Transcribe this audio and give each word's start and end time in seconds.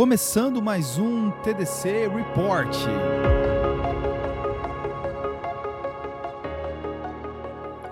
Começando 0.00 0.62
mais 0.62 0.96
um 0.96 1.30
TDC 1.30 2.08
Report. 2.08 2.74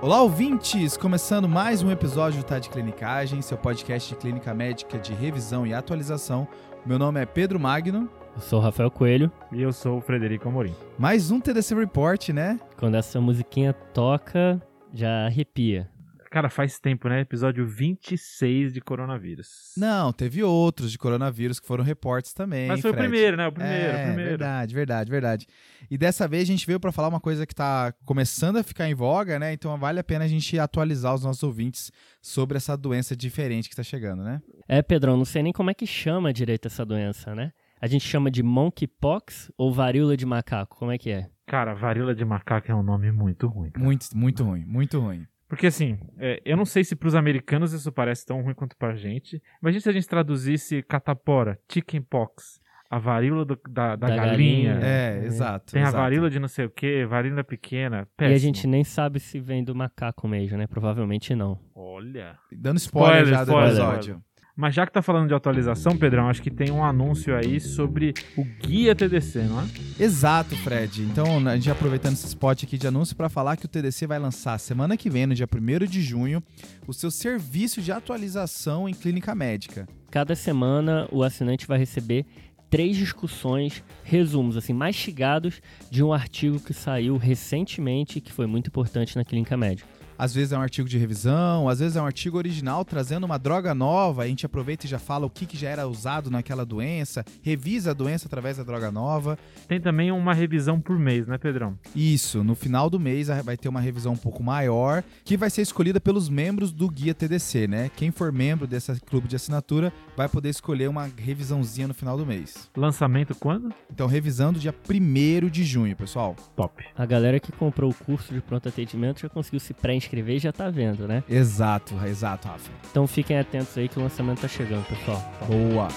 Olá, 0.01 0.23
ouvintes! 0.23 0.97
Começando 0.97 1.47
mais 1.47 1.83
um 1.83 1.91
episódio 1.91 2.41
do 2.41 2.47
Tá 2.47 2.59
de 2.59 2.71
Clinicagem, 2.71 3.43
seu 3.43 3.59
podcast 3.59 4.09
de 4.09 4.17
clínica 4.17 4.55
médica 4.55 4.99
de 4.99 5.13
revisão 5.13 5.67
e 5.67 5.75
atualização. 5.75 6.49
Meu 6.87 6.99
nome 6.99 7.21
é 7.21 7.27
Pedro 7.27 7.61
Magno. 7.61 8.09
Eu 8.35 8.41
sou 8.41 8.59
o 8.59 8.63
Rafael 8.63 8.91
Coelho. 8.91 9.31
E 9.53 9.61
eu 9.61 9.71
sou 9.71 9.99
o 9.99 10.01
Frederico 10.01 10.49
Amorim. 10.49 10.75
Mais 10.99 11.31
um 11.31 11.39
TDC 11.39 11.75
Report, 11.75 12.31
né? 12.31 12.59
Quando 12.79 12.95
essa 12.95 13.21
musiquinha 13.21 13.75
toca, 13.75 14.63
já 14.95 15.27
arrepia. 15.27 15.91
Cara, 16.39 16.49
faz 16.49 16.79
tempo, 16.79 17.09
né? 17.09 17.23
Episódio 17.23 17.67
26 17.67 18.73
de 18.73 18.81
coronavírus. 18.81 19.73
Não, 19.77 20.13
teve 20.13 20.41
outros 20.41 20.93
de 20.93 20.97
coronavírus 20.97 21.59
que 21.59 21.67
foram 21.67 21.83
reportes 21.83 22.33
também. 22.33 22.69
Mas 22.69 22.81
foi 22.81 22.93
Fred. 22.93 23.07
o 23.07 23.11
primeiro, 23.11 23.37
né? 23.37 23.49
O 23.49 23.51
primeiro, 23.51 23.85
é, 23.85 23.91
o 23.91 24.07
primeiro. 24.07 24.31
Verdade, 24.31 24.73
verdade, 24.73 25.11
verdade. 25.11 25.47
E 25.91 25.99
dessa 25.99 26.29
vez 26.29 26.45
a 26.45 26.47
gente 26.47 26.65
veio 26.65 26.79
para 26.79 26.93
falar 26.93 27.09
uma 27.09 27.19
coisa 27.19 27.45
que 27.45 27.53
tá 27.53 27.93
começando 28.05 28.57
a 28.57 28.63
ficar 28.63 28.89
em 28.89 28.95
voga, 28.95 29.37
né? 29.37 29.53
Então 29.53 29.77
vale 29.77 29.99
a 29.99 30.05
pena 30.05 30.27
a 30.27 30.29
gente 30.29 30.57
atualizar 30.61 31.13
os 31.13 31.25
nossos 31.25 31.43
ouvintes 31.43 31.91
sobre 32.23 32.57
essa 32.57 32.77
doença 32.77 33.17
diferente 33.17 33.69
que 33.69 33.75
tá 33.75 33.83
chegando, 33.83 34.23
né? 34.23 34.41
É, 34.69 34.81
Pedrão, 34.81 35.17
não 35.17 35.25
sei 35.25 35.43
nem 35.43 35.53
como 35.53 35.71
é 35.71 35.75
que 35.75 35.89
chama 35.89 36.33
direito 36.33 36.69
essa 36.69 36.87
doença, 36.87 37.35
né? 37.35 37.51
A 37.81 37.89
gente 37.89 38.07
chama 38.07 38.31
de 38.31 38.45
monkeypox 38.45 39.51
ou 39.59 39.73
varíola 39.73 40.17
de 40.17 40.25
macaco? 40.25 40.77
Como 40.77 40.93
é 40.93 40.99
que 40.99 41.11
é? 41.11 41.29
Cara, 41.49 41.75
varíola 41.75 42.15
de 42.15 42.25
macaco 42.25 42.71
é 42.71 42.75
um 42.77 42.83
nome 42.85 43.11
muito 43.11 43.49
ruim. 43.49 43.73
cara. 43.73 43.85
Muito, 43.85 44.07
muito 44.17 44.45
ruim, 44.45 44.65
muito 44.65 45.01
ruim. 45.01 45.27
Porque 45.49 45.67
assim, 45.69 45.99
é, 46.19 46.41
eu 46.45 46.57
não 46.57 46.65
sei 46.67 46.85
se 46.85 46.95
pros 46.95 47.15
americanos 47.15 47.73
isso 47.73 47.91
parece 47.91 48.27
tão 48.27 48.43
ruim 48.43 48.55
quanto 48.55 48.77
pra 48.77 48.95
gente. 48.95 49.43
Imagina 49.63 49.81
se 49.81 49.89
a 49.89 49.93
gente 49.93 50.07
traduzisse 50.07 50.83
catapora, 50.83 51.59
chickenpox, 51.73 52.61
a 52.91 52.99
varíola 52.99 53.45
do- 53.45 53.59
da, 53.69 53.97
da, 53.97 54.09
Da 54.09 54.17
galinha. 54.17 54.75
galinha. 54.75 54.87
É, 54.87 55.21
É. 55.23 55.27
exato. 55.27 55.73
Tem 55.73 55.83
a 55.83 55.89
exato. 55.89 56.03
varíola 56.03 56.31
de 56.31 56.39
não 56.39 56.49
sei 56.49 56.67
o 56.67 56.71
que, 56.71 57.05
varíola 57.07 57.43
pequena. 57.45 57.99
E 57.99 58.01
a 58.03 58.07
Péssimo. 58.17 58.39
gente 58.39 58.67
nem 58.67 58.85
sabe 58.85 59.21
se 59.21 59.41
vem 59.41 59.65
do 59.65 59.75
macaco 59.75 60.27
mesmo, 60.29 60.57
né? 60.59 60.67
Provavelmente 60.67 61.35
não. 61.35 61.59
Olha. 61.75 62.37
Dando 62.53 62.77
spoiler, 62.79 63.23
Spoiler, 63.23 63.35
já 63.35 63.45
do 63.45 63.51
spoiler, 63.51 63.69
episódio. 63.71 64.23
Mas 64.59 64.75
já 64.75 64.85
que 64.85 64.93
tá 64.93 65.01
falando 65.01 65.29
de 65.29 65.35
atualização, 65.35 65.97
Pedrão, 65.97 66.29
acho 66.29 66.43
que 66.43 66.51
tem 66.51 66.73
um 66.73 66.83
anúncio 66.83 67.33
aí 67.37 67.61
sobre 67.61 68.13
o 68.37 68.45
guia 68.45 68.93
TDC, 68.93 69.43
não 69.43 69.61
é? 69.61 69.65
Exato, 70.01 70.57
Fred. 70.57 71.03
Então, 71.03 71.47
a 71.47 71.55
gente 71.55 71.71
aproveitando 71.71 72.15
esse 72.15 72.27
spot 72.27 72.65
aqui 72.65 72.77
de 72.77 72.85
anúncio 72.85 73.15
para 73.15 73.29
falar 73.29 73.57
que 73.57 73.67
o 73.67 73.69
TDC 73.69 74.09
vai 74.09 74.19
lançar 74.19 74.59
semana 74.59 74.97
que 74.97 75.09
vem, 75.09 75.29
no 75.29 75.35
dia 75.37 75.47
1 75.47 75.87
de 75.87 76.03
junho, 76.03 76.43
o 76.89 76.93
seu 76.93 77.09
serviço 77.09 77.81
de 77.81 77.93
atualização 77.93 78.89
em 78.89 78.95
clínica 78.95 79.33
médica. 79.33 79.87
Cada 80.11 80.35
semana 80.35 81.07
o 81.13 81.23
assinante 81.23 81.65
vai 81.65 81.79
receber 81.79 82.27
três 82.69 82.97
discussões, 82.97 83.85
resumos 84.03 84.57
assim 84.57 84.73
mastigados 84.73 85.63
de 85.89 86.03
um 86.03 86.13
artigo 86.13 86.59
que 86.59 86.75
saiu 86.75 87.17
recentemente 87.17 88.19
e 88.19 88.21
que 88.21 88.33
foi 88.33 88.49
muito 88.49 88.67
importante 88.67 89.15
na 89.15 89.25
clínica 89.25 89.57
médica. 89.57 89.98
Às 90.19 90.35
vezes 90.35 90.53
é 90.53 90.59
um 90.59 90.61
artigo 90.61 90.89
de 90.89 90.99
revisão, 90.99 91.69
às 91.69 91.79
vezes 91.79 91.97
é 91.97 92.03
um 92.03 92.07
artigo 92.07 92.37
original 92.37 92.85
trazendo 92.85 93.25
uma 93.25 93.39
droga 93.39 93.73
nova, 93.73 94.25
a 94.25 94.27
gente 94.27 94.45
aproveita 94.45 94.85
e 94.85 94.89
já 94.89 94.99
fala 94.99 95.25
o 95.25 95.31
que, 95.31 95.47
que 95.47 95.57
já 95.57 95.69
era 95.69 95.87
usado 95.87 96.29
naquela 96.29 96.67
doença, 96.67 97.25
revisa 97.41 97.93
a 97.93 97.95
doença 97.95 98.27
através 98.27 98.57
da 98.57 98.65
droga 98.65 98.91
nova. 98.91 99.39
Tem 99.69 99.81
também 99.81 100.11
uma 100.11 100.35
revisão 100.35 100.81
por 100.81 100.99
mês, 100.99 101.29
né, 101.29 101.39
Pedrão? 101.39 101.79
Isso, 101.95 102.43
no 102.43 102.57
final 102.57 102.91
do 102.91 102.99
mês 102.99 103.29
vai 103.45 103.57
ter 103.57 103.69
uma 103.69 103.81
revisão 103.81 104.15
um 104.15 104.17
pouco 104.17 104.43
maior, 104.43 105.05
que 105.25 105.37
vai 105.37 105.51
ser 105.51 105.63
escolhida 105.63 106.01
pelos 106.01 106.29
membros 106.29 106.73
do 106.73 106.91
Guia 106.91 107.15
TDC, 107.15 107.69
né? 107.69 107.91
Quem 107.97 108.11
for 108.11 108.33
membro 108.33 108.67
desse 108.67 109.01
clube 109.03 109.29
de 109.29 109.37
assinatura 109.37 109.93
vai 110.17 110.29
poder 110.29 110.49
escolher 110.49 110.89
uma 110.89 111.09
revisãozinha 111.17 111.87
no 111.87 111.95
final 111.95 112.17
do 112.17 112.27
mês. 112.27 112.69
Lançamento 112.77 113.37
quando? 113.37 113.73
Então, 113.89 114.09
revisando 114.09 114.59
dia 114.59 114.75
1 114.89 115.49
de 115.49 115.63
junho, 115.63 115.95
pessoal. 115.95 116.35
Top. 116.57 116.85
A 116.97 117.07
galera 117.07 117.39
que 117.39 117.53
comprou 117.53 117.91
o 117.91 117.95
curso 117.95 118.35
de 118.35 118.41
pronto 118.41 118.69
atendimento 118.69 119.21
já 119.21 119.29
conseguiu 119.29 119.61
se 119.61 119.73
pré-inscrever 120.09 120.37
e 120.37 120.39
já 120.39 120.53
tá 120.53 120.71
vendo, 120.71 121.07
né? 121.07 121.23
Exato, 121.29 121.95
exato, 122.07 122.49
Rafa. 122.49 122.71
Então 122.91 123.07
fiquem 123.07 123.39
atentos 123.39 123.77
aí 123.77 123.89
que 123.89 123.99
o 123.99 124.03
lançamento 124.03 124.41
tá 124.41 124.49
chegando, 124.49 124.85
pessoal. 124.87 125.23
Boa. 125.47 125.89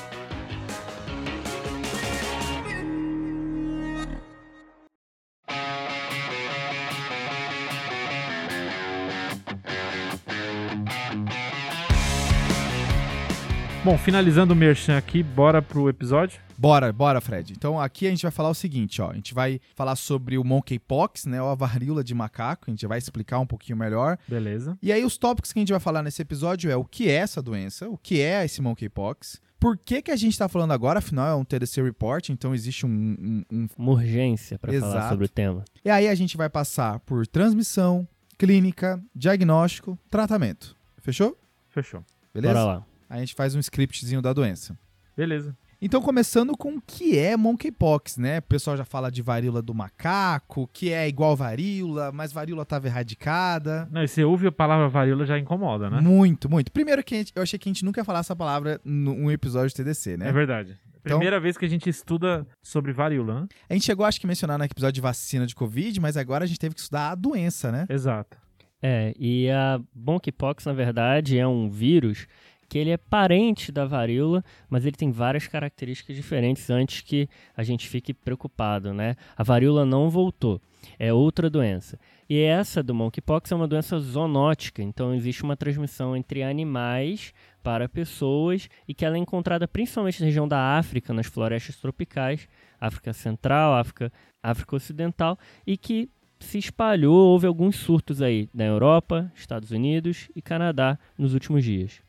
Bom, 13.84 13.98
finalizando 13.98 14.54
o 14.54 14.56
merchan 14.56 14.96
aqui, 14.96 15.24
bora 15.24 15.60
pro 15.60 15.90
episódio? 15.90 16.40
Bora, 16.56 16.94
bora, 16.94 17.20
Fred. 17.20 17.52
Então 17.52 17.80
aqui 17.80 18.06
a 18.06 18.12
gente 18.12 18.22
vai 18.22 18.32
falar 18.32 18.50
o 18.50 18.54
seguinte, 18.54 19.02
ó. 19.02 19.10
A 19.10 19.16
gente 19.16 19.34
vai 19.34 19.60
falar 19.74 19.96
sobre 19.96 20.38
o 20.38 20.44
monkeypox, 20.44 21.26
né? 21.26 21.42
Ou 21.42 21.50
a 21.50 21.56
varíola 21.56 22.04
de 22.04 22.14
macaco. 22.14 22.66
A 22.68 22.70
gente 22.70 22.86
vai 22.86 23.00
explicar 23.00 23.40
um 23.40 23.48
pouquinho 23.48 23.76
melhor. 23.76 24.20
Beleza. 24.28 24.78
E 24.84 24.92
aí 24.94 25.04
os 25.04 25.18
tópicos 25.18 25.52
que 25.52 25.58
a 25.58 25.62
gente 25.62 25.72
vai 25.72 25.80
falar 25.80 26.04
nesse 26.04 26.22
episódio 26.22 26.70
é 26.70 26.76
o 26.76 26.86
que 26.86 27.10
é 27.10 27.14
essa 27.14 27.42
doença, 27.42 27.90
o 27.90 27.98
que 27.98 28.22
é 28.22 28.46
esse 28.46 28.62
monkeypox, 28.62 29.42
por 29.60 29.76
que, 29.76 30.04
que 30.04 30.12
a 30.12 30.16
gente 30.16 30.38
tá 30.38 30.48
falando 30.48 30.72
agora, 30.74 31.00
afinal 31.00 31.28
é 31.28 31.36
um 31.36 31.44
TDC 31.44 31.82
Report, 31.82 32.30
então 32.30 32.54
existe 32.54 32.86
um, 32.86 32.90
um- 32.90 33.44
um- 33.52 33.68
Uma 33.78 33.92
urgência 33.94 34.60
pra 34.60 34.72
falar 34.80 35.10
sobre 35.10 35.26
o 35.26 35.30
tema. 35.30 35.66
E 35.84 35.90
aí 35.90 36.08
a 36.08 36.14
gente 36.16 36.38
vai 36.38 36.50
passar 36.50 37.00
por 37.00 37.26
transmissão, 37.26 38.08
clínica, 38.38 39.02
diagnóstico, 39.16 39.98
tratamento. 40.10 40.76
Fechou? 41.00 41.36
Fechou. 41.70 42.04
Beleza? 42.32 42.54
Bora 42.54 42.66
lá. 42.66 42.86
A 43.12 43.20
gente 43.20 43.34
faz 43.36 43.54
um 43.56 43.60
scriptzinho 43.60 44.22
da 44.22 44.32
doença. 44.34 44.78
Beleza. 45.16 45.56
Então, 45.84 46.00
começando 46.00 46.56
com 46.56 46.76
o 46.76 46.82
que 46.82 47.18
é 47.18 47.36
monkeypox, 47.36 48.18
né? 48.18 48.38
O 48.38 48.42
pessoal 48.44 48.78
já 48.78 48.86
fala 48.86 49.10
de 49.12 49.22
varíola 49.24 49.62
do 49.64 49.74
macaco, 49.74 50.70
que 50.72 50.92
é 50.94 51.08
igual 51.08 51.36
varíola, 51.36 52.12
mas 52.12 52.32
varíola 52.32 52.62
estava 52.62 52.86
erradicada. 52.88 53.90
Não, 53.92 54.04
e 54.04 54.08
você 54.08 54.24
ouve 54.24 54.46
a 54.48 54.52
palavra 54.52 54.88
varíola 54.88 55.26
já 55.26 55.40
incomoda, 55.40 55.90
né? 55.90 56.00
Muito, 56.00 56.48
muito. 56.50 56.72
Primeiro 56.72 57.04
que 57.04 57.16
a 57.16 57.18
gente- 57.18 57.34
eu 57.36 57.42
achei 57.42 57.58
que 57.58 57.68
a 57.68 57.72
gente 57.74 57.84
nunca 57.84 58.00
ia 58.00 58.06
falar 58.06 58.20
essa 58.20 58.36
palavra 58.36 58.80
num 58.86 59.32
episódio 59.32 59.70
de 59.70 59.76
TDC, 59.76 60.18
né? 60.18 60.30
É 60.30 60.32
verdade. 60.32 60.78
Então- 61.02 61.18
Primeira 61.18 61.40
vez 61.40 61.58
que 61.58 61.66
a 61.66 61.70
gente 61.70 61.90
estuda 61.90 62.46
sobre 62.62 62.94
varíola, 62.94 63.42
né? 63.42 63.48
A 63.68 63.74
gente 63.74 63.86
chegou, 63.86 64.06
acho 64.06 64.20
que, 64.22 64.28
a 64.28 64.30
mencionar 64.30 64.60
no 64.60 64.64
episódio 64.66 64.94
de 64.94 65.02
vacina 65.02 65.48
de 65.48 65.56
Covid, 65.56 66.00
mas 66.00 66.16
agora 66.16 66.44
a 66.44 66.48
gente 66.48 66.60
teve 66.60 66.76
que 66.76 66.82
estudar 66.82 67.10
a 67.10 67.16
doença, 67.16 67.72
né? 67.72 67.88
Exato. 67.90 68.38
É, 68.84 69.14
e 69.20 69.50
a 69.50 69.80
monkeypox, 69.96 70.66
na 70.66 70.74
verdade, 70.74 71.38
é 71.38 71.48
um 71.48 71.70
vírus 71.70 72.28
que 72.72 72.78
ele 72.78 72.92
é 72.92 72.96
parente 72.96 73.70
da 73.70 73.84
varíola, 73.84 74.42
mas 74.70 74.86
ele 74.86 74.96
tem 74.96 75.12
várias 75.12 75.46
características 75.46 76.16
diferentes 76.16 76.70
antes 76.70 77.02
que 77.02 77.28
a 77.54 77.64
gente 77.64 77.90
fique 77.90 78.14
preocupado, 78.14 78.94
né? 78.94 79.18
A 79.36 79.44
varíola 79.44 79.86
não 79.86 80.10
voltou, 80.10 80.62
é 80.98 81.12
outra 81.12 81.50
doença. 81.50 82.00
E 82.30 82.40
essa 82.40 82.82
do 82.82 82.96
monkeypox 82.96 83.52
é 83.52 83.56
uma 83.56 83.68
doença 83.68 84.00
zoonótica, 84.00 84.82
então 84.82 85.14
existe 85.14 85.44
uma 85.44 85.58
transmissão 85.58 86.16
entre 86.16 86.44
animais 86.44 87.34
para 87.62 87.90
pessoas 87.90 88.70
e 88.88 88.94
que 88.94 89.04
ela 89.04 89.18
é 89.18 89.20
encontrada 89.20 89.68
principalmente 89.68 90.22
na 90.22 90.28
região 90.28 90.48
da 90.48 90.78
África, 90.78 91.14
nas 91.14 91.28
florestas 91.28 91.76
tropicais, 91.76 92.48
África 92.80 93.12
Central, 93.12 93.74
África, 93.74 94.14
África 94.42 94.78
Ocidental, 94.78 95.38
e 95.68 95.76
que 95.76 96.10
se 96.40 96.58
espalhou, 96.58 97.32
houve 97.32 97.48
alguns 97.48 97.76
surtos 97.76 98.22
aí 98.22 98.48
na 98.54 98.64
Europa, 98.64 99.30
Estados 99.36 99.72
Unidos 99.72 100.30
e 100.34 100.42
Canadá 100.42 100.98
nos 101.18 101.34
últimos 101.34 101.66
dias. 101.66 102.02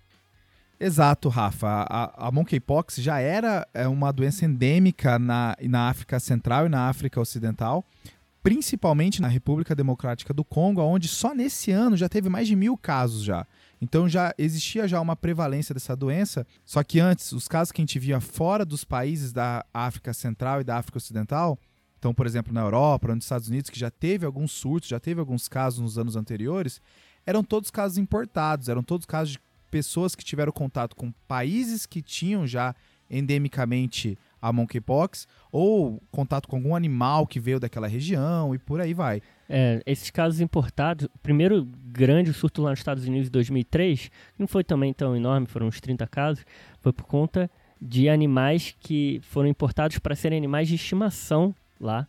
Exato, 0.85 1.29
Rafa. 1.29 1.87
A, 1.89 2.27
a 2.27 2.33
monkeypox 2.33 2.97
já 2.97 3.21
era 3.21 3.65
é, 3.73 3.87
uma 3.87 4.13
doença 4.13 4.45
endêmica 4.45 5.17
na, 5.17 5.57
na 5.63 5.89
África 5.89 6.19
Central 6.19 6.67
e 6.67 6.69
na 6.69 6.89
África 6.89 7.21
Ocidental, 7.21 7.85
principalmente 8.43 9.23
na 9.23 9.29
República 9.29 9.77
Democrática 9.77 10.35
do 10.35 10.45
Congo, 10.45 10.83
onde 10.83 11.07
só 11.07 11.33
nesse 11.37 11.71
ano 11.71 11.97
já 11.97 12.09
teve 12.09 12.29
mais 12.29 12.49
de 12.49 12.57
mil 12.57 12.77
casos 12.77 13.23
já. 13.23 13.47
Então 13.81 14.09
já 14.09 14.35
existia 14.37 14.89
já 14.89 15.01
uma 15.01 15.15
prevalência 15.15 15.73
dessa 15.73 15.95
doença, 15.95 16.45
só 16.65 16.83
que 16.83 16.99
antes, 16.99 17.31
os 17.31 17.47
casos 17.47 17.71
que 17.71 17.81
a 17.81 17.85
gente 17.85 18.01
via 18.01 18.21
fora 18.21 18.65
dos 18.65 18.83
países 18.83 19.33
da 19.33 19.65
África 19.73 20.13
Central 20.13 20.63
e 20.63 20.65
da 20.65 20.79
África 20.79 20.99
Ocidental, 20.99 21.57
então, 21.97 22.13
por 22.13 22.27
exemplo, 22.27 22.53
na 22.53 22.61
Europa, 22.61 23.15
nos 23.15 23.25
Estados 23.25 23.47
Unidos, 23.47 23.71
que 23.71 23.79
já 23.79 23.89
teve 23.89 24.27
alguns 24.27 24.51
surtos, 24.51 24.89
já 24.89 24.99
teve 24.99 25.21
alguns 25.21 25.47
casos 25.47 25.79
nos 25.79 25.97
anos 25.97 26.17
anteriores, 26.17 26.83
eram 27.25 27.45
todos 27.45 27.71
casos 27.71 27.99
importados, 27.99 28.69
eram 28.69 28.83
todos 28.83 29.07
casos 29.07 29.35
de 29.35 29.52
pessoas 29.73 30.15
que 30.15 30.23
tiveram 30.23 30.53
contato 30.53 30.95
com 30.95 31.11
países 31.27 31.87
que 31.87 32.03
tinham 32.03 32.47
já 32.47 32.75
endemicamente 33.11 34.19
a 34.41 34.53
monkeypox 34.53 35.27
ou 35.51 36.03
contato 36.11 36.47
com 36.47 36.57
algum 36.57 36.77
animal 36.77 37.27
que 37.27 37.41
veio 37.41 37.59
daquela 37.59 37.89
região 37.89 38.55
e 38.55 38.59
por 38.59 38.83
aí 38.83 38.93
vai. 38.93 39.23
É, 39.49 39.83
esses 39.87 40.11
casos 40.11 40.43
importados, 40.43 41.07
o 41.07 41.19
primeiro 41.23 41.67
grande 41.87 42.35
surto 42.35 42.61
lá 42.61 42.71
nos 42.71 42.81
Estados 42.81 43.07
Unidos 43.07 43.29
em 43.29 43.33
2003, 43.33 44.09
que 44.09 44.11
não 44.39 44.47
foi 44.47 44.63
também 44.63 44.93
tão 44.93 45.17
enorme, 45.17 45.47
foram 45.47 45.69
uns 45.69 45.81
30 45.81 46.07
casos, 46.07 46.45
foi 46.81 46.93
por 46.93 47.07
conta 47.07 47.51
de 47.81 48.11
animais 48.11 48.77
que 48.79 49.21
foram 49.23 49.49
importados 49.49 49.99
para 49.99 50.15
serem 50.15 50.37
animais 50.37 50.69
de 50.69 50.75
estimação 50.75 51.55
lá. 51.81 52.07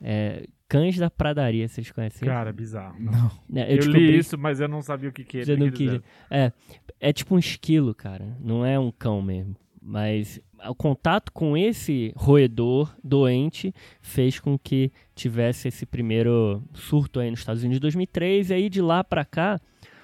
É, 0.00 0.46
cães 0.68 0.96
da 0.98 1.10
pradaria, 1.10 1.66
vocês 1.68 1.90
conhecem? 1.90 2.26
Cara, 2.28 2.52
bizarro. 2.52 2.96
Não. 2.98 3.30
É, 3.54 3.72
Eu, 3.72 3.76
descobri- 3.78 4.06
li 4.12 4.18
isso, 4.18 4.36
mas 4.38 4.60
eu 4.60 4.68
não 4.68 4.82
sabia 4.82 5.08
o 5.08 5.12
que, 5.12 5.24
que 5.24 5.38
ele 5.38 5.56
não 5.56 5.70
queria 5.70 6.02
É, 6.30 6.52
é 7.00 7.12
tipo 7.12 7.34
um 7.34 7.38
esquilo, 7.38 7.94
cara. 7.94 8.36
Não 8.40 8.64
é 8.64 8.78
um 8.78 8.90
cão 8.90 9.22
mesmo. 9.22 9.56
Mas 9.80 10.40
o 10.68 10.74
contato 10.74 11.30
com 11.32 11.56
esse 11.56 12.12
roedor 12.16 12.92
doente 13.04 13.72
fez 14.00 14.40
com 14.40 14.58
que 14.58 14.90
tivesse 15.14 15.68
esse 15.68 15.86
primeiro 15.86 16.60
surto 16.74 17.20
aí 17.20 17.30
nos 17.30 17.38
Estados 17.40 17.62
Unidos 17.62 17.78
em 17.78 17.80
2003 17.82 18.50
e 18.50 18.54
aí 18.54 18.68
de 18.68 18.80
lá 18.82 19.04
para 19.04 19.24
cá 19.24 19.60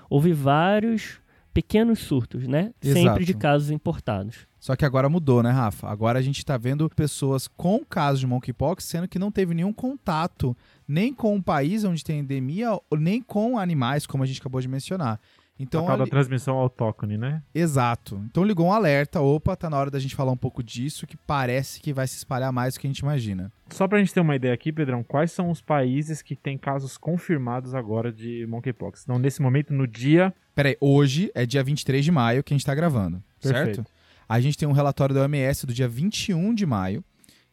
houve 0.09 0.33
vários 0.33 1.21
pequenos 1.53 2.01
surtos, 2.01 2.47
né? 2.47 2.73
Exato. 2.83 3.01
Sempre 3.01 3.25
de 3.25 3.35
casos 3.35 3.71
importados. 3.71 4.47
Só 4.59 4.77
que 4.77 4.85
agora 4.85 5.09
mudou, 5.09 5.43
né, 5.43 5.51
Rafa? 5.51 5.89
Agora 5.89 6.19
a 6.19 6.23
gente 6.23 6.39
está 6.39 6.57
vendo 6.57 6.89
pessoas 6.91 7.49
com 7.49 7.85
casos 7.85 8.21
de 8.21 8.27
monkeypox, 8.27 8.85
sendo 8.85 9.09
que 9.09 9.19
não 9.19 9.31
teve 9.31 9.55
nenhum 9.55 9.73
contato 9.73 10.57
nem 10.87 11.13
com 11.13 11.37
o 11.37 11.43
país 11.43 11.85
onde 11.85 12.05
tem 12.05 12.21
endemia, 12.21 12.79
nem 12.97 13.21
com 13.21 13.59
animais, 13.59 14.07
como 14.07 14.23
a 14.23 14.27
gente 14.27 14.41
acabou 14.41 14.61
de 14.61 14.69
mencionar. 14.69 15.21
Então, 15.63 15.85
a 15.85 15.87
tal 15.89 15.97
da 15.99 16.03
ali- 16.05 16.11
transmissão 16.11 16.57
autóctone, 16.57 17.17
né? 17.17 17.43
Exato. 17.55 18.21
Então 18.31 18.45
ligou 18.45 18.67
um 18.67 18.73
alerta, 18.73 19.21
opa, 19.21 19.55
tá 19.57 19.71
na 19.71 19.77
hora 19.79 19.91
da 19.91 19.99
gente 19.99 20.15
falar 20.15 20.33
um 20.33 20.37
pouco 20.37 20.63
disso, 20.63 21.07
que 21.07 21.17
parece 21.17 21.81
que 21.81 21.93
vai 21.93 22.07
se 22.07 22.17
espalhar 22.17 22.53
mais 22.53 22.75
do 22.75 22.81
que 22.81 22.87
a 22.87 22.91
gente 22.91 22.99
imagina. 23.01 23.51
Só 23.71 23.87
pra 23.89 23.99
gente 23.99 24.13
ter 24.13 24.21
uma 24.21 24.37
ideia 24.37 24.53
aqui, 24.53 24.73
Pedrão, 24.73 25.03
quais 25.03 25.33
são 25.33 25.51
os 25.51 25.61
países 25.63 26.21
que 26.23 26.35
têm 26.37 26.59
casos 26.59 26.99
confirmados 26.99 27.75
agora 27.75 28.13
de 28.13 28.47
monkeypox? 28.47 29.03
Então, 29.05 29.19
nesse 29.19 29.41
momento, 29.41 29.73
no 29.73 29.87
dia. 29.87 30.35
Peraí, 30.55 30.77
hoje 30.81 31.31
é 31.35 31.47
dia 31.47 31.63
23 31.63 32.05
de 32.05 32.11
maio 32.11 32.43
que 32.43 32.53
a 32.53 32.57
gente 32.57 32.67
tá 32.67 32.75
gravando, 32.75 33.23
Perfeito. 33.41 33.77
certo? 33.77 33.91
A 34.29 34.41
gente 34.41 34.57
tem 34.59 34.69
um 34.69 34.73
relatório 34.73 35.15
da 35.15 35.23
OMS 35.23 35.67
do 35.67 35.73
dia 35.75 35.89
21 35.89 36.55
de 36.55 36.65
maio, 36.67 37.05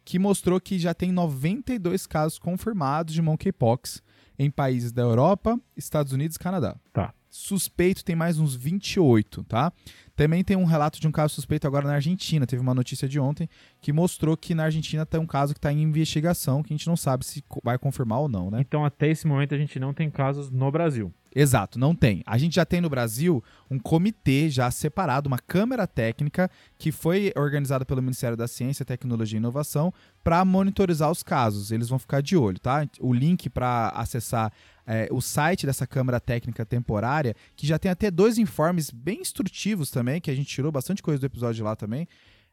que 0.03 0.17
mostrou 0.17 0.59
que 0.59 0.79
já 0.79 0.93
tem 0.93 1.11
92 1.11 2.07
casos 2.07 2.39
confirmados 2.39 3.13
de 3.13 3.21
monkeypox 3.21 4.01
em 4.37 4.49
países 4.49 4.91
da 4.91 5.01
Europa, 5.01 5.59
Estados 5.75 6.13
Unidos 6.13 6.35
e 6.35 6.39
Canadá. 6.39 6.75
Tá. 6.93 7.13
Suspeito 7.29 8.03
tem 8.03 8.15
mais 8.15 8.39
uns 8.39 8.55
28, 8.55 9.43
tá? 9.43 9.71
Também 10.15 10.43
tem 10.43 10.57
um 10.57 10.65
relato 10.65 10.99
de 10.99 11.07
um 11.07 11.11
caso 11.11 11.35
suspeito 11.35 11.67
agora 11.67 11.87
na 11.87 11.93
Argentina. 11.93 12.47
Teve 12.47 12.61
uma 12.61 12.73
notícia 12.73 13.07
de 13.07 13.19
ontem 13.19 13.47
que 13.79 13.93
mostrou 13.93 14.35
que 14.35 14.55
na 14.55 14.63
Argentina 14.63 15.05
tem 15.05 15.19
um 15.19 15.27
caso 15.27 15.53
que 15.53 15.59
está 15.59 15.71
em 15.71 15.81
investigação, 15.81 16.63
que 16.63 16.73
a 16.73 16.75
gente 16.75 16.87
não 16.87 16.97
sabe 16.97 17.25
se 17.25 17.43
vai 17.63 17.77
confirmar 17.77 18.19
ou 18.19 18.27
não, 18.27 18.49
né? 18.49 18.59
Então, 18.59 18.83
até 18.83 19.09
esse 19.09 19.27
momento, 19.27 19.53
a 19.53 19.57
gente 19.57 19.79
não 19.79 19.93
tem 19.93 20.09
casos 20.09 20.49
no 20.49 20.71
Brasil. 20.71 21.13
Exato, 21.33 21.77
não 21.77 21.93
tem. 21.93 22.23
A 22.25 22.37
gente 22.37 22.55
já 22.55 22.65
tem 22.65 22.81
no 22.81 22.89
Brasil 22.89 23.43
um 23.69 23.77
comitê 23.77 24.49
já 24.49 24.69
separado, 24.71 25.27
uma 25.27 25.37
câmara 25.37 25.85
técnica 25.85 26.49
que 26.77 26.91
foi 26.91 27.31
organizada 27.35 27.85
pelo 27.85 28.01
Ministério 28.01 28.35
da 28.35 28.47
Ciência, 28.47 28.83
Tecnologia 28.83 29.37
e 29.37 29.39
Inovação 29.39 29.93
para 30.23 30.43
monitorizar 30.43 31.11
os 31.11 31.21
casos. 31.21 31.71
Eles 31.71 31.87
vão 31.87 31.99
ficar 31.99 32.21
de 32.21 32.35
olho, 32.35 32.59
tá? 32.59 32.87
O 32.99 33.13
link 33.13 33.49
para 33.49 33.89
acessar 33.89 34.51
é, 34.91 35.07
o 35.11 35.21
site 35.21 35.67
dessa 35.67 35.85
câmara 35.85 36.19
técnica 36.19 36.65
temporária, 36.65 37.35
que 37.55 37.67
já 37.67 37.77
tem 37.77 37.91
até 37.91 38.09
dois 38.09 38.39
informes 38.39 38.89
bem 38.89 39.21
instrutivos 39.21 39.91
também, 39.91 40.19
que 40.19 40.31
a 40.31 40.35
gente 40.35 40.47
tirou 40.47 40.71
bastante 40.71 41.03
coisa 41.03 41.19
do 41.19 41.25
episódio 41.27 41.63
lá 41.63 41.75
também, 41.75 42.07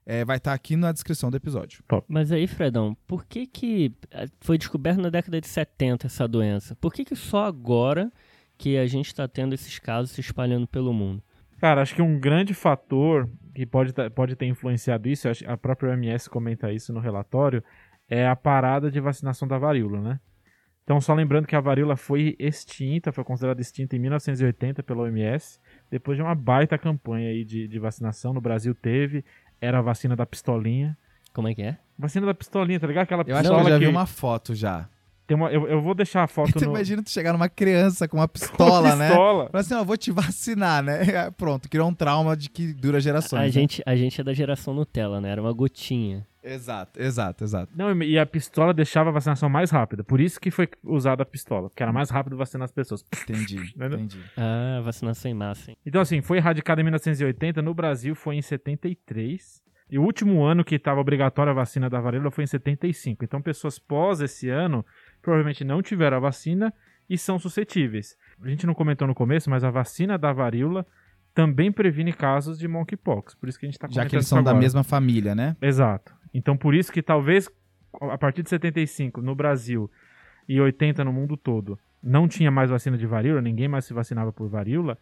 é, 0.04 0.22
vai 0.22 0.36
estar 0.36 0.52
aqui 0.52 0.76
na 0.76 0.92
descrição 0.92 1.30
do 1.30 1.36
episódio. 1.38 1.82
Mas 2.06 2.30
aí, 2.30 2.46
Fredão, 2.46 2.94
por 3.06 3.24
que 3.24 3.46
que 3.46 3.92
eh, 4.10 4.26
foi 4.40 4.58
descoberto 4.58 5.00
na 5.00 5.08
década 5.08 5.40
de 5.40 5.46
70 5.48 6.06
essa 6.06 6.28
doença? 6.28 6.76
Por 6.76 6.92
que 6.92 7.06
que 7.06 7.16
só 7.16 7.46
agora 7.46 8.12
que 8.58 8.76
a 8.76 8.86
gente 8.86 9.06
está 9.06 9.26
tendo 9.26 9.54
esses 9.54 9.78
casos 9.78 10.10
se 10.10 10.20
espalhando 10.20 10.66
pelo 10.68 10.92
mundo? 10.92 11.22
Cara, 11.58 11.80
acho 11.80 11.94
que 11.94 12.02
um 12.02 12.20
grande 12.20 12.52
fator 12.52 13.28
que 13.54 13.64
pode, 13.64 13.94
tá- 13.94 14.10
pode 14.10 14.36
ter 14.36 14.44
influenciado 14.46 15.08
isso, 15.08 15.26
a 15.46 15.56
própria 15.56 15.90
OMS 15.90 16.28
comenta 16.28 16.70
isso 16.70 16.92
no 16.92 17.00
relatório, 17.00 17.64
é 18.08 18.28
a 18.28 18.36
parada 18.36 18.90
de 18.90 19.00
vacinação 19.00 19.48
da 19.48 19.56
varíola, 19.56 20.00
né? 20.02 20.20
Então, 20.86 21.00
só 21.00 21.12
lembrando 21.14 21.48
que 21.48 21.56
a 21.56 21.60
varíola 21.60 21.96
foi 21.96 22.36
extinta, 22.38 23.10
foi 23.10 23.24
considerada 23.24 23.60
extinta 23.60 23.96
em 23.96 23.98
1980 23.98 24.84
pela 24.84 25.02
OMS, 25.02 25.58
depois 25.90 26.16
de 26.16 26.22
uma 26.22 26.32
baita 26.32 26.78
campanha 26.78 27.30
aí 27.30 27.44
de, 27.44 27.66
de 27.66 27.78
vacinação. 27.80 28.32
No 28.32 28.40
Brasil 28.40 28.72
teve, 28.72 29.24
era 29.60 29.80
a 29.80 29.82
vacina 29.82 30.14
da 30.14 30.24
pistolinha. 30.24 30.96
Como 31.34 31.48
é 31.48 31.54
que 31.56 31.62
é? 31.62 31.76
Vacina 31.98 32.24
da 32.24 32.32
pistolinha, 32.32 32.78
tá 32.78 32.86
ligado? 32.86 33.02
Aquela 33.02 33.24
Eu 33.26 33.34
acho 33.34 33.42
pistola 33.42 33.62
que 33.62 33.66
eu 33.66 33.72
já 33.72 33.78
que 33.80 33.84
vi 33.84 33.90
uma 33.90 34.06
foto 34.06 34.54
já. 34.54 34.88
tem 35.26 35.36
uma. 35.36 35.50
Eu, 35.50 35.66
eu 35.66 35.80
vou 35.82 35.92
deixar 35.92 36.22
a 36.22 36.28
foto 36.28 36.52
Tu 36.56 36.64
no. 36.64 36.70
imagina 36.70 37.02
tu 37.02 37.10
chegar 37.10 37.32
numa 37.32 37.48
criança 37.48 38.06
com 38.06 38.18
uma 38.18 38.28
com 38.28 38.34
pistola, 38.34 38.94
né? 38.94 39.08
pistola. 39.08 39.48
Fala 39.50 39.60
assim, 39.60 39.74
ó, 39.74 39.78
eu 39.78 39.84
vou 39.84 39.96
te 39.96 40.12
vacinar, 40.12 40.84
né? 40.84 41.30
Pronto, 41.36 41.68
criou 41.68 41.88
um 41.88 41.94
trauma 41.94 42.36
de 42.36 42.48
que 42.48 42.72
dura 42.72 43.00
gerações. 43.00 43.40
A 43.42 43.44
né? 43.46 43.50
gente, 43.50 43.82
a 43.84 43.96
gente 43.96 44.20
é 44.20 44.24
da 44.24 44.32
geração 44.32 44.72
Nutella, 44.72 45.20
né? 45.20 45.30
Era 45.30 45.42
uma 45.42 45.52
gotinha. 45.52 46.24
Exato, 46.46 47.02
exato, 47.02 47.43
exato. 47.43 47.72
Não, 47.76 48.02
e 48.02 48.19
a 48.19 48.25
pistola 48.25 48.72
deixava 48.72 49.10
a 49.10 49.12
vacinação 49.12 49.48
mais 49.48 49.70
rápida. 49.70 50.04
Por 50.04 50.20
isso 50.20 50.40
que 50.40 50.50
foi 50.50 50.69
usada 50.84 51.25
a 51.25 51.26
pistola, 51.26 51.69
porque 51.69 51.82
era 51.82 51.93
mais 51.93 52.08
rápido 52.08 52.37
vacinar 52.37 52.64
as 52.64 52.72
pessoas. 52.72 53.04
Entendi, 53.22 53.58
entendi. 53.75 54.20
Ah, 54.37 54.81
vacinação 54.84 55.31
em 55.31 55.34
massa, 55.34 55.72
hein? 55.72 55.76
Então, 55.84 56.00
assim, 56.00 56.22
foi 56.22 56.38
erradicada 56.38 56.81
em 56.81 56.84
1980, 56.84 57.60
no 57.60 57.75
Brasil 57.75 58.14
foi 58.14 58.37
em 58.37 58.43
73. 58.43 59.60
E 59.90 59.98
o 59.98 60.02
último 60.02 60.44
ano 60.44 60.64
que 60.64 60.76
estava 60.76 61.00
obrigatória 61.00 61.50
a 61.50 61.54
vacina 61.54 61.88
da 61.90 62.00
varíola 62.00 62.31
foi 62.31 62.44
em 62.44 62.46
75. 62.46 63.25
Então, 63.25 63.42
pessoas 63.42 63.78
pós 63.78 64.20
esse 64.20 64.49
ano 64.49 64.84
provavelmente 65.20 65.64
não 65.64 65.82
tiveram 65.82 66.16
a 66.16 66.20
vacina 66.20 66.72
e 67.08 67.19
são 67.19 67.38
suscetíveis. 67.38 68.16
A 68.42 68.49
gente 68.49 68.66
não 68.66 68.75
comentou 68.75 69.06
no 69.06 69.14
começo, 69.14 69.49
mas 69.50 69.64
a 69.64 69.70
vacina 69.70 70.19
da 70.19 70.32
varíola 70.32 70.87
também 71.32 71.70
previne 71.70 72.12
casos 72.12 72.58
de 72.58 72.66
monkeypox. 72.66 73.34
Por 73.34 73.49
isso 73.49 73.58
que 73.58 73.66
a 73.66 73.69
gente 73.69 73.75
está 73.75 73.88
Já 73.90 74.06
que 74.06 74.16
eles 74.16 74.26
são 74.26 74.42
da 74.42 74.54
mesma 74.54 74.82
família, 74.82 75.34
né? 75.34 75.56
Exato. 75.60 76.14
Então, 76.36 76.54
por 76.54 76.74
isso 76.74 76.92
que 76.92 77.02
talvez 77.02 77.48
a 77.98 78.18
partir 78.18 78.42
de 78.42 78.50
75 78.50 79.22
no 79.22 79.34
Brasil 79.34 79.90
e 80.46 80.60
80 80.60 81.02
no 81.02 81.10
mundo 81.10 81.34
todo 81.34 81.78
não 82.02 82.28
tinha 82.28 82.50
mais 82.50 82.68
vacina 82.68 82.98
de 82.98 83.06
varíola, 83.06 83.40
ninguém 83.40 83.68
mais 83.68 83.86
se 83.86 83.94
vacinava 83.94 84.30
por 84.30 84.46
varíola, 84.46 84.98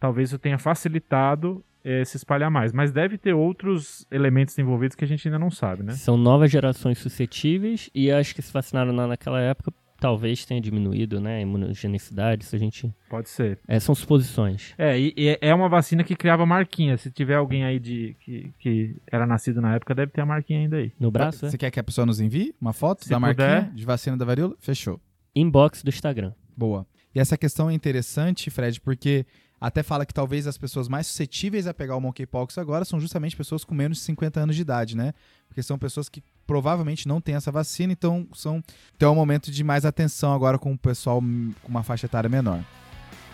talvez 0.00 0.30
isso 0.30 0.38
tenha 0.38 0.58
facilitado 0.58 1.62
eh, 1.84 2.04
se 2.06 2.16
espalhar 2.16 2.50
mais. 2.50 2.72
Mas 2.72 2.90
deve 2.90 3.18
ter 3.18 3.34
outros 3.34 4.06
elementos 4.10 4.58
envolvidos 4.58 4.96
que 4.96 5.04
a 5.04 5.06
gente 5.06 5.28
ainda 5.28 5.38
não 5.38 5.50
sabe, 5.50 5.82
né? 5.82 5.92
São 5.92 6.16
novas 6.16 6.50
gerações 6.50 6.96
suscetíveis 6.98 7.90
e 7.94 8.10
as 8.10 8.32
que 8.32 8.40
se 8.40 8.50
vacinaram 8.50 8.92
lá 8.92 9.06
naquela 9.06 9.40
época 9.42 9.70
talvez 10.00 10.44
tenha 10.44 10.60
diminuído, 10.60 11.20
né? 11.20 11.38
A 11.38 11.40
imunogenicidade, 11.40 12.44
isso 12.44 12.54
a 12.54 12.58
gente... 12.58 12.94
Pode 13.08 13.28
ser. 13.28 13.58
É, 13.66 13.78
são 13.80 13.94
suposições. 13.94 14.74
É, 14.78 14.98
e, 14.98 15.12
e 15.16 15.38
é 15.40 15.54
uma 15.54 15.68
vacina 15.68 16.04
que 16.04 16.14
criava 16.16 16.46
marquinha. 16.46 16.96
Se 16.96 17.10
tiver 17.10 17.34
alguém 17.34 17.64
aí 17.64 17.78
de 17.78 18.16
que, 18.20 18.52
que 18.58 18.96
era 19.10 19.26
nascido 19.26 19.60
na 19.60 19.74
época, 19.74 19.94
deve 19.94 20.12
ter 20.12 20.20
a 20.20 20.26
marquinha 20.26 20.60
ainda 20.60 20.76
aí. 20.76 20.92
No 20.98 21.10
braço, 21.10 21.46
é? 21.46 21.50
Você 21.50 21.58
quer 21.58 21.70
que 21.70 21.80
a 21.80 21.84
pessoa 21.84 22.06
nos 22.06 22.20
envie 22.20 22.54
uma 22.60 22.72
foto 22.72 23.04
Se 23.04 23.10
da 23.10 23.18
marquinha 23.18 23.62
puder. 23.62 23.74
de 23.74 23.84
vacina 23.84 24.16
da 24.16 24.24
varíola? 24.24 24.54
Fechou. 24.60 25.00
Inbox 25.34 25.82
do 25.82 25.88
Instagram. 25.88 26.32
Boa. 26.56 26.86
E 27.14 27.20
essa 27.20 27.36
questão 27.36 27.68
é 27.70 27.74
interessante, 27.74 28.50
Fred, 28.50 28.80
porque 28.80 29.26
até 29.60 29.82
fala 29.82 30.06
que 30.06 30.14
talvez 30.14 30.46
as 30.46 30.56
pessoas 30.56 30.88
mais 30.88 31.06
suscetíveis 31.06 31.66
a 31.66 31.74
pegar 31.74 31.96
o 31.96 32.00
monkeypox 32.00 32.58
agora 32.58 32.84
são 32.84 33.00
justamente 33.00 33.36
pessoas 33.36 33.64
com 33.64 33.74
menos 33.74 33.98
de 33.98 34.04
50 34.04 34.40
anos 34.40 34.54
de 34.56 34.62
idade, 34.62 34.96
né? 34.96 35.12
Porque 35.48 35.62
são 35.62 35.78
pessoas 35.78 36.08
que 36.08 36.22
provavelmente 36.48 37.06
não 37.06 37.20
têm 37.20 37.34
essa 37.34 37.52
vacina, 37.52 37.92
então 37.92 38.26
são 38.32 38.64
tem 38.96 39.06
um 39.06 39.14
momento 39.14 39.52
de 39.52 39.62
mais 39.62 39.84
atenção 39.84 40.32
agora 40.32 40.58
com 40.58 40.72
o 40.72 40.78
pessoal 40.78 41.20
com 41.20 41.68
uma 41.68 41.82
faixa 41.82 42.06
etária 42.06 42.28
menor. 42.28 42.64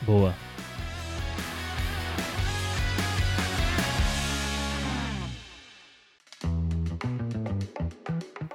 Boa. 0.03 0.35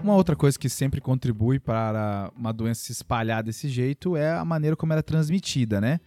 Uma 0.03 0.15
outra 0.15 0.35
coisa 0.35 0.59
que 0.59 0.67
sempre 0.67 0.99
contribui 0.99 1.57
para 1.57 2.29
uma 2.35 2.51
doença 2.51 2.81
se 2.81 2.91
espalhar 2.91 3.41
desse 3.41 3.69
jeito 3.69 4.17
é 4.17 4.33
a 4.33 4.43
maneira 4.43 4.75
como 4.75 4.91
ela 4.91 4.99
é 4.99 5.03
transmitida, 5.03 5.79
né? 5.79 6.01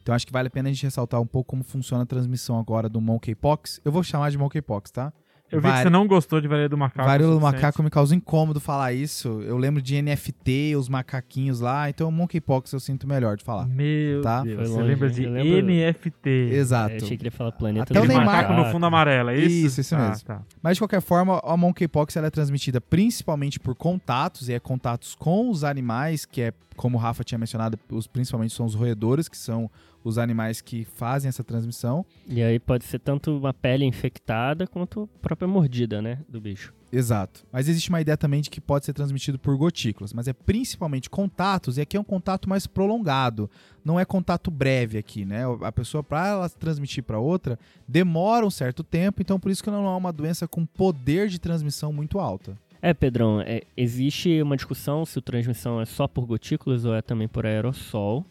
Então 0.00 0.14
acho 0.14 0.26
que 0.26 0.32
vale 0.32 0.48
a 0.48 0.50
pena 0.50 0.70
a 0.70 0.72
gente 0.72 0.84
ressaltar 0.84 1.20
um 1.20 1.26
pouco 1.26 1.50
como 1.50 1.62
funciona 1.62 2.04
a 2.04 2.06
transmissão 2.06 2.58
agora 2.58 2.88
do 2.88 3.02
monkeypox. 3.02 3.82
Eu 3.84 3.92
vou 3.92 4.02
chamar 4.02 4.30
de 4.30 4.38
monkeypox, 4.38 4.90
tá? 4.90 5.12
Eu 5.50 5.60
vi 5.60 5.70
que 5.70 5.78
você 5.82 5.90
não 5.90 6.06
gostou 6.06 6.40
de 6.40 6.46
varíola 6.48 6.68
do 6.68 6.76
macaco. 6.76 7.08
Varíola 7.08 7.34
do 7.34 7.40
macaco 7.40 7.82
me 7.82 7.88
causa 7.90 8.14
incômodo 8.14 8.60
falar 8.60 8.92
isso. 8.92 9.40
Eu 9.42 9.56
lembro 9.56 9.80
de 9.80 10.00
NFT, 10.02 10.76
os 10.76 10.88
macaquinhos 10.88 11.60
lá, 11.60 11.88
então 11.88 12.10
monkeypox 12.12 12.72
eu 12.72 12.80
sinto 12.80 13.08
melhor 13.08 13.36
de 13.36 13.44
falar. 13.44 13.66
Meu 13.66 14.20
Tá? 14.20 14.42
Deus, 14.42 14.68
você 14.68 14.82
lembra 14.82 15.08
de 15.10 15.26
lembro- 15.26 15.62
NFT. 15.62 16.28
Exato. 16.52 16.90
Eu 16.92 16.96
achei 17.04 17.16
que 17.16 17.22
ele 17.22 17.28
ia 17.28 17.32
falar 17.32 17.52
planeta 17.52 17.84
Até 17.84 17.98
o 17.98 18.02
dos 18.02 18.10
Aquele 18.10 18.18
Neymar- 18.26 18.36
macaco 18.48 18.52
no 18.66 18.70
fundo 18.72 18.86
amarelo, 18.86 19.30
é 19.30 19.38
isso? 19.38 19.66
Isso, 19.66 19.80
isso 19.80 19.94
Ah, 19.96 20.08
mesmo. 20.10 20.24
tá. 20.26 20.42
Mas 20.62 20.76
de 20.76 20.80
qualquer 20.82 21.00
forma, 21.00 21.40
a 21.42 21.56
monkeypox 21.56 22.16
ela 22.16 22.26
é 22.26 22.30
transmitida 22.30 22.80
principalmente 22.80 23.58
por 23.58 23.74
contatos, 23.74 24.48
e 24.48 24.52
é 24.52 24.60
contatos 24.60 25.14
com 25.14 25.50
os 25.50 25.64
animais, 25.64 26.24
que 26.26 26.42
é, 26.42 26.52
como 26.76 26.96
o 26.98 27.00
Rafa 27.00 27.24
tinha 27.24 27.38
mencionado, 27.38 27.78
os, 27.90 28.06
principalmente 28.06 28.52
são 28.52 28.66
os 28.66 28.74
roedores, 28.74 29.28
que 29.28 29.36
são 29.38 29.70
os 30.08 30.18
animais 30.18 30.60
que 30.60 30.84
fazem 30.84 31.28
essa 31.28 31.44
transmissão. 31.44 32.04
E 32.26 32.42
aí 32.42 32.58
pode 32.58 32.84
ser 32.84 32.98
tanto 32.98 33.36
uma 33.36 33.52
pele 33.52 33.84
infectada 33.84 34.66
quanto 34.66 35.08
a 35.16 35.18
própria 35.20 35.46
mordida, 35.46 36.00
né? 36.00 36.18
Do 36.28 36.40
bicho. 36.40 36.72
Exato. 36.90 37.44
Mas 37.52 37.68
existe 37.68 37.90
uma 37.90 38.00
ideia 38.00 38.16
também 38.16 38.40
de 38.40 38.48
que 38.48 38.60
pode 38.60 38.86
ser 38.86 38.94
transmitido 38.94 39.38
por 39.38 39.56
gotículas, 39.56 40.12
mas 40.12 40.26
é 40.26 40.32
principalmente 40.32 41.10
contatos, 41.10 41.76
e 41.76 41.82
aqui 41.82 41.96
é 41.96 42.00
um 42.00 42.04
contato 42.04 42.48
mais 42.48 42.66
prolongado. 42.66 43.50
Não 43.84 44.00
é 44.00 44.04
contato 44.04 44.50
breve 44.50 44.96
aqui, 44.96 45.24
né? 45.24 45.42
A 45.62 45.70
pessoa, 45.70 46.02
para 46.02 46.28
ela 46.28 46.48
transmitir 46.48 47.04
para 47.04 47.18
outra, 47.18 47.58
demora 47.86 48.46
um 48.46 48.50
certo 48.50 48.82
tempo, 48.82 49.20
então 49.20 49.38
por 49.38 49.50
isso 49.50 49.62
que 49.62 49.70
não 49.70 49.86
é 49.86 49.96
uma 49.96 50.12
doença 50.12 50.48
com 50.48 50.64
poder 50.64 51.28
de 51.28 51.38
transmissão 51.38 51.92
muito 51.92 52.18
alta. 52.18 52.56
É, 52.80 52.94
Pedrão, 52.94 53.40
é, 53.40 53.62
existe 53.76 54.40
uma 54.40 54.56
discussão 54.56 55.04
se 55.04 55.18
a 55.18 55.22
transmissão 55.22 55.80
é 55.80 55.84
só 55.84 56.06
por 56.06 56.24
gotículas 56.26 56.84
ou 56.84 56.94
é 56.94 57.02
também 57.02 57.26
por 57.26 57.44
aerossol. 57.44 58.24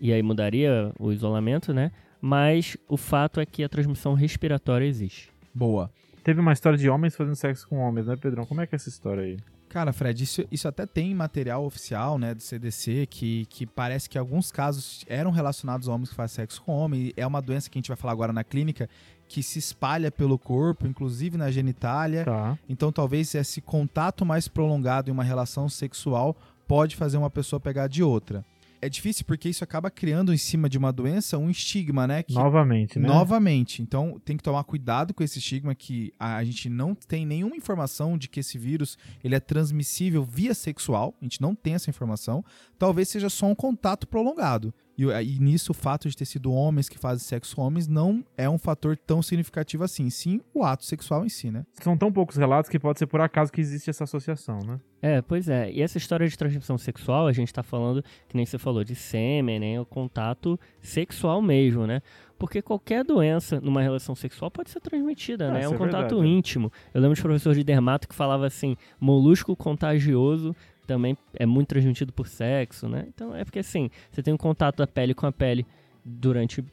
E 0.00 0.12
aí 0.12 0.22
mudaria 0.22 0.92
o 0.98 1.12
isolamento, 1.12 1.72
né? 1.72 1.92
Mas 2.20 2.76
o 2.88 2.96
fato 2.96 3.40
é 3.40 3.46
que 3.46 3.62
a 3.62 3.68
transmissão 3.68 4.14
respiratória 4.14 4.86
existe. 4.86 5.30
Boa. 5.54 5.90
teve 6.22 6.40
uma 6.40 6.52
história 6.52 6.78
de 6.78 6.88
homens 6.88 7.16
fazendo 7.16 7.34
sexo 7.34 7.66
com 7.68 7.78
homens, 7.78 8.06
né, 8.06 8.16
Pedrão? 8.16 8.46
Como 8.46 8.60
é 8.60 8.66
que 8.66 8.74
é 8.74 8.76
essa 8.76 8.88
história 8.88 9.22
aí? 9.22 9.38
Cara, 9.70 9.92
Fred, 9.92 10.24
isso, 10.24 10.44
isso 10.50 10.66
até 10.66 10.84
tem 10.84 11.14
material 11.14 11.64
oficial, 11.64 12.18
né, 12.18 12.34
do 12.34 12.42
CDC, 12.42 13.06
que, 13.08 13.46
que 13.46 13.64
parece 13.64 14.10
que 14.10 14.18
alguns 14.18 14.50
casos 14.50 15.04
eram 15.08 15.30
relacionados 15.30 15.88
a 15.88 15.94
homens 15.94 16.10
que 16.10 16.16
fazem 16.16 16.36
sexo 16.36 16.60
com 16.62 16.72
homem. 16.72 17.12
É 17.16 17.24
uma 17.24 17.40
doença 17.40 17.70
que 17.70 17.78
a 17.78 17.80
gente 17.80 17.86
vai 17.86 17.96
falar 17.96 18.12
agora 18.12 18.32
na 18.32 18.42
clínica, 18.42 18.88
que 19.28 19.44
se 19.44 19.60
espalha 19.60 20.10
pelo 20.10 20.36
corpo, 20.36 20.88
inclusive 20.88 21.38
na 21.38 21.52
genitália. 21.52 22.24
Tá. 22.24 22.58
Então, 22.68 22.90
talvez 22.90 23.32
esse 23.32 23.60
contato 23.60 24.26
mais 24.26 24.48
prolongado 24.48 25.08
em 25.08 25.12
uma 25.12 25.22
relação 25.22 25.68
sexual 25.68 26.36
pode 26.66 26.96
fazer 26.96 27.16
uma 27.16 27.30
pessoa 27.30 27.60
pegar 27.60 27.86
de 27.86 28.02
outra. 28.02 28.44
É 28.82 28.88
difícil 28.88 29.24
porque 29.26 29.48
isso 29.48 29.62
acaba 29.62 29.90
criando 29.90 30.32
em 30.32 30.36
cima 30.36 30.68
de 30.68 30.78
uma 30.78 30.92
doença 30.92 31.36
um 31.36 31.50
estigma, 31.50 32.06
né? 32.06 32.22
Que 32.22 32.34
Novamente, 32.34 32.98
né? 32.98 33.08
Novamente. 33.08 33.82
Então, 33.82 34.20
tem 34.24 34.36
que 34.36 34.42
tomar 34.42 34.64
cuidado 34.64 35.12
com 35.12 35.22
esse 35.22 35.38
estigma 35.38 35.74
que 35.74 36.12
a, 36.18 36.36
a 36.36 36.44
gente 36.44 36.68
não 36.68 36.94
tem 36.94 37.26
nenhuma 37.26 37.56
informação 37.56 38.16
de 38.16 38.28
que 38.28 38.40
esse 38.40 38.56
vírus 38.58 38.96
ele 39.22 39.34
é 39.34 39.40
transmissível 39.40 40.24
via 40.24 40.54
sexual. 40.54 41.14
A 41.20 41.24
gente 41.24 41.40
não 41.40 41.54
tem 41.54 41.74
essa 41.74 41.90
informação. 41.90 42.44
Talvez 42.78 43.08
seja 43.08 43.28
só 43.28 43.46
um 43.46 43.54
contato 43.54 44.06
prolongado. 44.06 44.72
E, 44.96 45.04
e 45.04 45.38
nisso, 45.38 45.72
o 45.72 45.74
fato 45.74 46.08
de 46.08 46.16
ter 46.16 46.24
sido 46.24 46.52
homens 46.52 46.88
que 46.88 46.98
fazem 46.98 47.24
sexo 47.26 47.56
com 47.56 47.62
homens 47.62 47.86
não 47.88 48.24
é 48.36 48.48
um 48.48 48.58
fator 48.58 48.96
tão 48.96 49.22
significativo 49.22 49.84
assim. 49.84 50.10
Sim, 50.10 50.40
o 50.54 50.62
ato 50.64 50.84
sexual 50.84 51.24
em 51.24 51.28
si, 51.28 51.50
né? 51.50 51.64
São 51.82 51.96
tão 51.96 52.12
poucos 52.12 52.36
relatos 52.36 52.70
que 52.70 52.78
pode 52.78 52.98
ser 52.98 53.06
por 53.06 53.20
acaso 53.20 53.52
que 53.52 53.60
existe 53.60 53.88
essa 53.90 54.04
associação, 54.04 54.58
né? 54.66 54.78
É, 55.02 55.22
pois 55.22 55.48
é. 55.48 55.72
E 55.72 55.80
essa 55.80 55.96
história 55.96 56.28
de 56.28 56.36
transmissão 56.36 56.76
sexual, 56.76 57.26
a 57.26 57.32
gente 57.32 57.52
tá 57.52 57.62
falando, 57.62 58.02
que 58.28 58.36
nem 58.36 58.44
você 58.44 58.58
falou, 58.58 58.84
de 58.84 58.94
sêmen, 58.94 59.58
né? 59.58 59.80
O 59.80 59.86
contato 59.86 60.60
sexual 60.82 61.40
mesmo, 61.40 61.86
né? 61.86 62.02
Porque 62.38 62.60
qualquer 62.62 63.04
doença 63.04 63.60
numa 63.60 63.82
relação 63.82 64.14
sexual 64.14 64.50
pode 64.50 64.70
ser 64.70 64.80
transmitida, 64.80 65.48
Ah, 65.48 65.52
né? 65.52 65.62
É 65.62 65.68
um 65.68 65.74
é 65.74 65.78
contato 65.78 66.16
verdade. 66.16 66.28
íntimo. 66.28 66.70
Eu 66.92 67.00
lembro 67.00 67.14
de 67.14 67.22
professor 67.22 67.54
de 67.54 67.64
dermato 67.64 68.08
que 68.08 68.14
falava 68.14 68.46
assim, 68.46 68.76
molusco 68.98 69.54
contagioso 69.56 70.54
também 70.92 71.16
é 71.34 71.46
muito 71.46 71.68
transmitido 71.68 72.12
por 72.12 72.26
sexo, 72.26 72.88
né? 72.88 73.04
Então 73.14 73.34
é 73.34 73.44
porque 73.44 73.60
assim, 73.60 73.88
você 74.10 74.22
tem 74.22 74.34
um 74.34 74.36
contato 74.36 74.78
da 74.78 74.86
pele 74.88 75.14
com 75.14 75.24
a 75.24 75.30
pele 75.30 75.64
durante 76.04 76.64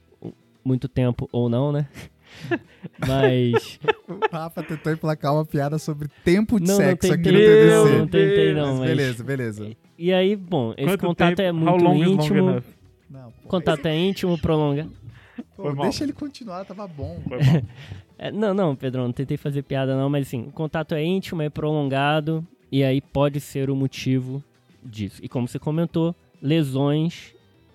muito 0.66 0.88
tempo 0.88 1.30
ou 1.32 1.48
não, 1.48 1.72
né? 1.72 1.88
Mas 3.08 3.80
O 4.10 4.20
Rafa 4.36 4.64
tentou 4.64 4.92
emplacar 4.92 5.34
uma 5.34 5.46
piada 5.46 5.78
sobre 5.78 6.08
tempo 6.24 6.60
de 6.60 6.68
Não, 6.68 6.78
não 6.78 6.84
sexo 6.86 7.14
aqui 7.14 7.24
tentei, 7.24 7.32
no 7.32 7.68
não, 7.72 7.84
TDC. 7.86 7.98
não 8.00 8.08
tentei, 8.08 8.54
não, 8.54 8.68
Mas 8.72 8.80
mas- 8.80 8.90
beleza, 8.90 9.24
beleza. 9.24 9.72
e 9.98 10.12
aí, 10.14 10.36
bom, 10.36 10.74
esse 10.76 10.88
Quanto 10.88 11.06
contato 11.06 11.36
tempo? 11.36 11.42
é 11.42 11.52
muito 11.52 11.84
long 11.84 11.96
is 11.96 12.08
long 12.08 12.14
íntimo. 12.14 12.64
Não, 13.10 13.32
pô, 13.32 13.48
Contato 13.50 13.86
é 13.86 13.96
íntimo, 13.96 14.38
prolonga. 14.40 14.88
pô, 15.56 15.72
deixa 15.74 16.04
ele 16.04 16.14
continuar, 16.14 16.66
tava 16.66 16.88
bom. 16.88 17.22
É, 18.20 18.32
não, 18.32 18.52
não, 18.52 18.76
Pedro, 18.76 19.04
não 19.04 19.12
tentei 19.12 19.38
fazer 19.38 19.62
piada 19.62 19.96
não, 19.96 20.10
mas 20.10 20.26
assim, 20.26 20.48
o 20.48 20.52
contato 20.52 20.96
é 20.96 21.04
íntimo, 21.04 21.40
é 21.44 21.52
prolongado, 21.52 22.44
e 22.72 22.84
aí 22.84 23.02
pode 23.02 23.40
ser 23.40 23.70
o 23.70 23.76
motivo 23.76 24.44
disso. 24.84 25.20
E 25.24 25.28
como 25.30 25.48
você 25.48 25.60
comentou, 25.60 26.16
lesões, 26.42 27.34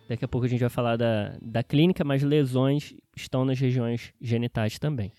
daqui 0.09 0.25
a 0.25 0.29
pouco 0.29 0.47
a 0.47 0.49
gente 0.49 0.61
vai 0.61 0.69
falar 0.71 0.97
da, 0.97 1.35
da 1.41 1.63
clínica, 1.63 2.05
mas 2.05 2.23
lesões 2.23 2.95
estão 3.17 3.45
nas 3.45 3.59
regiões 3.59 4.13
genitais 4.21 4.79
também. 4.79 5.13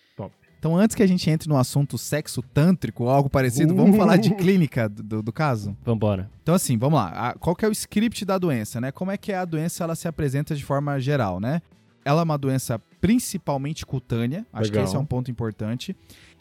Então, 0.60 0.78
antes 0.78 0.96
que 0.96 1.04
a 1.04 1.08
gente 1.08 1.30
entre 1.30 1.50
no 1.50 1.58
assunto 1.58 1.98
sexo 1.98 2.42
tântrico 2.42 3.04
ou 3.04 3.10
algo 3.10 3.30
parecido, 3.30 3.76
vamos 3.76 3.98
falar 3.98 4.16
de 4.16 4.32
clínica 4.38 4.88
do, 4.88 5.04
do- 5.04 5.22
do 5.24 5.34
caso. 5.34 5.76
Vambora. 5.84 6.32
Então, 6.42 6.56
assim, 6.56 6.78
vamos 6.78 6.98
lá. 6.98 7.10
A- 7.32 7.34
qual 7.34 7.54
que 7.54 7.66
é 7.66 7.68
o 7.68 7.72
script 7.74 8.24
da 8.24 8.38
doença, 8.38 8.80
né? 8.80 8.90
Como 8.90 9.12
é 9.12 9.18
que 9.18 9.34
a 9.34 9.44
doença 9.44 9.84
ela 9.84 9.94
se 9.94 10.08
apresenta 10.08 10.56
de 10.56 10.64
forma 10.64 10.98
geral, 11.02 11.38
né? 11.42 11.62
Ela 12.06 12.22
é 12.22 12.24
uma 12.24 12.38
doença 12.38 12.80
principalmente 13.02 13.86
cutânea. 13.86 14.46
Acho 14.54 14.70
Legal. 14.72 14.84
que 14.86 14.88
esse 14.90 14.96
é 14.96 15.00
um 15.00 15.06
ponto 15.06 15.30
importante. 15.30 15.94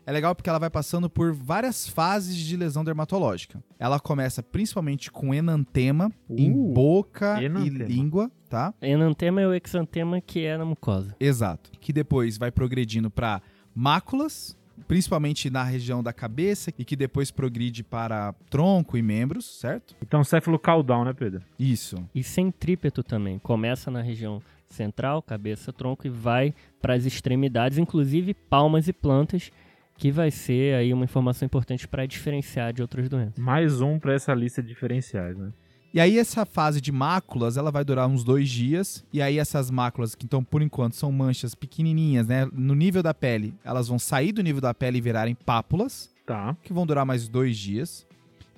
É 0.04 0.10
legal 0.10 0.34
porque 0.34 0.50
ela 0.50 0.58
vai 0.58 0.68
passando 0.70 1.08
por 1.08 1.32
várias 1.32 1.88
fases 1.88 2.36
de 2.36 2.56
lesão 2.56 2.82
dermatológica. 2.84 3.62
Ela 3.78 4.00
começa 4.00 4.42
principalmente 4.42 5.10
com 5.10 5.32
enantema 5.32 6.10
em 6.28 6.50
Uh, 6.50 6.72
boca 6.72 7.40
enantema. 7.42 7.84
e 7.84 7.86
língua, 7.86 8.30
tá? 8.48 8.74
Enantema 8.82 9.40
é 9.40 9.46
o 9.46 9.54
exantema 9.54 10.20
que 10.20 10.44
é 10.44 10.56
na 10.58 10.64
mucosa. 10.64 11.14
Exato. 11.20 11.70
Que 11.80 11.92
depois 11.92 12.36
vai 12.36 12.50
progredindo 12.50 13.10
para 13.10 13.40
máculas, 13.74 14.56
principalmente 14.88 15.48
na 15.48 15.62
região 15.62 16.02
da 16.02 16.12
cabeça, 16.12 16.72
e 16.76 16.84
que 16.84 16.96
depois 16.96 17.30
progride 17.30 17.82
para 17.84 18.34
tronco 18.50 18.96
e 18.96 19.02
membros, 19.02 19.44
certo? 19.60 19.94
Então, 20.02 20.24
céfalo 20.24 20.58
caudal, 20.58 21.04
né, 21.04 21.12
Pedro? 21.12 21.42
Isso. 21.58 21.96
E 22.14 22.22
centrípeto 22.22 23.02
também. 23.02 23.38
Começa 23.38 23.90
na 23.90 24.02
região 24.02 24.42
central, 24.68 25.22
cabeça, 25.22 25.72
tronco, 25.72 26.06
e 26.06 26.10
vai 26.10 26.54
para 26.80 26.94
as 26.94 27.04
extremidades, 27.04 27.78
inclusive 27.78 28.34
palmas 28.34 28.88
e 28.88 28.92
plantas, 28.92 29.50
que 29.96 30.10
vai 30.10 30.30
ser 30.30 30.74
aí 30.74 30.92
uma 30.92 31.04
informação 31.04 31.46
importante 31.46 31.86
para 31.86 32.06
diferenciar 32.06 32.72
de 32.72 32.82
outras 32.82 33.08
doenças. 33.08 33.38
Mais 33.38 33.80
um 33.80 33.98
pra 33.98 34.14
essa 34.14 34.34
lista 34.34 34.62
de 34.62 34.68
diferenciais, 34.68 35.36
né? 35.36 35.52
E 35.94 36.00
aí 36.00 36.18
essa 36.18 36.46
fase 36.46 36.80
de 36.80 36.90
máculas, 36.90 37.56
ela 37.58 37.70
vai 37.70 37.84
durar 37.84 38.08
uns 38.08 38.24
dois 38.24 38.48
dias. 38.48 39.04
E 39.12 39.20
aí 39.20 39.38
essas 39.38 39.70
máculas, 39.70 40.14
que 40.14 40.24
então 40.24 40.42
por 40.42 40.62
enquanto 40.62 40.94
são 40.96 41.12
manchas 41.12 41.54
pequenininhas, 41.54 42.26
né? 42.26 42.48
No 42.52 42.74
nível 42.74 43.02
da 43.02 43.12
pele, 43.12 43.54
elas 43.62 43.88
vão 43.88 43.98
sair 43.98 44.32
do 44.32 44.42
nível 44.42 44.60
da 44.60 44.72
pele 44.72 44.98
e 44.98 45.00
virarem 45.02 45.34
pápulas, 45.34 46.10
Tá. 46.24 46.56
que 46.62 46.72
vão 46.72 46.86
durar 46.86 47.04
mais 47.04 47.28
dois 47.28 47.58
dias. 47.58 48.06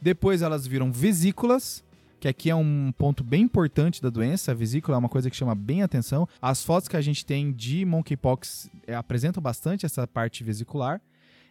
Depois 0.00 0.43
elas 0.43 0.67
viram 0.67 0.93
vesículas, 0.93 1.83
que 2.21 2.29
aqui 2.29 2.50
é 2.50 2.55
um 2.55 2.93
ponto 2.97 3.25
bem 3.25 3.43
importante 3.43 4.00
da 4.00 4.11
doença. 4.11 4.53
A 4.53 4.55
vesícula 4.55 4.97
é 4.97 4.99
uma 4.99 5.09
coisa 5.09 5.29
que 5.29 5.37
chama 5.37 5.55
bem 5.55 5.83
atenção. 5.83 6.29
As 6.41 6.62
fotos 6.64 6.88
que 6.88 6.97
a 6.97 7.00
gente 7.00 7.26
tem 7.26 7.50
de 7.53 7.85
monkeypox 7.85 8.71
é, 8.87 8.95
apresentam 8.95 9.43
bastante 9.43 9.85
essa 9.85 10.07
parte 10.07 10.45
vesicular. 10.45 11.00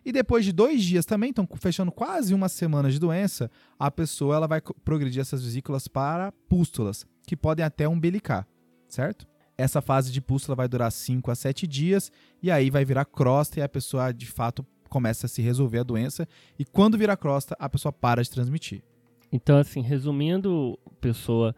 E 0.05 0.12
depois 0.12 0.43
de 0.43 0.51
dois 0.51 0.83
dias 0.83 1.05
também, 1.05 1.29
então 1.29 1.48
fechando 1.55 1.91
quase 1.91 2.33
uma 2.33 2.50
semana 2.50 2.91
de 2.91 3.00
doença, 3.00 3.50
a 3.79 3.89
pessoa 3.89 4.36
ela 4.36 4.48
vai 4.48 4.62
progredir 4.83 5.22
essas 5.22 5.43
vesículas 5.43 5.88
para 5.88 6.31
pústulas, 6.50 7.05
que 7.25 7.38
podem 7.38 7.63
até 7.63 7.88
umbilicar, 7.88 8.48
certo? 8.88 9.25
Essa 9.57 9.81
fase 9.81 10.12
de 10.12 10.19
pústula 10.19 10.55
vai 10.55 10.67
durar 10.67 10.91
5 10.91 11.29
a 11.29 11.36
7 11.36 11.67
dias, 11.67 12.12
e 12.41 12.50
aí 12.51 12.69
vai 12.69 12.83
virar 12.83 13.05
crosta 13.05 13.60
e 13.60 13.63
a 13.63 13.69
pessoa 13.69 14.12
de 14.12 14.25
fato 14.25 14.65
começa 14.89 15.25
a 15.25 15.29
se 15.29 15.41
resolver 15.41 15.79
a 15.79 15.83
doença. 15.83 16.27
E 16.57 16.65
quando 16.65 16.98
vira 16.98 17.15
crosta, 17.15 17.55
a 17.60 17.69
pessoa 17.69 17.91
para 17.91 18.24
de 18.24 18.29
transmitir. 18.29 18.83
Então, 19.31 19.57
assim, 19.57 19.81
resumindo, 19.81 20.77
pessoa 21.01 21.55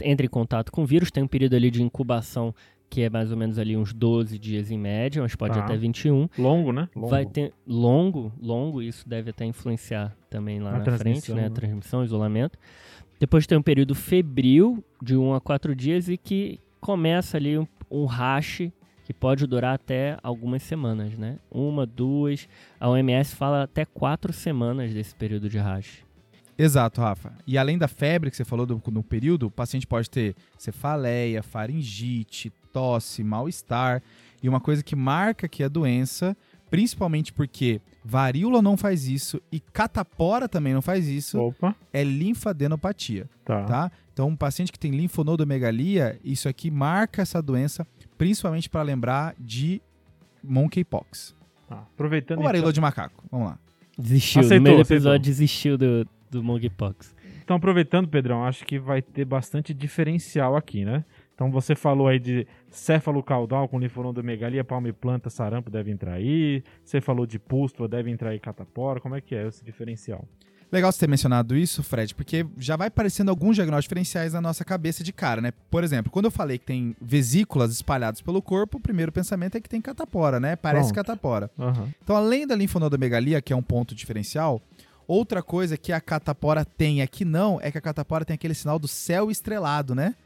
entra 0.00 0.24
em 0.24 0.28
contato 0.28 0.70
com 0.70 0.82
o 0.82 0.86
vírus, 0.86 1.10
tem 1.10 1.22
um 1.22 1.28
período 1.28 1.54
ali 1.54 1.70
de 1.70 1.82
incubação 1.82 2.54
que 2.90 3.02
é 3.02 3.10
mais 3.10 3.30
ou 3.30 3.36
menos 3.36 3.58
ali 3.58 3.76
uns 3.76 3.92
12 3.92 4.38
dias 4.38 4.70
em 4.70 4.78
média, 4.78 5.20
mas 5.22 5.34
pode 5.36 5.54
Tá. 5.54 5.64
até 5.64 5.76
21. 5.76 6.28
Longo, 6.38 6.72
né? 6.72 6.88
Longo. 6.94 7.08
Vai 7.08 7.26
ter 7.26 7.52
longo, 7.66 8.32
longo, 8.40 8.80
isso 8.82 9.08
deve 9.08 9.30
até 9.30 9.44
influenciar 9.44 10.16
também 10.30 10.58
lá 10.60 10.70
A 10.70 10.78
na 10.78 10.84
frente, 10.84 10.98
transmissão, 10.98 11.36
né? 11.36 11.42
né? 11.42 11.48
A 11.48 11.50
transmissão, 11.50 12.04
isolamento. 12.04 12.58
Depois 13.20 13.46
tem 13.46 13.58
um 13.58 13.62
período 13.62 13.94
febril 13.94 14.82
de 15.02 15.16
1 15.16 15.34
a 15.34 15.40
4 15.40 15.74
dias 15.74 16.08
e 16.08 16.16
que 16.16 16.60
começa 16.80 17.36
ali 17.36 17.58
um, 17.58 17.66
um 17.90 18.04
rache 18.04 18.72
que 19.04 19.12
pode 19.12 19.46
durar 19.46 19.74
até 19.74 20.18
algumas 20.22 20.62
semanas, 20.62 21.16
né? 21.16 21.38
Uma, 21.50 21.86
duas. 21.86 22.48
A 22.78 22.88
OMS 22.90 23.34
fala 23.34 23.62
até 23.64 23.84
quatro 23.84 24.32
semanas 24.32 24.92
desse 24.92 25.14
período 25.14 25.48
de 25.48 25.58
rache. 25.58 26.02
Exato, 26.58 27.00
Rafa. 27.00 27.32
E 27.46 27.56
além 27.56 27.78
da 27.78 27.86
febre 27.88 28.30
que 28.30 28.36
você 28.36 28.44
falou 28.44 28.66
do, 28.66 28.82
no 28.90 29.02
período, 29.02 29.46
o 29.46 29.50
paciente 29.50 29.86
pode 29.86 30.10
ter 30.10 30.34
cefaleia, 30.58 31.42
faringite, 31.42 32.52
tosse, 32.72 33.22
mal-estar. 33.24 34.02
E 34.42 34.48
uma 34.48 34.60
coisa 34.60 34.82
que 34.82 34.94
marca 34.94 35.46
aqui 35.46 35.62
a 35.64 35.68
doença, 35.68 36.36
principalmente 36.70 37.32
porque 37.32 37.80
varíola 38.04 38.62
não 38.62 38.76
faz 38.76 39.06
isso 39.08 39.40
e 39.50 39.58
catapora 39.60 40.48
também 40.48 40.72
não 40.72 40.80
faz 40.82 41.08
isso, 41.08 41.38
Opa. 41.40 41.74
é 41.92 42.02
linfadenopatia, 42.04 43.28
Tá. 43.44 43.64
tá? 43.64 43.92
Então, 44.12 44.28
um 44.28 44.36
paciente 44.36 44.72
que 44.72 44.78
tem 44.78 44.92
linfonodomegalia, 44.92 46.18
isso 46.24 46.48
aqui 46.48 46.70
marca 46.70 47.22
essa 47.22 47.40
doença, 47.42 47.86
principalmente 48.16 48.68
para 48.70 48.82
lembrar 48.82 49.34
de 49.38 49.80
monkeypox. 50.42 51.34
Tá. 51.68 51.76
Aproveitando 51.94 52.38
Ou 52.38 52.44
varíola 52.44 52.64
então, 52.66 52.72
de 52.72 52.80
macaco. 52.80 53.22
Vamos 53.30 53.48
lá. 53.48 53.58
Desistiu, 53.98 54.40
Aceitou, 54.40 54.58
no 54.58 54.62
meio 54.64 54.76
do 54.76 54.82
aceitou. 54.82 54.96
episódio 54.96 55.24
desistiu 55.24 55.76
do, 55.78 56.08
do 56.30 56.42
monkeypox. 56.42 57.14
então, 57.42 57.56
aproveitando, 57.56 58.08
Pedrão, 58.08 58.44
acho 58.44 58.64
que 58.64 58.78
vai 58.78 59.02
ter 59.02 59.24
bastante 59.24 59.74
diferencial 59.74 60.56
aqui, 60.56 60.84
né? 60.84 61.04
Então, 61.38 61.52
você 61.52 61.76
falou 61.76 62.08
aí 62.08 62.18
de 62.18 62.48
céfalo 62.68 63.22
caudal 63.22 63.68
com 63.68 63.78
linfonodomegalia, 63.78 64.64
palma 64.64 64.88
e 64.88 64.92
planta, 64.92 65.30
sarampo 65.30 65.70
deve 65.70 65.88
entrar 65.88 66.14
aí. 66.14 66.64
Você 66.84 67.00
falou 67.00 67.24
de 67.26 67.38
pústula, 67.38 67.88
deve 67.88 68.10
entrar 68.10 68.30
aí 68.30 68.40
catapora. 68.40 69.00
Como 69.00 69.14
é 69.14 69.20
que 69.20 69.36
é 69.36 69.46
esse 69.46 69.64
diferencial? 69.64 70.26
Legal 70.72 70.90
você 70.90 70.98
ter 70.98 71.08
mencionado 71.08 71.56
isso, 71.56 71.80
Fred, 71.84 72.12
porque 72.12 72.44
já 72.56 72.74
vai 72.74 72.88
aparecendo 72.88 73.28
alguns 73.28 73.54
diagnósticos 73.54 73.84
diferenciais 73.84 74.32
na 74.32 74.40
nossa 74.40 74.64
cabeça 74.64 75.04
de 75.04 75.12
cara, 75.12 75.40
né? 75.40 75.52
Por 75.70 75.84
exemplo, 75.84 76.10
quando 76.10 76.24
eu 76.24 76.30
falei 76.32 76.58
que 76.58 76.66
tem 76.66 76.96
vesículas 77.00 77.70
espalhadas 77.70 78.20
pelo 78.20 78.42
corpo, 78.42 78.78
o 78.78 78.80
primeiro 78.80 79.12
pensamento 79.12 79.54
é 79.56 79.60
que 79.60 79.68
tem 79.68 79.80
catapora, 79.80 80.40
né? 80.40 80.56
Parece 80.56 80.92
Pronto. 80.92 81.06
catapora. 81.06 81.48
Aham. 81.56 81.88
Então, 82.02 82.16
além 82.16 82.48
da 82.48 82.56
linfonodomegalia, 82.56 83.40
que 83.40 83.52
é 83.52 83.56
um 83.56 83.62
ponto 83.62 83.94
diferencial, 83.94 84.60
outra 85.06 85.40
coisa 85.40 85.76
que 85.76 85.92
a 85.92 86.00
catapora 86.00 86.64
tem 86.64 87.00
aqui 87.00 87.24
não 87.24 87.60
é 87.62 87.70
que 87.70 87.78
a 87.78 87.80
catapora 87.80 88.24
tem 88.24 88.34
aquele 88.34 88.54
sinal 88.54 88.80
do 88.80 88.88
céu 88.88 89.30
estrelado, 89.30 89.94
né? 89.94 90.16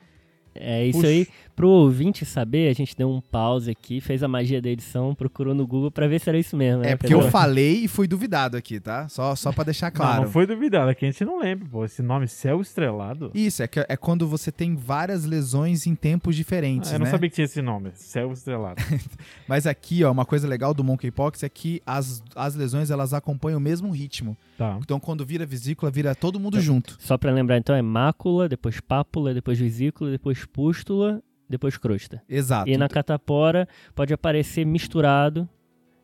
É 0.54 0.86
isso 0.86 0.98
Puxa. 1.00 1.08
aí. 1.10 1.26
Pro 1.54 1.68
ouvinte 1.68 2.24
saber, 2.24 2.70
a 2.70 2.72
gente 2.72 2.96
deu 2.96 3.10
um 3.10 3.20
pause 3.20 3.70
aqui, 3.70 4.00
fez 4.00 4.22
a 4.22 4.28
magia 4.28 4.60
da 4.60 4.70
edição, 4.70 5.14
procurou 5.14 5.54
no 5.54 5.66
Google 5.66 5.90
pra 5.90 6.06
ver 6.08 6.18
se 6.18 6.28
era 6.30 6.38
isso 6.38 6.56
mesmo. 6.56 6.82
né, 6.82 6.92
É 6.92 6.96
porque 6.96 7.12
eu 7.12 7.28
falei 7.30 7.84
e 7.84 7.88
fui 7.88 8.08
duvidado 8.08 8.56
aqui, 8.56 8.80
tá? 8.80 9.06
Só, 9.10 9.34
só 9.36 9.52
pra 9.52 9.62
deixar 9.64 9.90
claro. 9.90 10.16
Não, 10.16 10.22
não 10.24 10.30
foi 10.30 10.46
duvidado, 10.46 10.90
aqui 10.90 11.04
a 11.04 11.10
gente 11.10 11.24
não 11.26 11.38
lembra, 11.40 11.68
pô. 11.70 11.84
Esse 11.84 12.00
nome 12.02 12.26
Céu 12.26 12.60
Estrelado. 12.62 13.30
Isso, 13.34 13.62
é, 13.62 13.68
que, 13.68 13.80
é 13.86 13.96
quando 13.98 14.26
você 14.26 14.50
tem 14.50 14.74
várias 14.74 15.24
lesões 15.26 15.86
em 15.86 15.94
tempos 15.94 16.34
diferentes, 16.34 16.90
Ah, 16.90 16.94
eu 16.94 16.98
não 17.00 17.04
né? 17.04 17.10
sabia 17.10 17.28
que 17.28 17.34
tinha 17.34 17.44
esse 17.44 17.60
nome, 17.60 17.90
Céu 17.94 18.32
Estrelado. 18.32 18.82
Mas 19.46 19.66
aqui, 19.66 20.02
ó, 20.04 20.10
uma 20.10 20.24
coisa 20.24 20.48
legal 20.48 20.72
do 20.72 20.82
monkeypox 20.82 21.42
é 21.42 21.48
que 21.50 21.82
as, 21.86 22.22
as 22.34 22.54
lesões, 22.54 22.90
elas 22.90 23.12
acompanham 23.12 23.58
o 23.58 23.60
mesmo 23.62 23.90
ritmo. 23.90 24.36
tá. 24.56 24.78
Então, 24.80 24.98
quando 24.98 25.24
vira 25.24 25.44
vesícula, 25.44 25.90
vira 25.90 26.14
todo 26.14 26.40
mundo 26.40 26.54
Tá. 26.56 26.60
junto. 26.60 26.96
Só 26.98 27.18
pra 27.18 27.30
lembrar, 27.30 27.58
então, 27.58 27.74
é 27.76 27.82
mácula, 27.82 28.48
depois 28.48 28.80
pápula, 28.80 29.34
depois 29.34 29.58
vesícula, 29.58 30.10
depois 30.10 30.41
pústula, 30.44 31.22
depois 31.48 31.76
crosta. 31.76 32.22
Exato. 32.28 32.68
E 32.68 32.76
na 32.76 32.88
catapora 32.88 33.68
pode 33.94 34.12
aparecer 34.12 34.64
misturado. 34.64 35.48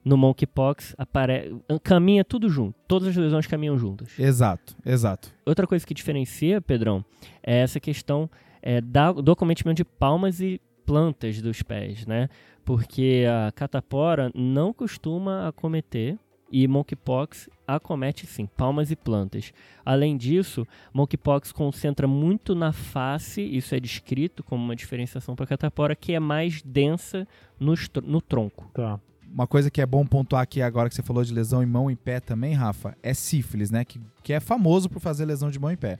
No 0.04 0.16
monkeypox, 0.16 0.94
apare... 0.96 1.60
caminha 1.82 2.24
tudo 2.24 2.48
junto. 2.48 2.74
Todas 2.86 3.08
as 3.08 3.16
lesões 3.16 3.46
caminham 3.46 3.76
juntas. 3.76 4.18
Exato, 4.18 4.74
exato. 4.86 5.30
Outra 5.44 5.66
coisa 5.66 5.86
que 5.86 5.92
diferencia, 5.92 6.62
Pedrão, 6.62 7.04
é 7.42 7.58
essa 7.58 7.78
questão 7.78 8.30
é, 8.62 8.80
da, 8.80 9.12
do 9.12 9.32
acometimento 9.32 9.78
de 9.78 9.84
palmas 9.84 10.40
e 10.40 10.60
plantas 10.86 11.42
dos 11.42 11.62
pés, 11.62 12.06
né? 12.06 12.30
Porque 12.64 13.24
a 13.28 13.52
catapora 13.52 14.30
não 14.34 14.72
costuma 14.72 15.46
acometer 15.48 16.18
e 16.50 16.66
monkeypox 16.66 17.48
acomete 17.66 18.26
sim, 18.26 18.46
palmas 18.46 18.90
e 18.90 18.96
plantas. 18.96 19.52
Além 19.84 20.16
disso, 20.16 20.66
monkeypox 20.92 21.52
concentra 21.52 22.06
muito 22.06 22.54
na 22.54 22.72
face, 22.72 23.42
isso 23.42 23.74
é 23.74 23.80
descrito 23.80 24.42
como 24.42 24.64
uma 24.64 24.74
diferenciação 24.76 25.36
para 25.36 25.44
a 25.44 25.48
catapora, 25.48 25.94
que 25.94 26.12
é 26.14 26.20
mais 26.20 26.62
densa 26.62 27.26
tr- 27.58 28.00
no 28.04 28.20
tronco. 28.20 28.70
Tá. 28.72 28.98
Uma 29.30 29.46
coisa 29.46 29.70
que 29.70 29.80
é 29.82 29.86
bom 29.86 30.06
pontuar 30.06 30.42
aqui 30.42 30.62
agora 30.62 30.88
que 30.88 30.94
você 30.94 31.02
falou 31.02 31.22
de 31.22 31.34
lesão 31.34 31.62
em 31.62 31.66
mão 31.66 31.90
e 31.90 31.96
pé 31.96 32.18
também, 32.18 32.54
Rafa, 32.54 32.96
é 33.02 33.12
sífilis, 33.12 33.70
né? 33.70 33.84
Que, 33.84 34.00
que 34.22 34.32
é 34.32 34.40
famoso 34.40 34.88
por 34.88 35.00
fazer 35.00 35.26
lesão 35.26 35.50
de 35.50 35.58
mão 35.58 35.70
e 35.70 35.76
pé. 35.76 35.98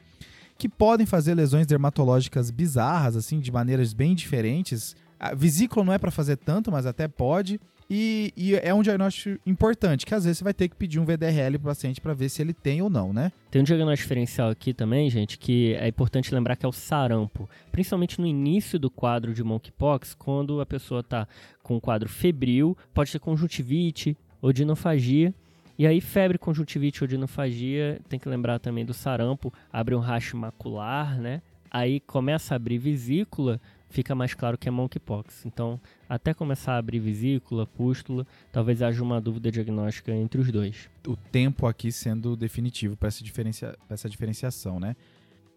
Que 0.56 0.68
podem 0.68 1.06
fazer 1.06 1.34
lesões 1.34 1.66
dermatológicas 1.66 2.50
bizarras, 2.50 3.16
assim, 3.16 3.38
de 3.38 3.52
maneiras 3.52 3.92
bem 3.92 4.14
diferentes. 4.14 4.96
A 5.20 5.34
vesícula 5.34 5.84
não 5.84 5.92
é 5.92 5.98
pra 5.98 6.10
fazer 6.10 6.36
tanto, 6.36 6.72
mas 6.72 6.86
até 6.86 7.06
pode. 7.06 7.60
E, 7.90 8.35
e 8.37 8.54
é 8.54 8.75
um 8.75 8.83
diagnóstico 8.83 9.40
importante, 9.47 10.04
que 10.04 10.14
às 10.14 10.25
vezes 10.25 10.38
você 10.38 10.45
vai 10.45 10.52
ter 10.52 10.68
que 10.68 10.76
pedir 10.76 11.00
um 11.00 11.07
VDRL 11.07 11.59
pro 11.59 11.68
paciente 11.68 12.02
pra 12.02 12.12
ver 12.12 12.28
se 12.28 12.42
ele 12.42 12.52
tem 12.52 12.83
ou 12.83 12.90
não, 12.90 13.14
né? 13.14 13.33
Tem 13.50 13.62
um 13.62 13.64
diagnóstico 13.64 14.04
diferencial 14.04 14.50
aqui 14.50 14.75
também, 14.75 15.09
gente, 15.09 15.38
que 15.38 15.75
é 15.75 15.88
importante 15.88 16.35
lembrar 16.35 16.57
que 16.57 16.66
é 16.66 16.68
o 16.68 16.73
sarampo. 16.73 17.49
Principalmente 17.73 18.21
no 18.21 18.26
início 18.26 18.78
do 18.78 18.90
quadro 18.90 19.33
de 19.33 19.42
monkeypox, 19.42 20.14
quando 20.14 20.61
a 20.61 20.66
pessoa 20.66 21.00
está 21.00 21.26
com 21.62 21.76
um 21.76 21.80
quadro 21.80 22.11
febril, 22.11 22.76
pode 22.92 23.09
ser 23.09 23.21
conjuntivite, 23.21 24.14
odinofagia. 24.42 25.33
E 25.78 25.87
aí, 25.87 26.00
febre, 26.00 26.37
conjuntivite, 26.37 27.04
odinofagia, 27.04 28.00
tem 28.07 28.18
que 28.18 28.28
lembrar 28.28 28.59
também 28.59 28.85
do 28.85 28.92
sarampo, 28.92 29.50
abre 29.73 29.95
um 29.95 30.00
racho 30.00 30.37
macular, 30.37 31.18
né? 31.18 31.40
Aí 31.71 32.00
começa 32.00 32.54
a 32.54 32.57
abrir 32.57 32.78
vesícula, 32.78 33.61
fica 33.88 34.14
mais 34.14 34.35
claro 34.35 34.59
que 34.59 34.68
é 34.68 34.71
monkeypox. 34.71 35.47
Então, 35.47 35.80
até 36.09 36.35
começar 36.35 36.75
a 36.75 36.78
abrir 36.78 36.99
vesícula, 37.00 37.66
pústula, 37.66 38.26
talvez 38.52 38.83
haja 38.83 39.02
uma 39.02 39.21
dúvida 39.21 39.50
diagnóstica 39.50 40.12
entre 40.12 40.40
os 40.40 40.50
dois. 40.50 40.88
o 41.07 41.16
tempo 41.16 41.66
aqui 41.66 41.90
sendo 41.90 42.37
definitivo 42.37 42.97
para 42.97 43.09
essa, 43.09 43.25
diferencia, 43.25 43.76
essa 43.88 44.09
diferenciação, 44.09 44.78
né? 44.78 44.95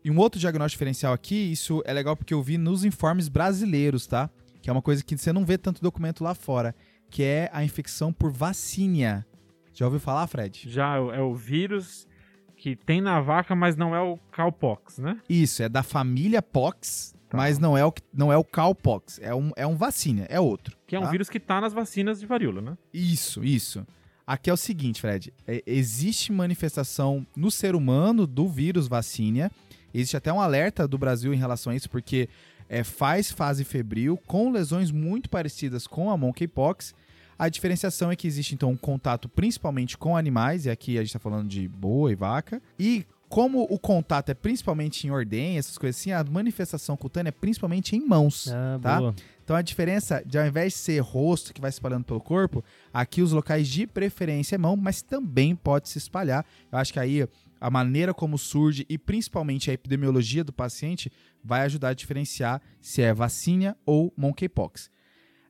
E 0.04 0.10
um 0.10 0.18
outro 0.18 0.40
diagnóstico 0.40 0.78
diferencial 0.78 1.14
aqui, 1.14 1.52
isso 1.52 1.84
é 1.86 1.94
legal 1.94 2.16
porque 2.16 2.34
eu 2.34 2.42
vi 2.42 2.58
nos 2.58 2.84
informes 2.84 3.28
brasileiros, 3.28 4.08
tá? 4.08 4.30
Que 4.62 4.70
é 4.70 4.74
uma 4.74 4.82
coisa 4.82 5.04
que 5.04 5.16
você 5.16 5.32
não 5.32 5.46
vê 5.46 5.58
tanto 5.58 5.82
documento 5.82 6.24
lá 6.24 6.34
fora, 6.34 6.74
que 7.10 7.22
é 7.22 7.50
a 7.54 7.64
infecção 7.64 8.12
por 8.12 8.32
vacínia. 8.32 9.26
Já 9.74 9.86
ouviu 9.86 10.00
falar, 10.00 10.26
Fred? 10.28 10.68
Já 10.68 10.96
é 10.96 11.22
o 11.22 11.36
vírus 11.36 12.08
que 12.56 12.76
tem 12.76 13.02
na 13.02 13.20
vaca, 13.20 13.56
mas 13.56 13.76
não 13.76 13.96
é 13.96 14.02
o 14.02 14.18
cowpox, 14.36 15.00
né? 15.00 15.20
Isso, 15.28 15.64
é 15.64 15.70
da 15.70 15.82
família 15.82 16.42
Pox, 16.44 17.16
Tá. 17.32 17.38
mas 17.38 17.58
não 17.58 17.78
é 17.78 17.86
o, 17.86 17.94
não 18.14 18.32
é 18.32 18.36
o 18.36 18.44
cowpox, 18.44 19.18
é 19.24 19.34
um, 19.34 19.52
é 19.56 19.66
um 19.66 19.78
vacínia, 19.78 20.28
é 20.30 20.38
outro. 20.38 20.78
Que 20.86 20.98
é 20.98 21.00
um 21.00 21.04
tá? 21.04 21.10
vírus 21.12 21.30
que 21.30 21.40
tá 21.40 21.62
nas 21.62 21.72
vacinas 21.72 22.20
de 22.20 22.26
varíola, 22.26 22.62
né? 22.62 22.78
Isso, 22.94 23.42
isso. 23.42 23.88
Aqui 24.28 24.50
é 24.50 24.54
o 24.54 24.58
seguinte, 24.58 25.00
Fred. 25.00 25.34
é- 25.48 25.64
existe 25.66 26.34
manifestação 26.34 27.26
no 27.34 27.50
ser 27.50 27.74
humano 27.74 28.28
do 28.28 28.50
vírus 28.50 28.86
vacínia. 28.86 29.50
Existe 29.94 30.18
até 30.18 30.32
um 30.32 30.42
alerta 30.42 30.86
do 30.86 30.98
Brasil 30.98 31.34
em 31.34 31.38
relação 31.38 31.72
a 31.72 31.76
isso, 31.76 31.90
porque 31.90 32.28
é, 32.68 32.84
faz 32.84 33.32
fase 33.32 33.64
febril 33.64 34.20
com 34.28 34.52
lesões 34.52 34.92
muito 34.92 35.30
parecidas 35.30 35.88
com 35.88 36.10
a 36.10 36.18
monkeypox. 36.18 36.94
A 37.40 37.48
diferenciação 37.48 38.12
é 38.12 38.16
que 38.16 38.28
existe, 38.28 38.54
então, 38.54 38.72
um 38.72 38.78
contato 38.78 39.30
principalmente 39.30 39.98
com 39.98 40.18
animais, 40.18 40.66
e 40.66 40.70
aqui 40.70 40.98
a 40.98 41.02
gente 41.02 41.08
está 41.08 41.20
falando 41.20 41.48
de 41.48 41.66
boa 41.68 42.12
e 42.12 42.16
vaca. 42.16 42.62
E 42.78 43.06
como 43.32 43.66
o 43.70 43.80
contato 43.80 44.28
é 44.30 44.34
principalmente 44.34 45.08
em 45.08 45.10
ordem, 45.10 45.58
essas 45.58 45.78
coisas 45.78 46.00
assim, 46.00 46.12
a 46.12 46.22
manifestação 46.22 46.98
cutânea 46.98 47.30
é 47.30 47.32
principalmente 47.32 47.96
em 47.96 48.06
mãos. 48.06 48.50
Ah, 48.50 48.78
Tá? 48.82 49.00
boa. 49.00 49.16
Então 49.42 49.56
a 49.56 49.62
diferença, 49.62 50.22
de 50.26 50.38
ao 50.38 50.46
invés 50.46 50.74
de 50.74 50.80
ser 50.80 51.00
rosto 51.00 51.54
que 51.54 51.62
vai 51.62 51.72
se 51.72 51.76
espalhando 51.76 52.04
pelo 52.04 52.20
corpo, 52.20 52.62
aqui 52.94 53.22
os 53.22 53.32
locais 53.32 53.70
de 53.70 53.88
preferência 53.88 54.56
é 54.56 54.58
mão, 54.58 54.76
mas 54.76 55.02
também 55.02 55.56
pode 55.56 55.88
se 55.88 55.98
espalhar. 55.98 56.46
Eu 56.70 56.78
acho 56.78 56.92
que 56.92 57.00
aí 57.00 57.26
a 57.60 57.70
maneira 57.70 58.14
como 58.14 58.38
surge 58.38 58.86
e 58.90 58.98
principalmente 58.98 59.72
a 59.72 59.74
epidemiologia 59.74 60.44
do 60.44 60.52
paciente 60.52 61.10
vai 61.42 61.62
ajudar 61.62 61.90
a 61.90 61.94
diferenciar 61.94 62.62
se 62.82 63.02
é 63.02 63.14
vacina 63.14 63.78
ou 63.86 64.14
monkeypox. 64.18 64.90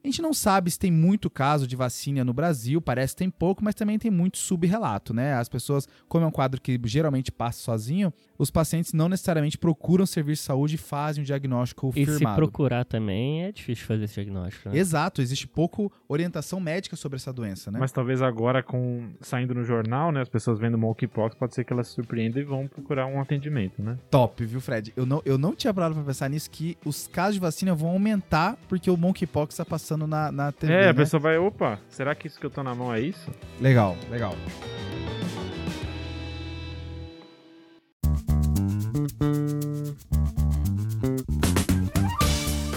A 0.04 0.08
gente 0.08 0.22
não 0.22 0.34
sabe 0.34 0.72
se 0.72 0.80
tem 0.80 0.92
muito 0.92 1.30
caso 1.30 1.68
de 1.68 1.76
vacina 1.76 2.26
no 2.26 2.34
Brasil, 2.34 2.82
parece 2.82 3.14
que 3.14 3.20
tem 3.20 3.30
pouco, 3.30 3.64
mas 3.64 3.76
também 3.76 4.00
tem 4.00 4.10
muito 4.10 4.40
subrelato, 4.40 5.14
né? 5.14 5.36
As 5.36 5.48
pessoas, 5.48 5.88
como 6.08 6.26
é 6.26 6.28
um 6.28 6.32
quadro 6.32 6.60
que 6.60 6.80
geralmente 6.86 7.32
passa 7.32 7.60
sozinho, 7.60 8.12
os 8.36 8.50
pacientes 8.50 8.94
não 8.94 9.08
necessariamente 9.08 9.60
procuram 9.60 10.06
serviço 10.08 10.42
de 10.42 10.46
saúde 10.48 10.76
e 10.76 10.78
fazem 10.80 11.22
um 11.22 11.26
diagnóstico 11.26 11.92
E 11.96 12.04
se 12.04 12.18
firmado. 12.18 12.36
procurar 12.36 12.84
também, 12.84 13.44
é 13.44 13.52
difícil 13.52 13.86
fazer 13.86 14.06
esse 14.06 14.16
diagnóstico. 14.16 14.70
Né? 14.70 14.78
Exato, 14.80 15.22
existe 15.22 15.48
pouco 15.48 15.92
orientação 16.10 16.60
médica 16.60 16.96
sobre 16.96 17.18
essa 17.18 17.32
doença, 17.32 17.70
né? 17.70 17.78
Mas 17.80 17.92
talvez 17.92 18.24
agora, 18.24 18.64
com 18.64 19.10
saindo 19.22 19.54
no 19.54 19.64
jornal, 19.64 20.12
né? 20.12 20.22
As 20.22 20.30
pessoas 20.30 20.58
vendo 20.58 20.80
monkeypox, 20.80 21.36
pode 21.36 21.54
ser 21.54 21.64
que 21.64 21.72
elas 21.74 21.90
se 21.90 21.94
surpreendam 21.94 22.42
e 22.42 22.46
vão 22.46 22.68
procurar 22.68 23.06
um 23.06 23.22
atendimento, 23.22 23.84
né? 23.84 24.00
Top, 24.10 24.44
viu, 24.44 24.60
Fred? 24.60 24.92
Eu 24.96 25.06
não, 25.06 25.22
eu 25.24 25.38
não 25.38 25.54
tinha 25.54 25.72
parado 25.72 25.94
pra 25.94 26.04
pensar 26.04 26.28
nisso, 26.28 26.50
que 26.50 26.76
os 26.84 27.06
casos 27.08 27.36
de 27.36 27.40
vacina 27.40 27.76
vão 27.76 27.90
aumentar 27.92 28.58
porque 28.68 28.90
o 28.90 28.98
monkeypox 28.98 29.56
tá 29.58 29.64
passando 29.64 29.91
na, 29.98 30.32
na 30.32 30.52
TV, 30.52 30.74
é, 30.74 30.82
né? 30.84 30.90
a 30.90 30.94
pessoa 30.94 31.20
vai, 31.20 31.38
opa, 31.38 31.80
será 31.90 32.16
que 32.16 32.28
isso 32.28 32.40
que 32.40 32.46
eu 32.46 32.50
tô 32.50 32.64
na 32.64 32.74
mão 32.76 32.94
é 32.94 33.00
isso? 33.00 33.32
Legal, 33.60 33.96
legal. 34.10 34.36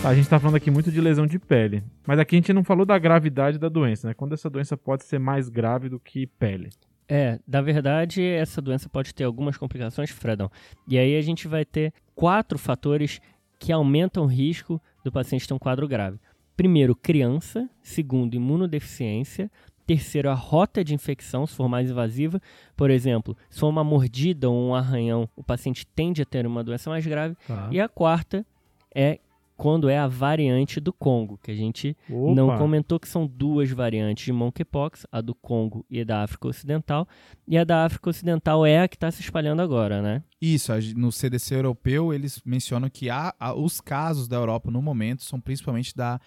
Tá, 0.04 0.10
a 0.10 0.14
gente 0.14 0.28
tá 0.28 0.38
falando 0.38 0.56
aqui 0.56 0.70
muito 0.70 0.92
de 0.92 1.00
lesão 1.00 1.26
de 1.26 1.38
pele, 1.38 1.82
mas 2.06 2.18
aqui 2.18 2.36
a 2.36 2.38
gente 2.38 2.52
não 2.52 2.62
falou 2.62 2.84
da 2.84 2.98
gravidade 2.98 3.58
da 3.58 3.70
doença, 3.70 4.08
né? 4.08 4.14
Quando 4.14 4.34
essa 4.34 4.50
doença 4.50 4.76
pode 4.76 5.02
ser 5.04 5.18
mais 5.18 5.48
grave 5.48 5.88
do 5.88 5.98
que 5.98 6.26
pele. 6.26 6.68
É, 7.08 7.38
na 7.46 7.62
verdade, 7.62 8.22
essa 8.22 8.60
doença 8.60 8.86
pode 8.88 9.14
ter 9.14 9.24
algumas 9.24 9.56
complicações, 9.56 10.10
Fredão. 10.10 10.50
E 10.86 10.98
aí 10.98 11.16
a 11.16 11.22
gente 11.22 11.48
vai 11.48 11.64
ter 11.64 11.92
quatro 12.14 12.58
fatores 12.58 13.18
que 13.58 13.72
aumentam 13.72 14.24
o 14.24 14.26
risco 14.26 14.78
do 15.02 15.10
paciente 15.10 15.48
ter 15.48 15.54
um 15.54 15.58
quadro 15.58 15.88
grave. 15.88 16.18
Primeiro, 16.56 16.94
criança. 16.94 17.68
Segundo, 17.82 18.34
imunodeficiência. 18.34 19.50
Terceiro, 19.86 20.30
a 20.30 20.34
rota 20.34 20.82
de 20.82 20.94
infecção, 20.94 21.46
se 21.46 21.54
for 21.54 21.68
mais 21.68 21.90
invasiva. 21.90 22.40
Por 22.76 22.90
exemplo, 22.90 23.36
se 23.50 23.60
for 23.60 23.68
uma 23.68 23.84
mordida 23.84 24.48
ou 24.48 24.68
um 24.68 24.74
arranhão, 24.74 25.28
o 25.36 25.42
paciente 25.42 25.86
tende 25.86 26.22
a 26.22 26.24
ter 26.24 26.46
uma 26.46 26.64
doença 26.64 26.88
mais 26.88 27.06
grave. 27.06 27.36
Tá. 27.46 27.68
E 27.70 27.78
a 27.78 27.88
quarta 27.88 28.46
é 28.94 29.18
quando 29.56 29.88
é 29.88 29.96
a 29.96 30.06
variante 30.08 30.80
do 30.80 30.92
Congo, 30.92 31.38
que 31.42 31.50
a 31.50 31.54
gente 31.54 31.96
Opa. 32.10 32.34
não 32.34 32.58
comentou 32.58 32.98
que 32.98 33.08
são 33.08 33.26
duas 33.26 33.70
variantes 33.70 34.24
de 34.24 34.32
monkeypox, 34.32 35.06
a 35.12 35.20
do 35.20 35.34
Congo 35.34 35.84
e 35.88 36.00
a 36.00 36.04
da 36.04 36.22
África 36.22 36.48
Ocidental. 36.48 37.06
E 37.46 37.56
a 37.56 37.62
da 37.64 37.84
África 37.84 38.10
Ocidental 38.10 38.66
é 38.66 38.80
a 38.80 38.88
que 38.88 38.96
está 38.96 39.10
se 39.10 39.20
espalhando 39.20 39.62
agora, 39.62 40.02
né? 40.02 40.22
Isso, 40.40 40.72
no 40.96 41.12
CDC 41.12 41.54
europeu 41.54 42.12
eles 42.12 42.42
mencionam 42.44 42.90
que 42.90 43.08
há, 43.08 43.32
há- 43.38 43.54
os 43.54 43.80
casos 43.80 44.26
da 44.26 44.36
Europa 44.36 44.70
no 44.70 44.82
momento 44.82 45.22
são 45.22 45.40
principalmente 45.40 45.94
da, 45.96 46.20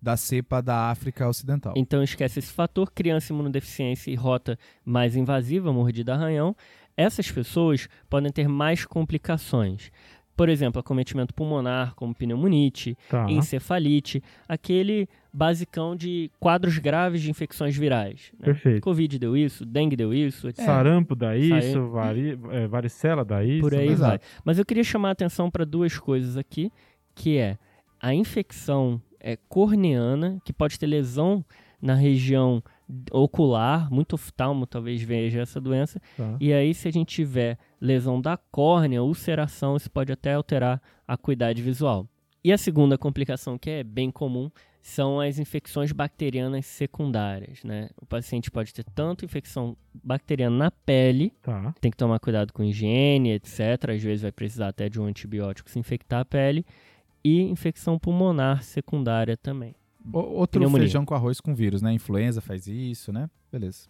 da 0.00 0.16
cepa 0.16 0.60
da 0.60 0.90
África 0.90 1.26
Ocidental. 1.26 1.72
Então 1.76 2.02
esquece 2.02 2.38
esse 2.38 2.52
fator, 2.52 2.90
criança 2.92 3.32
imunodeficiência 3.32 4.10
e 4.10 4.14
rota 4.14 4.58
mais 4.84 5.16
invasiva, 5.16 5.72
mordida 5.72 6.12
arranhão. 6.14 6.54
Essas 6.96 7.30
pessoas 7.30 7.88
podem 8.08 8.30
ter 8.30 8.46
mais 8.46 8.84
complicações. 8.84 9.90
Por 10.36 10.48
exemplo, 10.48 10.80
acometimento 10.80 11.32
pulmonar, 11.34 11.94
como 11.94 12.14
pneumonite, 12.14 12.96
Tá. 13.08 13.30
encefalite, 13.30 14.22
aquele 14.48 15.08
basicão 15.32 15.94
de 15.96 16.30
quadros 16.40 16.78
graves 16.78 17.22
de 17.22 17.30
infecções 17.30 17.76
virais. 17.76 18.32
né? 18.38 18.46
Perfeito. 18.46 18.82
Covid 18.82 19.18
deu 19.18 19.36
isso, 19.36 19.64
dengue 19.64 19.96
deu 19.96 20.12
isso, 20.14 20.48
etc. 20.48 20.64
Sarampo 20.64 21.14
dá 21.14 21.36
isso, 21.36 21.88
vari, 21.88 22.38
é, 22.50 22.66
varicela 22.66 23.24
dá 23.24 23.44
isso. 23.44 23.60
Por 23.60 23.74
aí 23.74 23.86
né? 23.86 23.92
Exato. 23.92 24.10
vai. 24.10 24.20
Mas 24.44 24.58
eu 24.58 24.64
queria 24.64 24.84
chamar 24.84 25.10
a 25.10 25.12
atenção 25.12 25.50
para 25.50 25.64
duas 25.64 25.98
coisas 25.98 26.36
aqui, 26.36 26.70
que 27.14 27.36
é 27.38 27.56
a 28.00 28.12
infecção 28.14 29.00
é 29.20 29.38
corneana, 29.48 30.38
que 30.44 30.52
pode 30.52 30.78
ter 30.78 30.86
lesão 30.86 31.44
na 31.80 31.94
região 31.94 32.62
ocular, 33.10 33.90
muito 33.90 34.14
oftalmo 34.14 34.66
talvez 34.66 35.02
veja 35.02 35.40
essa 35.40 35.60
doença. 35.60 36.00
Tá. 36.16 36.36
E 36.40 36.52
aí, 36.52 36.74
se 36.74 36.88
a 36.88 36.90
gente 36.92 37.14
tiver 37.14 37.58
lesão 37.80 38.20
da 38.20 38.36
córnea, 38.36 39.02
ulceração, 39.02 39.76
isso 39.76 39.90
pode 39.90 40.12
até 40.12 40.34
alterar 40.34 40.80
a 41.06 41.14
acuidade 41.14 41.62
visual. 41.62 42.06
E 42.42 42.52
a 42.52 42.58
segunda 42.58 42.98
complicação, 42.98 43.56
que 43.56 43.70
é 43.70 43.82
bem 43.84 44.10
comum, 44.10 44.50
são 44.82 45.18
as 45.18 45.38
infecções 45.38 45.92
bacterianas 45.92 46.66
secundárias, 46.66 47.64
né? 47.64 47.88
O 47.96 48.04
paciente 48.04 48.50
pode 48.50 48.74
ter 48.74 48.84
tanto 48.84 49.24
infecção 49.24 49.74
bacteriana 49.94 50.54
na 50.54 50.70
pele, 50.70 51.32
Tá. 51.42 51.74
tem 51.80 51.90
que 51.90 51.96
tomar 51.96 52.18
cuidado 52.20 52.52
com 52.52 52.62
higiene, 52.62 53.30
etc. 53.32 53.92
Às 53.94 54.02
vezes 54.02 54.20
vai 54.22 54.32
precisar 54.32 54.68
até 54.68 54.90
de 54.90 55.00
um 55.00 55.06
antibiótico 55.06 55.70
se 55.70 55.78
infectar 55.78 56.20
a 56.20 56.24
pele, 56.24 56.66
e 57.24 57.40
infecção 57.40 57.98
pulmonar 57.98 58.62
secundária 58.62 59.34
também. 59.38 59.74
O- 60.12 60.18
Outro 60.18 60.60
Pneumonia. 60.60 60.86
feijão 60.86 61.04
com 61.04 61.14
arroz 61.14 61.40
com 61.40 61.54
vírus, 61.54 61.80
né? 61.82 61.92
Influenza 61.92 62.40
faz 62.40 62.66
isso, 62.66 63.12
né? 63.12 63.28
Beleza. 63.50 63.88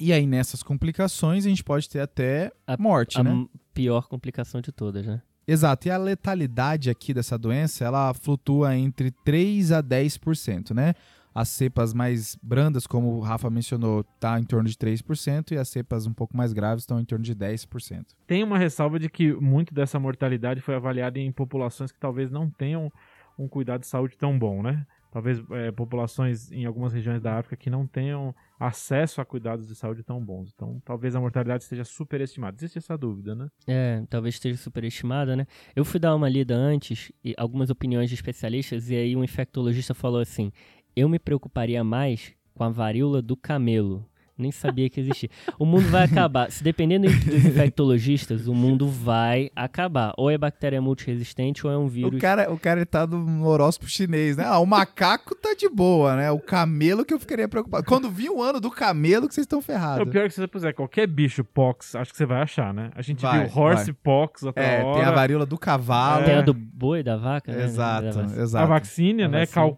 E 0.00 0.12
aí, 0.12 0.26
nessas 0.26 0.62
complicações, 0.62 1.44
a 1.44 1.48
gente 1.48 1.64
pode 1.64 1.88
ter 1.88 2.00
até 2.00 2.52
A- 2.66 2.76
morte, 2.78 3.18
a 3.18 3.24
né? 3.24 3.46
pior 3.74 4.06
complicação 4.08 4.60
de 4.60 4.70
todas, 4.70 5.04
né? 5.06 5.20
Exato. 5.46 5.88
E 5.88 5.90
a 5.90 5.96
letalidade 5.96 6.90
aqui 6.90 7.12
dessa 7.14 7.36
doença, 7.38 7.84
ela 7.84 8.12
flutua 8.14 8.76
entre 8.76 9.10
3 9.10 9.72
a 9.72 9.82
10%, 9.82 10.72
né? 10.74 10.94
As 11.34 11.48
cepas 11.48 11.94
mais 11.94 12.36
brandas, 12.42 12.86
como 12.86 13.14
o 13.16 13.20
Rafa 13.20 13.48
mencionou, 13.48 14.02
tá 14.20 14.38
em 14.40 14.44
torno 14.44 14.68
de 14.68 14.76
3%, 14.76 15.52
e 15.52 15.56
as 15.58 15.68
cepas 15.68 16.06
um 16.06 16.12
pouco 16.12 16.36
mais 16.36 16.52
graves 16.52 16.82
estão 16.82 17.00
em 17.00 17.04
torno 17.04 17.24
de 17.24 17.34
10%. 17.34 18.14
Tem 18.26 18.42
uma 18.44 18.58
ressalva 18.58 18.98
de 18.98 19.08
que 19.08 19.32
muito 19.34 19.72
dessa 19.72 19.98
mortalidade 19.98 20.60
foi 20.60 20.74
avaliada 20.74 21.18
em 21.18 21.30
populações 21.32 21.90
que 21.92 21.98
talvez 21.98 22.30
não 22.30 22.50
tenham 22.50 22.92
um 23.38 23.46
cuidado 23.48 23.80
de 23.82 23.86
saúde 23.86 24.16
tão 24.18 24.36
bom, 24.38 24.62
né? 24.62 24.84
Talvez 25.10 25.42
é, 25.50 25.72
populações 25.72 26.52
em 26.52 26.66
algumas 26.66 26.92
regiões 26.92 27.22
da 27.22 27.38
África 27.38 27.56
que 27.56 27.70
não 27.70 27.86
tenham 27.86 28.34
acesso 28.60 29.20
a 29.20 29.24
cuidados 29.24 29.66
de 29.66 29.74
saúde 29.74 30.02
tão 30.02 30.22
bons. 30.22 30.52
Então, 30.54 30.80
talvez 30.84 31.16
a 31.16 31.20
mortalidade 31.20 31.62
esteja 31.62 31.84
superestimada. 31.84 32.56
Existe 32.56 32.78
essa 32.78 32.96
dúvida, 32.96 33.34
né? 33.34 33.48
É, 33.66 34.04
talvez 34.10 34.34
esteja 34.34 34.58
superestimada, 34.58 35.34
né? 35.34 35.46
Eu 35.74 35.84
fui 35.84 35.98
dar 35.98 36.14
uma 36.14 36.28
lida 36.28 36.54
antes, 36.54 37.10
e 37.24 37.34
algumas 37.38 37.70
opiniões 37.70 38.08
de 38.10 38.14
especialistas, 38.14 38.90
e 38.90 38.96
aí 38.96 39.16
um 39.16 39.24
infectologista 39.24 39.94
falou 39.94 40.20
assim: 40.20 40.52
eu 40.94 41.08
me 41.08 41.18
preocuparia 41.18 41.82
mais 41.82 42.34
com 42.54 42.64
a 42.64 42.68
varíola 42.68 43.22
do 43.22 43.36
camelo. 43.36 44.04
Nem 44.38 44.52
sabia 44.52 44.88
que 44.88 45.00
existia. 45.00 45.28
O 45.58 45.66
mundo 45.66 45.88
vai 45.88 46.04
acabar. 46.04 46.50
Se 46.50 46.62
dependendo 46.62 47.08
dos 47.08 47.44
infectologistas, 47.44 48.46
o 48.46 48.54
mundo 48.54 48.88
vai 48.88 49.50
acabar. 49.54 50.12
Ou 50.16 50.30
é 50.30 50.38
bactéria 50.38 50.80
multiresistente 50.80 51.66
ou 51.66 51.72
é 51.72 51.76
um 51.76 51.88
vírus. 51.88 52.16
O 52.16 52.20
cara, 52.20 52.52
o 52.52 52.58
cara 52.58 52.86
tá 52.86 53.06
no 53.06 53.46
horóscopo 53.46 53.90
chinês, 53.90 54.36
né? 54.36 54.44
Ah, 54.46 54.58
o 54.58 54.66
macaco 54.66 55.34
tá 55.34 55.54
de 55.54 55.68
boa, 55.68 56.16
né? 56.16 56.30
O 56.30 56.38
camelo 56.38 57.04
que 57.04 57.12
eu 57.12 57.18
ficaria 57.18 57.48
preocupado. 57.48 57.84
Quando 57.84 58.08
vi 58.10 58.28
o 58.30 58.42
ano 58.42 58.60
do 58.60 58.70
camelo, 58.70 59.26
que 59.28 59.34
vocês 59.34 59.44
estão 59.44 59.58
O 59.58 59.62
ferrados. 59.62 60.08
pior 60.08 60.24
é 60.24 60.28
que 60.28 60.34
se 60.34 60.40
você 60.40 60.46
puser 60.46 60.74
qualquer 60.74 61.06
bicho 61.06 61.42
pox, 61.42 61.94
acho 61.96 62.10
que 62.12 62.16
você 62.16 62.26
vai 62.26 62.42
achar, 62.42 62.72
né? 62.72 62.90
A 62.94 63.02
gente 63.02 63.20
Vai, 63.22 63.46
viu 63.46 63.58
horse 63.58 63.92
pox 63.92 64.42
outra 64.44 64.62
É, 64.62 64.82
hora. 64.84 64.94
tem 64.94 65.04
a 65.04 65.10
varíola 65.10 65.44
do 65.46 65.58
cavalo. 65.58 66.24
Tem 66.24 66.34
É. 66.34 66.38
a 66.38 66.42
do 66.42 66.54
boi, 66.54 67.02
da 67.02 67.16
vaca, 67.16 67.50
né? 67.52 67.64
Exato, 67.64 68.04
Da 68.04 68.10
vaca. 68.22 68.38
A 68.38 68.42
exato. 68.42 68.68
vacina, 68.68 69.24
A 69.24 69.28
né? 69.28 69.40
vacina. 69.46 69.76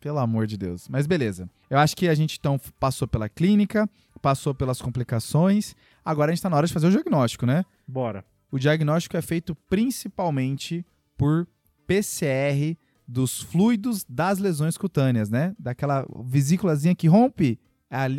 Pelo 0.00 0.18
amor 0.18 0.46
de 0.46 0.56
Deus. 0.56 0.88
Mas 0.88 1.06
beleza. 1.06 1.48
Eu 1.68 1.78
acho 1.78 1.96
que 1.96 2.08
a 2.08 2.14
gente 2.14 2.38
então 2.38 2.58
passou 2.78 3.06
pela 3.06 3.28
clínica, 3.28 3.88
passou 4.22 4.54
pelas 4.54 4.80
complicações. 4.80 5.76
Agora 6.04 6.32
a 6.32 6.34
gente 6.34 6.42
tá 6.42 6.48
na 6.48 6.56
hora 6.56 6.66
de 6.66 6.72
fazer 6.72 6.86
o 6.86 6.90
diagnóstico, 6.90 7.44
né? 7.44 7.64
Bora. 7.86 8.24
O 8.50 8.58
diagnóstico 8.58 9.16
é 9.16 9.22
feito 9.22 9.54
principalmente 9.68 10.84
por 11.16 11.46
PCR 11.86 12.76
dos 13.06 13.42
fluidos 13.42 14.04
das 14.08 14.38
lesões 14.38 14.78
cutâneas, 14.78 15.28
né? 15.28 15.54
Daquela 15.58 16.06
vesículazinha 16.24 16.94
que 16.94 17.06
rompe 17.06 17.58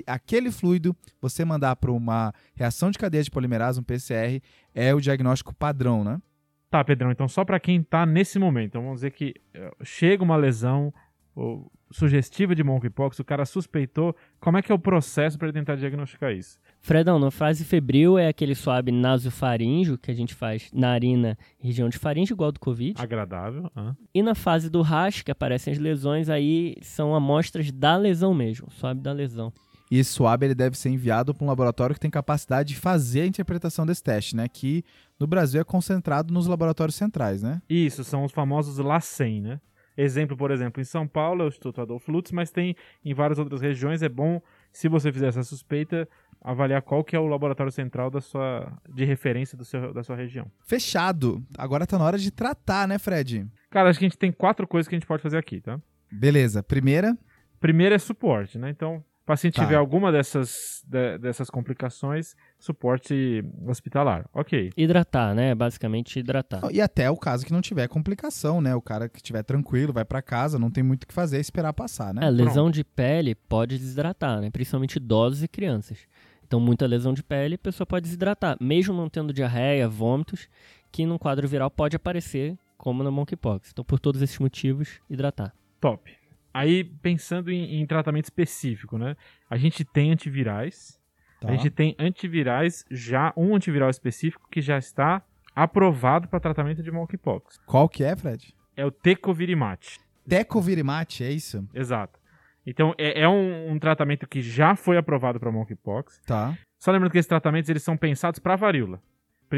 aquele 0.05 0.51
fluido, 0.51 0.95
você 1.21 1.45
mandar 1.45 1.77
para 1.77 1.91
uma 1.91 2.33
reação 2.53 2.91
de 2.91 2.97
cadeia 2.99 3.23
de 3.23 3.31
polimerase, 3.31 3.79
um 3.79 3.83
PCR, 3.83 4.41
é 4.75 4.93
o 4.93 4.99
diagnóstico 4.99 5.55
padrão, 5.55 6.03
né? 6.03 6.21
Tá, 6.69 6.83
Pedrão, 6.83 7.11
então 7.11 7.27
só 7.27 7.43
pra 7.43 7.59
quem 7.59 7.83
tá 7.83 8.05
nesse 8.05 8.39
momento, 8.39 8.67
então 8.67 8.81
vamos 8.81 8.97
dizer 8.97 9.11
que 9.11 9.33
eh, 9.53 9.71
chega 9.83 10.23
uma 10.23 10.37
lesão 10.37 10.93
ou, 11.35 11.71
sugestiva 11.91 12.55
de 12.55 12.63
monkeypox, 12.63 13.19
o 13.19 13.23
cara 13.23 13.45
suspeitou, 13.45 14.15
como 14.39 14.57
é 14.57 14.61
que 14.61 14.71
é 14.71 14.75
o 14.75 14.79
processo 14.79 15.37
pra 15.37 15.47
ele 15.47 15.57
tentar 15.57 15.75
diagnosticar 15.75 16.31
isso? 16.31 16.59
Fredão, 16.79 17.19
na 17.19 17.29
fase 17.29 17.63
febril 17.63 18.17
é 18.17 18.27
aquele 18.27 18.55
suave 18.55 18.91
nasofaríngeo 18.91 19.97
que 19.97 20.09
a 20.09 20.13
gente 20.13 20.33
faz 20.33 20.69
narina, 20.73 21.37
região 21.59 21.89
de 21.89 21.97
faringe, 21.97 22.33
igual 22.33 22.51
do 22.51 22.59
Covid. 22.59 23.01
Agradável. 23.01 23.69
hã? 23.75 23.95
E 24.13 24.23
na 24.23 24.33
fase 24.35 24.69
do 24.69 24.81
RAS, 24.81 25.21
que 25.21 25.31
aparecem 25.31 25.73
as 25.73 25.79
lesões, 25.79 26.29
aí 26.29 26.75
são 26.81 27.13
amostras 27.15 27.71
da 27.71 27.95
lesão 27.97 28.33
mesmo, 28.33 28.69
suave 28.71 28.99
da 28.99 29.11
lesão. 29.11 29.53
E 29.91 29.99
esse 29.99 30.11
swab 30.11 30.41
ele 30.41 30.55
deve 30.55 30.77
ser 30.77 30.89
enviado 30.89 31.33
para 31.33 31.43
um 31.43 31.47
laboratório 31.49 31.93
que 31.93 31.99
tem 31.99 32.09
capacidade 32.09 32.69
de 32.73 32.79
fazer 32.79 33.21
a 33.21 33.25
interpretação 33.25 33.85
desse 33.85 34.01
teste, 34.01 34.37
né? 34.37 34.47
Que 34.47 34.85
no 35.19 35.27
Brasil 35.27 35.59
é 35.59 35.65
concentrado 35.65 36.33
nos 36.33 36.47
laboratórios 36.47 36.95
centrais, 36.95 37.43
né? 37.43 37.61
Isso, 37.69 38.01
são 38.05 38.23
os 38.23 38.31
famosos 38.31 38.77
LACEN, 38.77 39.41
né? 39.41 39.59
Exemplo, 40.01 40.35
por 40.35 40.51
exemplo, 40.51 40.81
em 40.81 40.85
São 40.85 41.07
Paulo 41.07 41.43
é 41.43 41.45
o 41.45 41.47
Instituto 41.47 41.81
Adolfo 41.81 42.11
Lutz, 42.11 42.31
mas 42.31 42.49
tem 42.49 42.75
em 43.03 43.13
várias 43.13 43.37
outras 43.37 43.61
regiões. 43.61 44.01
É 44.01 44.09
bom, 44.09 44.41
se 44.71 44.87
você 44.87 45.11
fizer 45.11 45.27
essa 45.27 45.43
suspeita, 45.43 46.07
avaliar 46.41 46.81
qual 46.81 47.03
que 47.03 47.15
é 47.15 47.19
o 47.19 47.27
laboratório 47.27 47.71
central 47.71 48.09
da 48.09 48.19
sua, 48.19 48.71
de 48.89 49.05
referência 49.05 49.57
do 49.57 49.63
seu, 49.63 49.93
da 49.93 50.03
sua 50.03 50.15
região. 50.15 50.49
Fechado. 50.65 51.45
Agora 51.57 51.85
tá 51.85 51.97
na 51.97 52.05
hora 52.05 52.17
de 52.17 52.31
tratar, 52.31 52.87
né, 52.87 52.97
Fred? 52.97 53.47
Cara, 53.69 53.89
acho 53.89 53.99
que 53.99 54.05
a 54.05 54.09
gente 54.09 54.17
tem 54.17 54.31
quatro 54.31 54.67
coisas 54.67 54.87
que 54.87 54.95
a 54.95 54.97
gente 54.97 55.07
pode 55.07 55.21
fazer 55.21 55.37
aqui, 55.37 55.61
tá? 55.61 55.79
Beleza. 56.11 56.63
Primeira, 56.63 57.15
Primeiro 57.61 57.93
é 57.93 57.99
suporte, 57.99 58.57
né? 58.57 58.71
Então, 58.71 59.05
o 59.23 59.25
paciente 59.25 59.55
Tá. 59.55 59.63
tiver 59.63 59.75
alguma 59.75 60.11
dessas, 60.11 60.83
de- 60.87 61.17
dessas 61.19 61.49
complicações, 61.49 62.35
suporte 62.59 63.43
hospitalar. 63.67 64.27
Ok. 64.33 64.71
Hidratar, 64.75 65.35
né? 65.35 65.53
Basicamente 65.53 66.19
hidratar. 66.19 66.61
e 66.71 66.81
até 66.81 67.09
o 67.09 67.15
caso 67.17 67.45
que 67.45 67.53
não 67.53 67.61
tiver 67.61 67.87
complicação, 67.87 68.59
né? 68.61 68.75
O 68.75 68.81
cara 68.81 69.07
que 69.07 69.17
estiver 69.19 69.43
tranquilo, 69.43 69.93
vai 69.93 70.03
para 70.05 70.21
casa, 70.21 70.57
não 70.57 70.71
tem 70.71 70.83
muito 70.83 71.03
o 71.03 71.07
que 71.07 71.13
fazer, 71.13 71.37
é 71.37 71.39
esperar 71.39 71.71
passar, 71.73 72.13
né? 72.13 72.25
É, 72.25 72.29
lesão 72.29 72.69
de 72.71 72.83
pele 72.83 73.35
pode 73.35 73.77
desidratar, 73.77 74.41
né? 74.41 74.49
Principalmente 74.49 74.95
idosos 74.95 75.43
e 75.43 75.47
crianças. 75.47 75.99
Então, 76.45 76.59
muita 76.59 76.85
lesão 76.85 77.13
de 77.13 77.23
pele, 77.23 77.55
a 77.55 77.57
pessoa 77.59 77.87
pode 77.87 78.03
desidratar, 78.03 78.57
mesmo 78.59 78.93
não 78.93 79.07
tendo 79.07 79.31
diarreia, 79.31 79.87
vômitos, 79.87 80.49
que 80.91 81.05
num 81.05 81.17
quadro 81.17 81.47
viral 81.47 81.71
pode 81.71 81.95
aparecer, 81.95 82.57
como 82.77 83.03
na 83.03 83.11
monkeypox. 83.11 83.69
Então, 83.71 83.85
por 83.85 83.99
todos 83.99 84.21
esses 84.21 84.37
motivos, 84.39 84.99
hidratar. 85.09 85.53
Top. 85.79 86.11
Aí, 86.53 86.83
pensando 86.83 87.51
em, 87.51 87.81
em 87.81 87.85
tratamento 87.85 88.25
específico, 88.25 88.97
né? 88.97 89.15
A 89.49 89.57
gente 89.57 89.85
tem 89.85 90.11
antivirais. 90.11 90.99
Tá. 91.39 91.49
A 91.49 91.51
gente 91.51 91.69
tem 91.69 91.95
antivirais, 91.97 92.85
já 92.91 93.33
um 93.35 93.55
antiviral 93.55 93.89
específico 93.89 94.47
que 94.51 94.61
já 94.61 94.77
está 94.77 95.23
aprovado 95.55 96.27
para 96.27 96.39
tratamento 96.39 96.83
de 96.83 96.91
monkeypox. 96.91 97.57
Qual 97.65 97.89
que 97.89 98.03
é, 98.03 98.15
Fred? 98.15 98.53
É 98.75 98.85
o 98.85 98.91
Tecovirimat. 98.91 99.97
Tecovirimat, 100.27 101.21
é 101.21 101.31
isso? 101.31 101.67
Exato. 101.73 102.19
Então, 102.65 102.93
é, 102.97 103.21
é 103.21 103.27
um, 103.27 103.71
um 103.71 103.79
tratamento 103.79 104.27
que 104.27 104.41
já 104.41 104.75
foi 104.75 104.97
aprovado 104.97 105.39
para 105.39 105.51
monkeypox. 105.51 106.21
Tá. 106.25 106.57
Só 106.77 106.91
lembrando 106.91 107.11
que 107.11 107.17
esses 107.17 107.27
tratamentos 107.27 107.69
eles 107.69 107.83
são 107.83 107.97
pensados 107.97 108.39
para 108.39 108.55
varíola. 108.55 109.01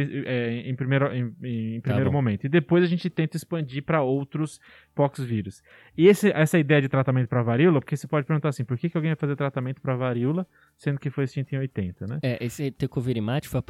É, 0.02 0.62
em 0.70 0.76
primeiro, 0.76 1.14
em, 1.14 1.34
em 1.76 1.82
primeiro 1.82 2.10
bom. 2.10 2.18
momento. 2.18 2.46
E 2.46 2.50
depois 2.50 2.84
a 2.84 2.88
gente 2.88 3.10
tenta 3.10 3.38
expandir 3.38 3.84
para 3.84 4.02
outros 4.02 4.60
poxvírus. 4.96 5.62
E 5.98 6.08
esse- 6.08 6.32
essa 6.32 6.58
ideia 6.60 6.82
de 6.82 6.90
tratamento 6.90 7.28
para 7.28 7.42
varíola, 7.44 7.80
porque 7.80 7.96
você 7.98 8.08
pode 8.08 8.26
perguntar 8.26 8.50
assim, 8.50 8.64
por 8.64 8.78
que, 8.78 8.90
que 8.90 8.98
alguém 8.98 9.12
vai 9.12 9.16
fazer 9.18 9.36
tratamento 9.36 9.82
para 9.82 9.96
varíola, 9.96 10.48
sendo 10.78 11.00
que 11.00 11.10
foi 11.10 11.24
extinto 11.26 11.54
em 11.54 11.58
80, 11.60 12.08
né? 12.08 12.20
É, 12.22 12.44
esse 12.44 12.72
tecovirimat 12.72 13.46
foi 13.48 13.62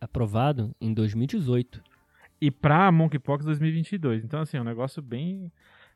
aprovado 0.00 0.74
em 0.80 0.92
2018. 0.92 1.82
E 2.40 2.50
para 2.50 2.90
monkeypox 2.92 3.44
2022. 3.44 4.24
Então, 4.24 4.40
assim, 4.40 4.56
é 4.56 4.60
um 4.60 4.64
negócio 4.64 5.00
bem, 5.00 5.50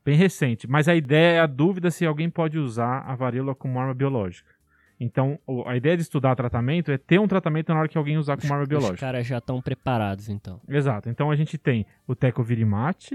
bem 0.05 0.17
recente. 0.17 0.67
Mas 0.67 0.89
a 0.89 0.95
ideia 0.95 1.37
é 1.37 1.41
a 1.41 1.47
dúvida 1.47 1.91
se 1.91 2.07
alguém 2.07 2.31
pode 2.31 2.59
usar 2.59 3.01
a 3.01 3.15
varíola 3.15 3.55
como 3.55 3.79
arma 3.79 3.93
biológica. 3.95 4.49
Então, 5.01 5.39
a 5.67 5.77
ideia 5.77 5.97
de 5.97 6.03
estudar 6.03 6.35
tratamento 6.35 6.91
é 6.91 6.99
ter 6.99 7.21
um 7.21 7.29
tratamento 7.29 7.73
na 7.73 7.79
hora 7.79 7.89
que 7.89 7.97
alguém 7.97 8.19
usar 8.19 8.37
como 8.37 8.53
arma 8.53 8.65
Os 8.65 8.69
biológica. 8.69 8.99
caras 8.99 9.27
já 9.27 9.39
estão 9.39 9.63
preparados, 9.63 10.29
então. 10.29 10.61
Exato. 10.69 11.09
Então 11.09 11.31
a 11.31 11.37
gente 11.37 11.57
tem 11.57 11.87
o 12.07 12.15
tecovirimat 12.15 13.13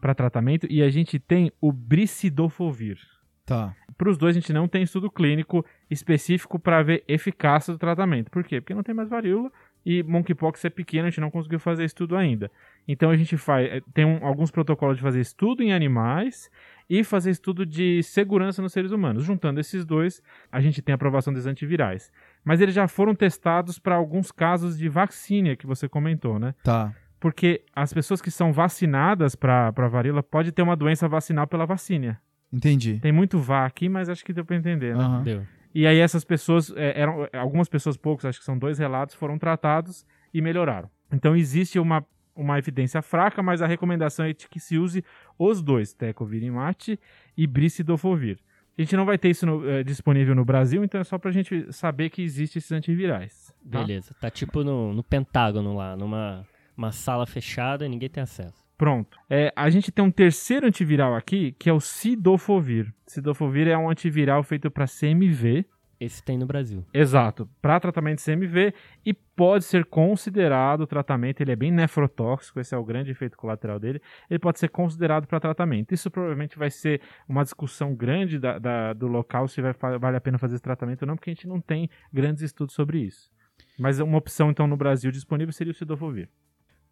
para 0.00 0.14
tratamento 0.14 0.66
e 0.70 0.82
a 0.82 0.90
gente 0.90 1.18
tem 1.18 1.50
o 1.60 1.72
bricidofovir. 1.72 2.98
Tá. 3.44 3.74
Para 3.98 4.08
os 4.08 4.16
dois 4.16 4.36
a 4.36 4.40
gente 4.40 4.52
não 4.52 4.66
tem 4.68 4.82
estudo 4.82 5.10
clínico 5.10 5.64
específico 5.90 6.58
para 6.58 6.82
ver 6.82 7.04
eficácia 7.06 7.72
do 7.72 7.78
tratamento. 7.78 8.30
Por 8.30 8.44
quê? 8.44 8.60
Porque 8.60 8.74
não 8.74 8.82
tem 8.82 8.94
mais 8.94 9.08
varíola 9.08 9.50
e 9.84 10.02
monkeypox 10.02 10.64
é 10.64 10.70
pequeno, 10.70 11.06
a 11.06 11.10
gente 11.10 11.20
não 11.20 11.30
conseguiu 11.30 11.58
fazer 11.58 11.84
estudo 11.84 12.16
ainda. 12.16 12.50
Então 12.88 13.10
a 13.10 13.16
gente 13.16 13.36
faz, 13.36 13.66
eh, 13.70 13.80
tem 13.92 14.04
um- 14.04 14.24
alguns 14.24 14.50
protocolos 14.50 14.96
de 14.96 15.02
fazer 15.02 15.20
estudo 15.20 15.62
em 15.62 15.72
animais 15.72 16.50
e 16.88 17.02
fazer 17.04 17.30
estudo 17.30 17.64
de 17.66 18.02
segurança 18.02 18.60
nos 18.62 18.72
seres 18.72 18.90
humanos. 18.92 19.24
Juntando 19.24 19.60
esses 19.60 19.84
dois, 19.84 20.22
a 20.50 20.60
gente 20.60 20.80
tem 20.82 20.92
a 20.92 20.96
aprovação 20.96 21.32
dos 21.32 21.46
antivirais. 21.46 22.10
Mas 22.44 22.60
eles 22.60 22.74
já 22.74 22.86
foram 22.88 23.14
testados 23.14 23.78
para 23.78 23.94
alguns 23.94 24.30
casos 24.30 24.76
de 24.78 24.88
vacina 24.88 25.56
que 25.56 25.66
você 25.66 25.88
comentou, 25.88 26.38
né? 26.38 26.54
Tá. 26.62 26.92
porque 27.20 27.62
as 27.74 27.90
pessoas 27.90 28.20
que 28.20 28.30
são 28.30 28.52
vacinadas 28.52 29.34
para 29.34 29.70
varíola 29.88 30.22
pode 30.22 30.52
ter 30.52 30.60
uma 30.60 30.76
doença 30.76 31.08
vacinal 31.08 31.46
pela 31.46 31.64
vacina. 31.64 32.20
Entendi. 32.52 32.98
Tem 33.00 33.12
muito 33.12 33.38
vá 33.38 33.64
aqui, 33.64 33.88
mas 33.88 34.10
acho 34.10 34.22
que 34.22 34.30
deu 34.34 34.44
para 34.44 34.56
entender, 34.56 34.94
né? 34.94 35.02
Aham. 35.02 35.22
Deu. 35.22 35.42
E 35.74 35.86
aí 35.86 35.98
essas 35.98 36.24
pessoas, 36.24 36.72
é, 36.76 37.00
eram 37.00 37.28
algumas 37.32 37.68
pessoas 37.68 37.96
poucos, 37.96 38.24
acho 38.24 38.38
que 38.38 38.44
são 38.44 38.56
dois 38.58 38.78
relatos, 38.78 39.14
foram 39.14 39.38
tratados 39.38 40.06
e 40.32 40.40
melhoraram. 40.40 40.88
Então 41.12 41.34
existe 41.34 41.78
uma, 41.78 42.04
uma 42.34 42.58
evidência 42.58 43.02
fraca, 43.02 43.42
mas 43.42 43.60
a 43.60 43.66
recomendação 43.66 44.24
é 44.26 44.32
que 44.34 44.60
se 44.60 44.78
use 44.78 45.04
os 45.38 45.60
dois, 45.62 45.92
Tecovirimat 45.92 46.96
e 47.36 47.46
Bricidofovir. 47.46 48.38
A 48.76 48.82
gente 48.82 48.96
não 48.96 49.04
vai 49.04 49.16
ter 49.18 49.30
isso 49.30 49.46
no- 49.46 49.68
eh, 49.68 49.84
disponível 49.84 50.34
no 50.34 50.44
Brasil, 50.44 50.82
então 50.82 51.00
é 51.00 51.04
só 51.04 51.16
pra 51.16 51.30
gente 51.30 51.72
saber 51.72 52.10
que 52.10 52.22
existem 52.22 52.58
esses 52.58 52.72
antivirais. 52.72 53.52
tá? 53.70 53.78
Beleza. 53.80 54.14
Tá 54.20 54.30
tipo 54.30 54.64
no, 54.64 54.92
no 54.92 55.02
Pentágono 55.02 55.76
lá, 55.76 55.96
numa 55.96 56.44
uma 56.76 56.90
sala 56.90 57.24
fechada 57.24 57.86
e 57.86 57.88
ninguém 57.88 58.08
tem 58.08 58.22
acesso. 58.24 58.63
Pronto. 58.76 59.16
É, 59.30 59.52
a 59.54 59.70
gente 59.70 59.92
tem 59.92 60.04
um 60.04 60.10
terceiro 60.10 60.66
antiviral 60.66 61.14
aqui, 61.14 61.52
que 61.58 61.70
é 61.70 61.72
o 61.72 61.80
Sidofovir. 61.80 62.92
Sidofovir 63.06 63.68
é 63.68 63.76
um 63.78 63.88
antiviral 63.88 64.42
feito 64.42 64.70
para 64.70 64.86
CMV, 64.86 65.64
Esse 66.00 66.22
tem 66.22 66.36
no 66.36 66.44
Brasil. 66.44 66.84
Exato, 66.92 67.48
para 67.62 67.78
tratamento 67.78 68.18
de 68.18 68.24
CMV 68.24 68.74
e 69.06 69.14
pode 69.14 69.64
ser 69.64 69.84
considerado 69.84 70.80
o 70.82 70.86
tratamento, 70.88 71.40
ele 71.40 71.52
é 71.52 71.56
bem 71.56 71.70
nefrotóxico, 71.70 72.58
esse 72.58 72.74
é 72.74 72.78
o 72.78 72.84
grande 72.84 73.12
efeito 73.12 73.36
colateral 73.36 73.78
dele, 73.78 74.02
ele 74.28 74.40
pode 74.40 74.58
ser 74.58 74.68
considerado 74.68 75.26
para 75.26 75.38
tratamento. 75.38 75.94
Isso 75.94 76.10
provavelmente 76.10 76.58
vai 76.58 76.68
ser 76.70 77.00
uma 77.28 77.44
discussão 77.44 77.94
grande 77.94 78.40
da- 78.40 78.58
da- 78.58 78.92
do 78.92 79.06
local 79.06 79.46
se 79.46 79.62
vai, 79.62 79.72
vale 79.72 80.16
a 80.16 80.20
pena 80.20 80.36
fazer 80.36 80.56
esse 80.56 80.62
tratamento 80.62 81.02
ou 81.02 81.08
não, 81.08 81.14
porque 81.16 81.30
a 81.30 81.34
gente 81.34 81.46
não 81.46 81.60
tem 81.60 81.88
grandes 82.12 82.42
estudos 82.42 82.74
sobre 82.74 82.98
isso. 82.98 83.30
Mas 83.78 84.00
uma 84.00 84.18
opção, 84.18 84.50
então, 84.50 84.66
no 84.66 84.76
Brasil 84.76 85.12
disponível 85.12 85.52
seria 85.52 85.70
o 85.70 85.74
Sidofovir. 85.74 86.28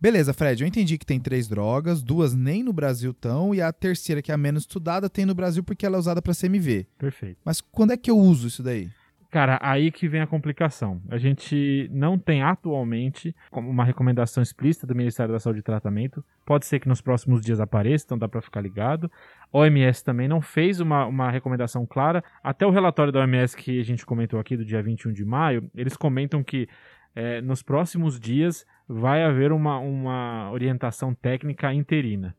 Beleza, 0.02 0.34
Fred, 0.34 0.60
eu 0.60 0.66
entendi 0.66 0.98
que 0.98 1.06
tem 1.06 1.20
três 1.20 1.46
drogas, 1.46 2.02
duas 2.02 2.34
nem 2.34 2.64
no 2.64 2.72
Brasil 2.72 3.12
estão, 3.12 3.54
e 3.54 3.62
a 3.62 3.72
terceira, 3.72 4.20
que 4.20 4.32
é 4.32 4.34
a 4.34 4.36
menos 4.36 4.64
estudada, 4.64 5.08
tem 5.08 5.24
no 5.24 5.32
Brasil 5.32 5.62
porque 5.62 5.86
ela 5.86 5.94
é 5.96 6.00
usada 6.00 6.20
para 6.20 6.34
CMV. 6.34 6.88
Perfeito. 6.98 7.38
Mas 7.44 7.60
quando 7.60 7.92
é 7.92 7.96
que 7.96 8.10
eu 8.10 8.18
uso 8.18 8.48
isso 8.48 8.64
daí? 8.64 8.90
Cara, 9.30 9.60
aí 9.62 9.92
que 9.92 10.08
vem 10.08 10.20
a 10.20 10.26
complicação. 10.26 11.00
A 11.08 11.18
gente 11.18 11.88
não 11.92 12.18
tem 12.18 12.42
atualmente 12.42 13.32
uma 13.52 13.84
recomendação 13.84 14.42
explícita 14.42 14.88
do 14.88 14.94
Ministério 14.96 15.32
da 15.32 15.38
Saúde 15.38 15.60
de 15.60 15.64
tratamento. 15.64 16.22
Pode 16.44 16.66
ser 16.66 16.80
que 16.80 16.88
nos 16.88 17.00
próximos 17.00 17.40
dias 17.40 17.60
apareça, 17.60 18.04
então 18.04 18.18
dá 18.18 18.26
para 18.26 18.42
ficar 18.42 18.60
ligado. 18.60 19.08
A 19.52 19.58
OMS 19.58 20.02
também 20.02 20.26
não 20.26 20.40
fez 20.40 20.80
uma, 20.80 21.06
uma 21.06 21.30
recomendação 21.30 21.86
clara. 21.86 22.24
Até 22.42 22.66
o 22.66 22.70
relatório 22.70 23.12
da 23.12 23.20
OMS 23.20 23.56
que 23.56 23.78
a 23.78 23.84
gente 23.84 24.04
comentou 24.04 24.40
aqui 24.40 24.56
do 24.56 24.64
dia 24.64 24.82
21 24.82 25.12
de 25.12 25.24
maio, 25.24 25.70
eles 25.76 25.96
comentam 25.96 26.42
que 26.42 26.68
eh, 27.14 27.40
nos 27.42 27.62
próximos 27.62 28.18
dias 28.18 28.66
vai 28.92 29.24
haver 29.24 29.52
uma, 29.52 29.78
uma 29.78 30.50
orientação 30.50 31.14
técnica 31.14 31.72
interina. 31.72 32.36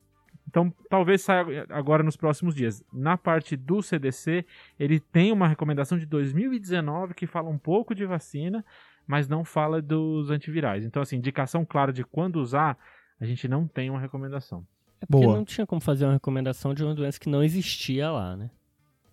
Então, 0.48 0.72
talvez 0.88 1.24
saia 1.24 1.66
agora 1.70 2.04
nos 2.04 2.16
próximos 2.16 2.54
dias. 2.54 2.84
Na 2.94 3.18
parte 3.18 3.58
do 3.58 3.82
CDC, 3.82 4.46
ele 4.80 5.00
tem 5.00 5.32
uma 5.32 5.48
recomendação 5.48 5.98
de 5.98 6.06
2019 6.06 7.16
que 7.16 7.26
fala 7.26 7.50
um 7.50 7.58
pouco 7.58 7.96
de 7.96 8.06
vacina, 8.06 8.64
mas 9.08 9.28
não 9.28 9.44
fala 9.44 9.82
dos 9.82 10.30
antivirais. 10.30 10.86
Então, 10.86 11.02
assim, 11.02 11.18
indicação 11.18 11.66
clara 11.66 11.92
de 11.92 12.04
quando 12.04 12.36
usar, 12.36 12.78
a 13.20 13.26
gente 13.26 13.48
não 13.48 13.68
tem 13.68 13.90
uma 13.90 14.00
recomendação. 14.00 14.66
É 15.02 15.06
porque 15.08 15.26
Boa. 15.26 15.38
não 15.38 15.44
tinha 15.44 15.66
como 15.66 15.82
fazer 15.82 16.06
uma 16.06 16.14
recomendação 16.14 16.74
de 16.74 16.84
uma 16.84 16.94
doença 16.94 17.20
que 17.20 17.30
não 17.30 17.44
existia 17.44 18.12
lá, 18.12 18.38
né? 18.38 18.52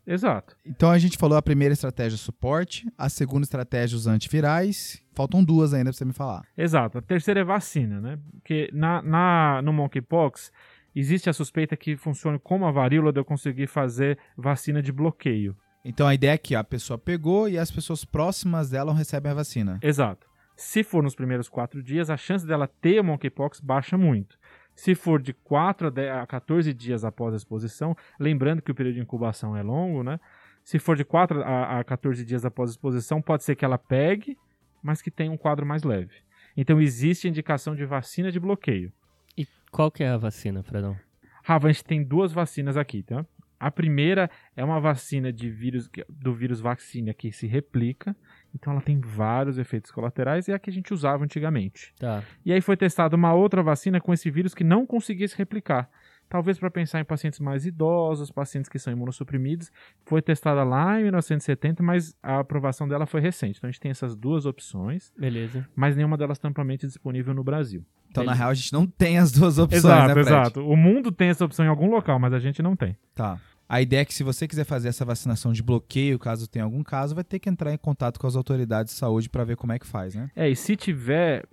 Exato. 0.06 0.56
Então 0.64 0.90
a 0.90 0.98
gente 0.98 1.16
falou 1.18 1.36
a 1.36 1.42
primeira 1.42 1.72
estratégia 1.72 2.18
suporte, 2.18 2.86
a 2.96 3.08
segunda 3.08 3.44
estratégia 3.44 3.96
os 3.96 4.06
antivirais. 4.06 5.02
Faltam 5.14 5.44
duas 5.44 5.74
ainda 5.74 5.90
pra 5.90 5.96
você 5.96 6.04
me 6.04 6.12
falar. 6.12 6.42
Exato. 6.56 6.98
A 6.98 7.02
terceira 7.02 7.40
é 7.40 7.44
vacina, 7.44 8.00
né? 8.00 8.18
Porque 8.32 8.70
na, 8.72 9.02
na, 9.02 9.62
no 9.62 9.72
monkeypox 9.72 10.50
existe 10.94 11.28
a 11.28 11.32
suspeita 11.32 11.76
que 11.76 11.96
funcione 11.96 12.38
como 12.38 12.66
a 12.66 12.70
varíola 12.70 13.12
de 13.12 13.20
eu 13.20 13.24
conseguir 13.24 13.66
fazer 13.66 14.18
vacina 14.36 14.82
de 14.82 14.92
bloqueio. 14.92 15.56
Então 15.84 16.06
a 16.06 16.14
ideia 16.14 16.32
é 16.32 16.38
que 16.38 16.54
a 16.54 16.64
pessoa 16.64 16.98
pegou 16.98 17.48
e 17.48 17.58
as 17.58 17.70
pessoas 17.70 18.04
próximas 18.04 18.70
dela 18.70 18.94
recebem 18.94 19.30
a 19.32 19.34
vacina. 19.34 19.78
Exato. 19.82 20.28
Se 20.56 20.84
for 20.84 21.02
nos 21.02 21.14
primeiros 21.14 21.48
quatro 21.48 21.82
dias, 21.82 22.10
a 22.10 22.18
chance 22.18 22.46
dela 22.46 22.68
ter 22.68 23.02
monkeypox 23.02 23.60
baixa 23.60 23.96
muito. 23.96 24.38
Se 24.74 24.94
for 24.94 25.20
de 25.20 25.32
4 25.32 25.88
a, 25.88 25.90
10 25.90 26.16
a 26.16 26.26
14 26.26 26.72
dias 26.72 27.04
após 27.04 27.34
a 27.34 27.36
exposição, 27.36 27.96
lembrando 28.18 28.62
que 28.62 28.70
o 28.70 28.74
período 28.74 28.94
de 28.94 29.00
incubação 29.00 29.56
é 29.56 29.62
longo, 29.62 30.02
né? 30.02 30.18
Se 30.64 30.78
for 30.78 30.96
de 30.96 31.04
4 31.04 31.42
a, 31.42 31.80
a 31.80 31.84
14 31.84 32.24
dias 32.24 32.44
após 32.44 32.70
a 32.70 32.72
exposição, 32.72 33.20
pode 33.20 33.44
ser 33.44 33.56
que 33.56 33.64
ela 33.64 33.78
pegue, 33.78 34.36
mas 34.82 35.02
que 35.02 35.10
tenha 35.10 35.30
um 35.30 35.36
quadro 35.36 35.66
mais 35.66 35.82
leve. 35.82 36.14
Então 36.56 36.80
existe 36.80 37.28
indicação 37.28 37.74
de 37.74 37.84
vacina 37.84 38.30
de 38.30 38.40
bloqueio. 38.40 38.92
E 39.36 39.46
qual 39.70 39.90
que 39.90 40.02
é 40.02 40.08
a 40.08 40.16
vacina, 40.16 40.62
Fredão? 40.62 40.96
Rafa, 41.42 41.68
a 41.68 41.72
gente 41.72 41.84
tem 41.84 42.02
duas 42.02 42.32
vacinas 42.32 42.76
aqui, 42.76 43.02
tá? 43.02 43.24
A 43.58 43.70
primeira 43.70 44.30
é 44.56 44.64
uma 44.64 44.80
vacina 44.80 45.30
de 45.30 45.50
vírus 45.50 45.90
do 46.08 46.34
vírus 46.34 46.60
vacina 46.60 47.12
que 47.12 47.30
se 47.30 47.46
replica, 47.46 48.16
então 48.54 48.72
ela 48.72 48.82
tem 48.82 49.00
vários 49.00 49.58
efeitos 49.58 49.90
colaterais 49.90 50.48
e 50.48 50.52
é 50.52 50.54
a 50.54 50.58
que 50.58 50.70
a 50.70 50.72
gente 50.72 50.92
usava 50.92 51.24
antigamente. 51.24 51.94
Tá. 51.98 52.22
E 52.44 52.52
aí 52.52 52.60
foi 52.60 52.76
testada 52.76 53.16
uma 53.16 53.32
outra 53.32 53.62
vacina 53.62 54.00
com 54.00 54.12
esse 54.12 54.30
vírus 54.30 54.54
que 54.54 54.64
não 54.64 54.86
conseguia 54.86 55.28
se 55.28 55.36
replicar. 55.36 55.88
Talvez 56.28 56.60
para 56.60 56.70
pensar 56.70 57.00
em 57.00 57.04
pacientes 57.04 57.40
mais 57.40 57.66
idosos, 57.66 58.30
pacientes 58.30 58.68
que 58.68 58.78
são 58.78 58.92
imunossuprimidos. 58.92 59.68
Foi 60.06 60.22
testada 60.22 60.62
lá 60.62 61.00
em 61.00 61.02
1970, 61.02 61.82
mas 61.82 62.16
a 62.22 62.38
aprovação 62.38 62.86
dela 62.86 63.04
foi 63.04 63.20
recente. 63.20 63.58
Então 63.58 63.66
a 63.66 63.70
gente 63.72 63.80
tem 63.80 63.90
essas 63.90 64.14
duas 64.14 64.46
opções, 64.46 65.12
Beleza. 65.18 65.68
mas 65.74 65.96
nenhuma 65.96 66.16
delas 66.16 66.38
está 66.38 66.48
amplamente 66.48 66.86
disponível 66.86 67.34
no 67.34 67.42
Brasil. 67.42 67.84
Então, 68.10 68.22
na 68.22 68.30
Beleza. 68.30 68.38
real, 68.38 68.50
a 68.50 68.54
gente 68.54 68.72
não 68.72 68.86
tem 68.86 69.18
as 69.18 69.32
duas 69.32 69.58
opções, 69.58 69.84
exato, 69.84 70.06
né, 70.06 70.12
Fred? 70.12 70.28
exato. 70.28 70.60
O 70.68 70.76
mundo 70.76 71.10
tem 71.10 71.30
essa 71.30 71.44
opção 71.44 71.64
em 71.64 71.68
algum 71.68 71.90
local, 71.90 72.18
mas 72.20 72.32
a 72.32 72.38
gente 72.38 72.62
não 72.62 72.76
tem. 72.76 72.96
Tá. 73.12 73.40
A 73.72 73.80
ideia 73.80 74.00
é 74.00 74.04
que 74.04 74.12
se 74.12 74.24
você 74.24 74.48
quiser 74.48 74.64
fazer 74.64 74.88
essa 74.88 75.04
vacinação 75.04 75.52
de 75.52 75.62
bloqueio, 75.62 76.18
caso 76.18 76.48
tenha 76.48 76.64
algum 76.64 76.82
caso, 76.82 77.14
vai 77.14 77.22
ter 77.22 77.38
que 77.38 77.48
entrar 77.48 77.72
em 77.72 77.76
contato 77.78 78.18
com 78.18 78.26
as 78.26 78.34
autoridades 78.34 78.92
de 78.92 78.98
saúde 78.98 79.28
para 79.30 79.44
ver 79.44 79.54
como 79.56 79.72
é 79.72 79.78
que 79.78 79.86
faz, 79.86 80.12
né? 80.16 80.28
É, 80.34 80.48
e 80.48 80.56
se 80.56 80.74
tiver 80.74 81.44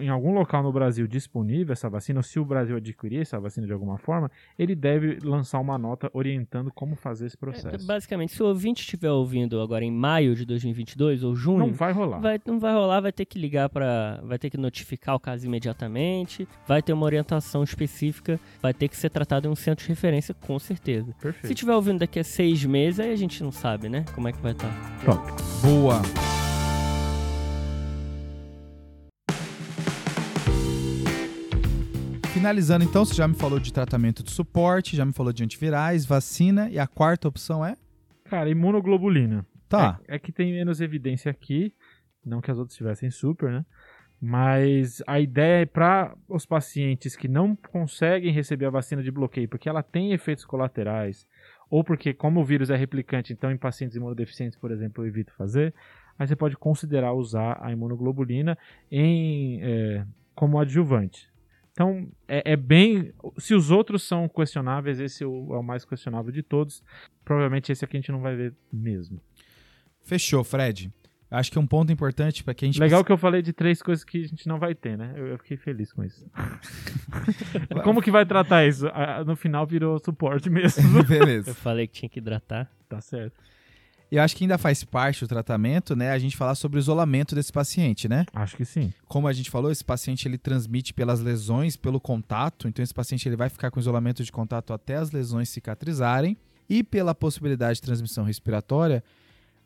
em 0.00 0.08
algum 0.08 0.32
local 0.32 0.62
no 0.62 0.72
Brasil 0.72 1.08
disponível 1.08 1.72
essa 1.72 1.90
vacina, 1.90 2.20
ou 2.20 2.22
se 2.22 2.38
o 2.38 2.44
Brasil 2.44 2.76
adquirir 2.76 3.20
essa 3.22 3.40
vacina 3.40 3.66
de 3.66 3.72
alguma 3.72 3.98
forma, 3.98 4.30
ele 4.56 4.76
deve 4.76 5.18
lançar 5.24 5.58
uma 5.58 5.76
nota 5.76 6.08
orientando 6.12 6.70
como 6.72 6.94
fazer 6.94 7.26
esse 7.26 7.36
É, 7.36 7.40
processo. 7.40 7.84
basicamente, 7.84 8.32
se 8.32 8.40
o 8.44 8.46
ouvinte 8.46 8.82
estiver 8.82 9.10
ouvindo 9.10 9.60
agora 9.60 9.84
em 9.84 9.90
maio 9.90 10.36
de 10.36 10.44
2022 10.44 11.24
ou 11.24 11.34
junho, 11.34 11.58
Não 11.66 11.72
vai 11.72 11.90
rolar. 11.92 12.20
vai, 12.20 12.40
não 12.46 12.60
vai 12.60 12.72
rolar, 12.74 13.00
vai 13.00 13.10
ter 13.12 13.24
que 13.24 13.40
ligar 13.40 13.68
para, 13.68 14.20
vai 14.22 14.38
ter 14.38 14.50
que 14.50 14.56
notificar 14.56 15.16
o 15.16 15.20
caso 15.20 15.44
imediatamente, 15.44 16.46
vai 16.64 16.80
ter 16.80 16.92
uma 16.92 17.04
orientação 17.04 17.64
específica, 17.64 18.38
vai 18.62 18.72
ter 18.72 18.86
que 18.86 18.96
ser 18.96 19.10
tratado 19.10 19.48
em 19.48 19.50
um 19.50 19.56
centro 19.56 19.82
de 19.84 19.88
referência, 19.88 20.32
com 20.32 20.58
certeza. 20.60 21.06
Se 21.06 21.18
Perfeito. 21.18 21.55
Estiver 21.56 21.74
ouvindo 21.74 22.00
daqui 22.00 22.18
a 22.18 22.24
seis 22.24 22.64
meses, 22.64 23.00
aí 23.00 23.10
a 23.10 23.16
gente 23.16 23.42
não 23.42 23.50
sabe, 23.50 23.88
né? 23.88 24.04
Como 24.14 24.28
é 24.28 24.32
que 24.32 24.40
vai 24.40 24.52
estar. 24.52 24.70
Top. 25.04 25.32
Boa. 25.62 26.02
Finalizando 32.32 32.84
então, 32.84 33.04
você 33.04 33.14
já 33.14 33.26
me 33.26 33.34
falou 33.34 33.58
de 33.58 33.72
tratamento 33.72 34.22
de 34.22 34.30
suporte, 34.30 34.94
já 34.94 35.06
me 35.06 35.12
falou 35.14 35.32
de 35.32 35.42
antivirais, 35.42 36.04
vacina 36.04 36.68
e 36.68 36.78
a 36.78 36.86
quarta 36.86 37.26
opção 37.26 37.64
é? 37.64 37.76
Cara, 38.24 38.50
imunoglobulina. 38.50 39.46
Tá. 39.66 39.98
É, 40.06 40.16
é 40.16 40.18
que 40.18 40.30
tem 40.30 40.52
menos 40.52 40.82
evidência 40.82 41.30
aqui, 41.30 41.72
não 42.24 42.42
que 42.42 42.50
as 42.50 42.58
outras 42.58 42.76
tivessem 42.76 43.10
super, 43.10 43.50
né? 43.50 43.64
Mas 44.20 45.02
a 45.06 45.20
ideia 45.20 45.62
é 45.62 45.66
para 45.66 46.14
os 46.28 46.44
pacientes 46.46 47.16
que 47.16 47.28
não 47.28 47.54
conseguem 47.54 48.32
receber 48.32 48.66
a 48.66 48.70
vacina 48.70 49.02
de 49.02 49.10
bloqueio 49.10 49.48
porque 49.48 49.68
ela 49.68 49.82
tem 49.82 50.12
efeitos 50.12 50.44
colaterais, 50.44 51.26
ou 51.70 51.82
porque, 51.82 52.14
como 52.14 52.40
o 52.40 52.44
vírus 52.44 52.70
é 52.70 52.76
replicante, 52.76 53.32
então 53.32 53.50
em 53.50 53.56
pacientes 53.56 53.96
imunodeficientes, 53.96 54.58
por 54.58 54.70
exemplo, 54.70 55.02
eu 55.02 55.08
evito 55.08 55.32
fazer, 55.34 55.74
aí 56.18 56.26
você 56.26 56.36
pode 56.36 56.56
considerar 56.56 57.12
usar 57.12 57.58
a 57.60 57.72
imunoglobulina 57.72 58.56
em, 58.90 59.60
é, 59.62 60.06
como 60.34 60.58
adjuvante. 60.58 61.28
Então, 61.72 62.08
é, 62.26 62.52
é 62.52 62.56
bem. 62.56 63.12
Se 63.36 63.54
os 63.54 63.70
outros 63.70 64.02
são 64.02 64.26
questionáveis, 64.30 64.98
esse 64.98 65.22
é 65.22 65.26
o, 65.26 65.54
é 65.54 65.58
o 65.58 65.62
mais 65.62 65.84
questionável 65.84 66.32
de 66.32 66.42
todos. 66.42 66.82
Provavelmente 67.22 67.70
esse 67.70 67.84
aqui 67.84 67.98
a 67.98 68.00
gente 68.00 68.10
não 68.10 68.20
vai 68.20 68.34
ver 68.34 68.54
mesmo. 68.72 69.20
Fechou, 70.02 70.42
Fred. 70.42 70.90
Acho 71.30 71.50
que 71.50 71.58
é 71.58 71.60
um 71.60 71.66
ponto 71.66 71.90
importante 71.92 72.44
para 72.44 72.54
que 72.54 72.64
a 72.64 72.68
gente 72.68 72.78
Legal 72.78 73.04
que 73.04 73.10
eu 73.10 73.18
falei 73.18 73.42
de 73.42 73.52
três 73.52 73.82
coisas 73.82 74.04
que 74.04 74.22
a 74.22 74.28
gente 74.28 74.46
não 74.46 74.58
vai 74.60 74.74
ter, 74.74 74.96
né? 74.96 75.12
Eu, 75.16 75.26
eu 75.26 75.38
fiquei 75.38 75.56
feliz 75.56 75.92
com 75.92 76.04
isso. 76.04 76.24
Como 77.82 78.00
que 78.00 78.10
vai 78.10 78.24
tratar 78.24 78.66
isso? 78.66 78.86
Ah, 78.88 79.24
No 79.24 79.34
final 79.36 79.66
virou 79.66 79.98
suporte 79.98 80.48
mesmo. 80.48 81.02
Beleza. 81.04 81.50
Eu 81.50 81.54
falei 81.54 81.86
que 81.86 81.94
tinha 81.94 82.08
que 82.08 82.18
hidratar. 82.18 82.70
tá 82.88 83.00
certo. 83.00 83.34
Eu 84.08 84.22
acho 84.22 84.36
que 84.36 84.44
ainda 84.44 84.56
faz 84.56 84.84
parte 84.84 85.24
do 85.24 85.26
tratamento, 85.26 85.96
né, 85.96 86.12
a 86.12 86.18
gente 86.18 86.36
falar 86.36 86.54
sobre 86.54 86.78
o 86.78 86.80
isolamento 86.80 87.34
desse 87.34 87.52
paciente, 87.52 88.08
né? 88.08 88.24
Acho 88.32 88.56
que 88.56 88.64
sim. 88.64 88.92
Como 89.08 89.26
a 89.26 89.32
gente 89.32 89.50
falou, 89.50 89.68
esse 89.68 89.84
paciente 89.84 90.28
ele 90.28 90.38
transmite 90.38 90.94
pelas 90.94 91.18
lesões, 91.18 91.76
pelo 91.76 91.98
contato, 92.00 92.68
então 92.68 92.84
esse 92.84 92.94
paciente 92.94 93.28
ele 93.28 93.34
vai 93.34 93.48
ficar 93.48 93.68
com 93.72 93.80
isolamento 93.80 94.22
de 94.22 94.30
contato 94.30 94.72
até 94.72 94.94
as 94.94 95.10
lesões 95.10 95.48
cicatrizarem 95.48 96.36
e 96.68 96.84
pela 96.84 97.16
possibilidade 97.16 97.76
de 97.76 97.82
transmissão 97.82 98.22
respiratória, 98.22 99.02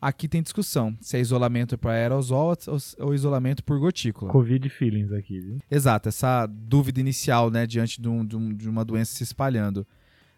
Aqui 0.00 0.26
tem 0.26 0.42
discussão 0.42 0.96
se 1.00 1.18
é 1.18 1.20
isolamento 1.20 1.76
para 1.76 1.92
aerosol 1.92 2.56
ou, 2.98 3.14
isolamento 3.14 3.62
por 3.62 3.78
gotícula. 3.78 4.32
Covid 4.32 4.68
feelings 4.70 5.12
aqui, 5.12 5.40
viu? 5.40 5.58
Exato, 5.70 6.08
essa 6.08 6.46
dúvida 6.46 7.00
inicial, 7.00 7.50
né, 7.50 7.66
diante 7.66 8.00
de, 8.00 8.08
um, 8.08 8.24
de, 8.24 8.36
um, 8.36 8.54
de 8.54 8.68
uma 8.68 8.84
doença 8.84 9.14
se 9.14 9.22
espalhando. 9.22 9.86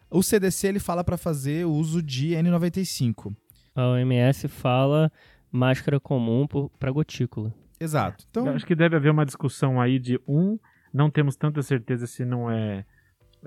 O 0.09 0.21
CDC 0.21 0.67
ele 0.67 0.79
fala 0.79 1.03
para 1.03 1.17
fazer 1.17 1.65
o 1.65 1.71
uso 1.71 2.03
de 2.03 2.31
N95. 2.31 3.33
A 3.73 3.87
OMS 3.87 4.47
fala 4.47 5.11
máscara 5.51 5.99
comum 5.99 6.45
para 6.77 6.91
gotícula. 6.91 7.53
Exato. 7.79 8.25
Então, 8.29 8.47
Eu 8.47 8.53
acho 8.53 8.65
que 8.65 8.75
deve 8.75 8.95
haver 8.95 9.11
uma 9.11 9.25
discussão 9.25 9.79
aí 9.79 9.97
de 9.97 10.19
um, 10.27 10.59
não 10.93 11.09
temos 11.09 11.35
tanta 11.35 11.61
certeza 11.61 12.05
se 12.05 12.25
não 12.25 12.51
é 12.51 12.85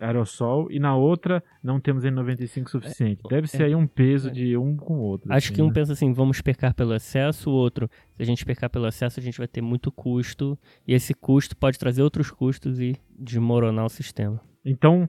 aerossol 0.00 0.70
e 0.70 0.78
na 0.78 0.96
outra 0.96 1.42
não 1.62 1.80
temos 1.80 2.04
N95 2.04 2.68
suficiente. 2.68 3.22
É, 3.26 3.28
Deve 3.28 3.46
ser 3.46 3.62
é, 3.62 3.66
aí 3.66 3.74
um 3.74 3.87
peso 3.87 4.28
é. 4.28 4.32
de 4.32 4.56
um 4.56 4.76
com 4.76 4.94
o 4.94 5.00
outro. 5.00 5.32
Acho 5.32 5.46
assim, 5.46 5.54
que 5.54 5.62
um 5.62 5.68
né? 5.68 5.72
pensa 5.72 5.92
assim, 5.92 6.12
vamos 6.12 6.40
pecar 6.40 6.74
pelo 6.74 6.94
excesso, 6.94 7.50
o 7.50 7.54
outro, 7.54 7.88
se 8.14 8.22
a 8.22 8.24
gente 8.24 8.44
pecar 8.44 8.70
pelo 8.70 8.87
excesso, 8.87 9.20
a 9.20 9.22
gente 9.22 9.38
vai 9.38 9.48
ter 9.48 9.61
muito 9.61 9.90
custo 9.90 10.59
e 10.87 10.94
esse 10.94 11.14
custo 11.14 11.56
pode 11.56 11.78
trazer 11.78 12.02
outros 12.02 12.30
custos 12.30 12.80
e 12.80 12.96
desmoronar 13.18 13.87
o 13.87 13.90
sistema. 13.90 14.40
Então, 14.64 15.09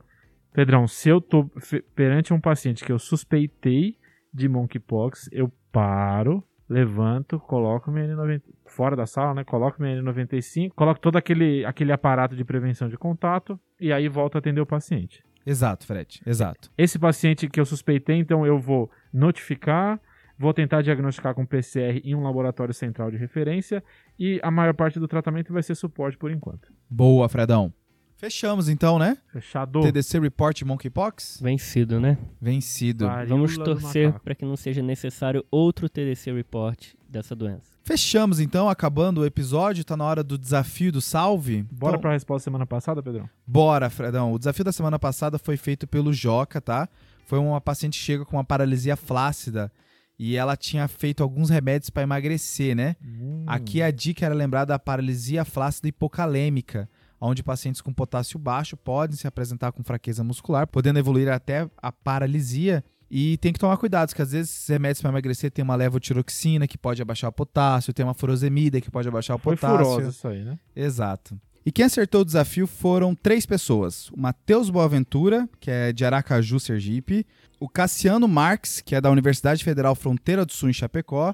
Pedrão, 0.54 0.88
se 0.88 1.10
eu 1.10 1.22
tô 1.22 1.50
perante 1.96 2.34
um 2.34 2.40
paciente 2.40 2.84
que 2.84 2.92
eu 2.92 3.00
suspeitei 3.00 3.96
de 4.34 4.48
monkeypox, 4.48 5.30
eu 5.32 5.52
paro, 5.72 6.44
levanto, 6.70 7.40
coloco 7.40 7.92
minha 7.92 8.08
N90 8.08 8.42
fora 8.66 8.96
da 8.96 9.06
sala, 9.06 9.34
né? 9.34 9.44
Coloco 9.44 9.82
minha 9.82 10.02
N95, 10.02 10.72
coloco 10.76 11.00
todo 11.00 11.18
aquele, 11.18 11.66
aquele 11.66 11.92
aparato 11.92 12.36
de 12.36 12.44
prevenção 12.44 12.90
de 12.90 12.98
contato 12.98 13.60
e 13.80 13.92
aí 13.92 14.08
volto 14.08 14.36
a 14.36 14.40
atender 14.40 14.62
o 14.62 14.66
paciente. 14.66 15.24
Exato, 15.46 15.88
Fred. 15.88 16.22
Exato. 16.26 16.70
Esse 16.78 17.00
paciente 17.00 17.48
que 17.48 17.60
eu 17.60 17.66
suspeitei, 17.66 18.18
então 18.18 18.46
eu 18.46 18.60
vou 18.60 18.92
notificar, 19.14 20.00
vou 20.38 20.54
tentar 20.54 20.82
diagnosticar 20.82 21.34
com 21.34 21.46
PCR 21.46 22.02
em 22.04 22.14
um 22.14 22.24
laboratório 22.24 22.74
central 22.74 23.10
de 23.10 23.18
referência 23.18 23.82
e 24.20 24.40
a 24.44 24.52
maior 24.52 24.74
parte 24.74 25.00
do 25.00 25.08
tratamento 25.08 25.54
vai 25.54 25.64
ser 25.64 25.76
suporte 25.76 26.18
por 26.18 26.30
enquanto. 26.32 26.70
Boa, 26.90 27.30
Fredão. 27.30 27.74
Fechamos 28.18 28.68
então, 28.68 28.98
né? 28.98 29.16
Fechado. 29.32 29.80
TDC 29.80 30.20
Report 30.20 30.64
Monkeypox? 30.64 31.40
Vencido, 31.40 32.00
né? 32.00 32.18
Vencido. 32.42 33.08
Vamos 33.28 33.56
torcer 33.56 34.12
para 34.20 34.34
que 34.34 34.44
não 34.44 34.58
seja 34.58 34.82
necessário 34.82 35.46
outro 35.52 35.88
TDC 35.88 36.34
Report 36.34 36.94
dessa 37.08 37.36
doença. 37.36 37.78
Fechamos 37.84 38.40
então, 38.40 38.68
acabando 38.68 39.22
o 39.22 39.26
episódio, 39.26 39.86
tá 39.86 39.96
na 39.96 40.04
hora 40.04 40.24
do 40.24 40.36
desafio 40.36 40.92
do 40.92 41.00
salve. 41.00 41.62
Bora 41.72 41.92
então, 41.92 42.02
para 42.02 42.10
a 42.10 42.14
resposta 42.14 42.46
semana 42.46 42.66
passada, 42.66 43.04
Pedrão? 43.04 43.30
Bora, 43.46 43.88
Fredão. 43.88 44.34
O 44.34 44.40
desafio 44.40 44.66
da 44.66 44.72
semana 44.72 44.98
passada 44.98 45.38
foi 45.38 45.56
feito 45.56 45.86
pelo 45.86 46.12
Joca, 46.12 46.60
tá? 46.60 46.90
Foi 47.28 47.38
uma 47.38 47.62
paciente 47.62 48.00
que 48.00 48.04
chega 48.04 48.26
com 48.26 48.36
uma 48.36 48.44
paralisia 48.44 48.96
flácida 48.96 49.72
e 50.18 50.36
ela 50.36 50.58
tinha 50.58 50.88
feito 50.88 51.22
alguns 51.22 51.52
remédios 51.52 51.92
para 51.92 52.02
emagrecer, 52.02 52.76
né? 52.76 52.96
Hum. 53.00 53.44
Aqui 53.46 53.80
a 53.80 53.92
dica 53.92 54.26
era 54.26 54.34
lembrar 54.34 54.66
da 54.66 54.80
paralisia 54.80 55.46
flácida 55.46 55.88
hipocalêmica 55.88 56.90
onde 57.20 57.44
pacientes 57.44 57.82
com 57.82 57.94
potássio 57.94 58.40
baixo 58.40 58.78
podem 58.78 59.16
se 59.16 59.28
apresentar 59.28 59.72
com 59.72 59.84
fraqueza 59.84 60.24
muscular, 60.24 60.68
podendo 60.68 61.00
evoluir 61.00 61.30
até 61.30 61.70
a 61.78 61.92
paralisia. 61.92 62.84
E 63.10 63.38
tem 63.38 63.54
que 63.54 63.60
tomar 63.60 63.78
cuidado, 63.78 64.10
porque 64.10 64.22
às 64.22 64.34
vezes 64.34 64.54
esses 64.54 64.68
remédios 64.68 65.02
para 65.02 65.10
emagrecer 65.10 65.50
tem 65.50 65.64
uma 65.64 65.76
levotiroxina 65.76 66.68
que 66.68 66.78
pode 66.78 67.02
abaixar 67.02 67.30
o 67.30 67.34
potássio, 67.34 67.94
tem 67.94 68.06
uma 68.06 68.14
furosemida 68.14 68.82
que 68.82 68.92
pode 68.92 69.08
abaixar 69.08 69.38
o 69.38 69.40
Foi 69.40 69.56
potássio. 69.56 69.86
Foi 69.86 70.08
isso 70.10 70.28
aí, 70.28 70.44
né? 70.44 70.60
Exato. 70.76 71.40
E 71.66 71.72
quem 71.72 71.84
acertou 71.86 72.22
o 72.22 72.26
desafio 72.26 72.68
foram 72.68 73.14
três 73.16 73.46
pessoas: 73.46 74.10
o 74.12 74.20
Matheus 74.20 74.70
Boaventura, 74.70 75.50
que 75.60 75.72
é 75.72 75.92
de 75.92 76.06
Aracaju, 76.06 76.60
Sergipe, 76.60 77.26
o 77.60 77.68
Cassiano 77.68 78.28
Marques, 78.28 78.82
que 78.82 78.96
é 78.96 79.02
da 79.02 79.10
Universidade 79.10 79.64
Federal 79.64 79.96
Fronteira 79.96 80.46
do 80.46 80.54
Sul, 80.54 80.70
em 80.70 80.74
Chapecó, 80.74 81.34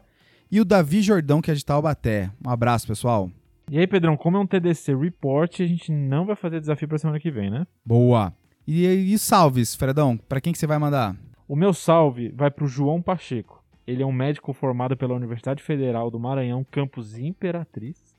e 0.51 0.59
o 0.61 0.65
Davi 0.65 1.01
Jordão, 1.01 1.41
que 1.41 1.51
é 1.51 1.53
de 1.53 1.65
Taubaté. 1.65 2.31
Um 2.45 2.49
abraço, 2.49 2.87
pessoal. 2.87 3.29
E 3.69 3.79
aí, 3.79 3.87
Pedrão, 3.87 4.17
como 4.17 4.37
é 4.37 4.39
um 4.39 4.47
TDC 4.47 4.95
Report, 4.95 5.61
a 5.61 5.65
gente 5.65 5.91
não 5.91 6.25
vai 6.25 6.35
fazer 6.35 6.59
desafio 6.59 6.87
pra 6.87 6.97
semana 6.97 7.19
que 7.19 7.31
vem, 7.31 7.49
né? 7.49 7.65
Boa. 7.85 8.33
E, 8.67 8.85
e 8.85 9.17
salves, 9.17 9.75
Fredão? 9.75 10.17
Para 10.17 10.41
quem 10.41 10.53
que 10.53 10.59
você 10.59 10.67
vai 10.67 10.77
mandar? 10.77 11.15
O 11.47 11.55
meu 11.55 11.73
salve 11.73 12.29
vai 12.29 12.49
pro 12.49 12.67
João 12.67 13.01
Pacheco. 13.01 13.63
Ele 13.85 14.01
é 14.01 14.05
um 14.05 14.11
médico 14.11 14.53
formado 14.53 14.95
pela 14.95 15.13
Universidade 15.13 15.61
Federal 15.61 16.09
do 16.09 16.19
Maranhão, 16.19 16.65
campus 16.69 17.17
Imperatriz. 17.17 18.15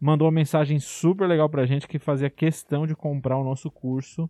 Mandou 0.00 0.26
uma 0.26 0.32
mensagem 0.32 0.80
super 0.80 1.28
legal 1.28 1.48
pra 1.48 1.66
gente 1.66 1.86
que 1.86 1.98
fazia 1.98 2.30
questão 2.30 2.86
de 2.86 2.96
comprar 2.96 3.38
o 3.38 3.44
nosso 3.44 3.70
curso 3.70 4.28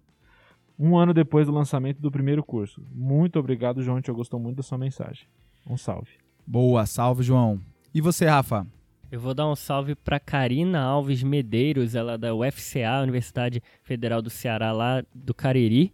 um 0.79 0.97
ano 0.97 1.13
depois 1.13 1.47
do 1.47 1.53
lançamento 1.53 2.01
do 2.01 2.11
primeiro 2.11 2.43
curso. 2.43 2.83
Muito 2.91 3.39
obrigado, 3.39 3.83
João. 3.83 3.97
A 3.97 4.01
gente 4.01 4.11
gostou 4.13 4.41
muito 4.41 4.57
da 4.57 4.63
sua 4.63 4.79
mensagem. 4.79 5.27
Um 5.67 5.77
salve. 5.77 6.13
Boa, 6.47 6.87
salve, 6.87 7.23
João. 7.23 7.61
E 7.95 8.01
você, 8.01 8.27
Rafa? 8.27 8.67
Eu 9.11 9.19
vou 9.19 9.35
dar 9.35 9.49
um 9.49 9.57
salve 9.57 9.97
para 9.97 10.21
Karina 10.21 10.81
Alves 10.81 11.21
Medeiros, 11.21 11.97
ela 11.97 12.13
é 12.13 12.19
da 12.19 12.33
UFCA, 12.33 13.03
Universidade 13.03 13.61
Federal 13.83 14.23
do 14.23 14.31
Ceará, 14.31 14.71
lá 14.71 15.03
do 15.13 15.35
Cariri. 15.35 15.93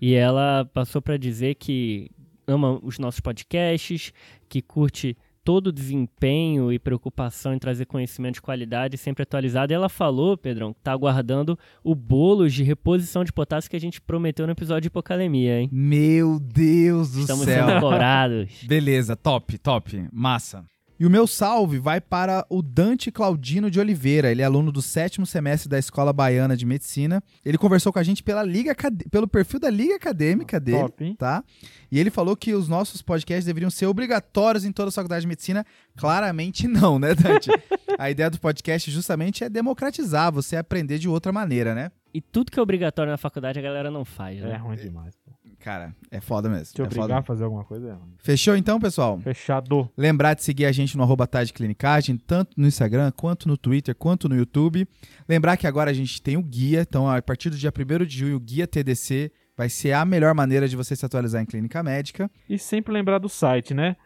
E 0.00 0.12
ela 0.14 0.68
passou 0.74 1.00
para 1.00 1.16
dizer 1.16 1.54
que 1.54 2.10
ama 2.48 2.80
os 2.82 2.98
nossos 2.98 3.20
podcasts, 3.20 4.12
que 4.48 4.60
curte 4.60 5.16
todo 5.44 5.68
o 5.68 5.72
desempenho 5.72 6.72
e 6.72 6.80
preocupação 6.80 7.54
em 7.54 7.60
trazer 7.60 7.86
conhecimento 7.86 8.34
de 8.34 8.42
qualidade 8.42 8.98
sempre 8.98 9.22
atualizado. 9.22 9.72
E 9.72 9.74
ela 9.74 9.88
falou, 9.88 10.36
Pedrão, 10.36 10.74
que 10.74 10.80
tá 10.80 10.90
aguardando 10.90 11.56
o 11.84 11.94
bolo 11.94 12.48
de 12.50 12.64
reposição 12.64 13.22
de 13.22 13.32
potássio 13.32 13.70
que 13.70 13.76
a 13.76 13.80
gente 13.80 14.00
prometeu 14.00 14.46
no 14.46 14.52
episódio 14.52 14.82
de 14.82 14.88
Hipocalemia, 14.88 15.60
hein? 15.60 15.68
Meu 15.70 16.40
Deus 16.40 17.12
do 17.12 17.20
Estamos 17.20 17.44
céu! 17.44 17.54
Estamos 17.54 17.72
sendo 17.72 17.80
cobrados. 17.80 18.50
Beleza, 18.66 19.14
top, 19.14 19.56
top, 19.58 20.08
massa. 20.12 20.66
E 21.00 21.06
o 21.06 21.10
meu 21.10 21.28
salve 21.28 21.78
vai 21.78 22.00
para 22.00 22.44
o 22.50 22.60
Dante 22.60 23.12
Claudino 23.12 23.70
de 23.70 23.78
Oliveira. 23.78 24.32
Ele 24.32 24.42
é 24.42 24.44
aluno 24.44 24.72
do 24.72 24.82
sétimo 24.82 25.24
semestre 25.24 25.68
da 25.68 25.78
Escola 25.78 26.12
Baiana 26.12 26.56
de 26.56 26.66
Medicina. 26.66 27.22
Ele 27.44 27.56
conversou 27.56 27.92
com 27.92 28.00
a 28.00 28.02
gente 28.02 28.20
pela 28.20 28.42
Liga, 28.42 28.74
pelo 29.08 29.28
perfil 29.28 29.60
da 29.60 29.70
Liga 29.70 29.94
Acadêmica 29.94 30.58
dele, 30.58 30.78
Top, 30.78 31.14
tá? 31.14 31.44
E 31.88 32.00
ele 32.00 32.10
falou 32.10 32.36
que 32.36 32.52
os 32.52 32.68
nossos 32.68 33.00
podcasts 33.00 33.44
deveriam 33.44 33.70
ser 33.70 33.86
obrigatórios 33.86 34.64
em 34.64 34.72
toda 34.72 34.88
a 34.88 34.92
faculdade 34.92 35.20
de 35.20 35.28
medicina. 35.28 35.64
Claramente 35.96 36.66
não, 36.66 36.98
né, 36.98 37.14
Dante? 37.14 37.48
a 37.96 38.10
ideia 38.10 38.28
do 38.28 38.40
podcast 38.40 38.90
justamente 38.90 39.44
é 39.44 39.48
democratizar, 39.48 40.32
você 40.32 40.56
aprender 40.56 40.98
de 40.98 41.08
outra 41.08 41.30
maneira, 41.30 41.76
né? 41.76 41.92
E 42.12 42.20
tudo 42.20 42.50
que 42.50 42.58
é 42.58 42.62
obrigatório 42.62 43.12
na 43.12 43.18
faculdade 43.18 43.58
a 43.58 43.62
galera 43.62 43.88
não 43.88 44.04
faz, 44.04 44.40
né? 44.40 44.54
É 44.54 44.56
ruim 44.56 44.76
demais, 44.76 45.14
pô. 45.24 45.30
Cara, 45.60 45.94
é 46.10 46.20
foda 46.20 46.48
mesmo. 46.48 46.74
Te 46.74 46.80
é 46.80 46.84
obrigar 46.84 47.08
foda. 47.08 47.18
a 47.18 47.22
fazer 47.22 47.44
alguma 47.44 47.64
coisa 47.64 47.94
ruim. 47.94 48.14
Fechou 48.18 48.56
então, 48.56 48.78
pessoal? 48.78 49.18
Fechado. 49.20 49.90
Lembrar 49.96 50.34
de 50.34 50.44
seguir 50.44 50.66
a 50.66 50.72
gente 50.72 50.96
no 50.96 51.02
arroba 51.02 51.28
Clinicagem, 51.52 52.16
tanto 52.16 52.52
no 52.56 52.66
Instagram, 52.66 53.10
quanto 53.10 53.48
no 53.48 53.56
Twitter, 53.56 53.94
quanto 53.94 54.28
no 54.28 54.36
YouTube. 54.36 54.86
Lembrar 55.28 55.56
que 55.56 55.66
agora 55.66 55.90
a 55.90 55.94
gente 55.94 56.22
tem 56.22 56.36
o 56.36 56.42
guia, 56.42 56.82
então 56.82 57.08
a 57.10 57.20
partir 57.20 57.50
do 57.50 57.56
dia 57.56 57.72
1 57.76 58.04
de 58.06 58.18
junho, 58.18 58.36
o 58.36 58.40
guia 58.40 58.66
TDC 58.66 59.32
vai 59.56 59.68
ser 59.68 59.92
a 59.92 60.04
melhor 60.04 60.34
maneira 60.34 60.68
de 60.68 60.76
você 60.76 60.94
se 60.94 61.04
atualizar 61.04 61.42
em 61.42 61.46
clínica 61.46 61.82
médica. 61.82 62.30
E 62.48 62.56
sempre 62.56 62.92
lembrar 62.92 63.18
do 63.18 63.28
site, 63.28 63.74
né? 63.74 63.96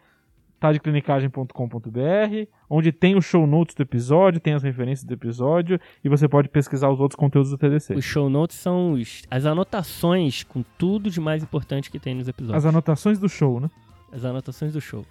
tadeclinicagem.com.br, 0.63 2.47
onde 2.69 2.93
tem 2.93 3.17
os 3.17 3.25
show 3.25 3.45
notes 3.45 3.75
do 3.75 3.83
episódio, 3.83 4.39
tem 4.39 4.53
as 4.53 4.63
referências 4.63 5.05
do 5.05 5.13
episódio 5.13 5.77
e 6.01 6.07
você 6.07 6.25
pode 6.25 6.47
pesquisar 6.47 6.89
os 6.89 7.01
outros 7.01 7.17
conteúdos 7.17 7.51
do 7.51 7.57
TDC. 7.57 7.95
Os 7.95 8.05
show 8.05 8.29
notes 8.29 8.55
são 8.55 8.93
os, 8.93 9.23
as 9.29 9.45
anotações 9.45 10.43
com 10.43 10.63
tudo 10.77 11.09
de 11.09 11.19
mais 11.19 11.43
importante 11.43 11.91
que 11.91 11.99
tem 11.99 12.15
nos 12.15 12.29
episódios. 12.29 12.63
As 12.63 12.69
anotações 12.69 13.19
do 13.19 13.27
show, 13.27 13.59
né? 13.59 13.69
As 14.09 14.23
anotações 14.23 14.71
do 14.71 14.79
show. 14.79 15.05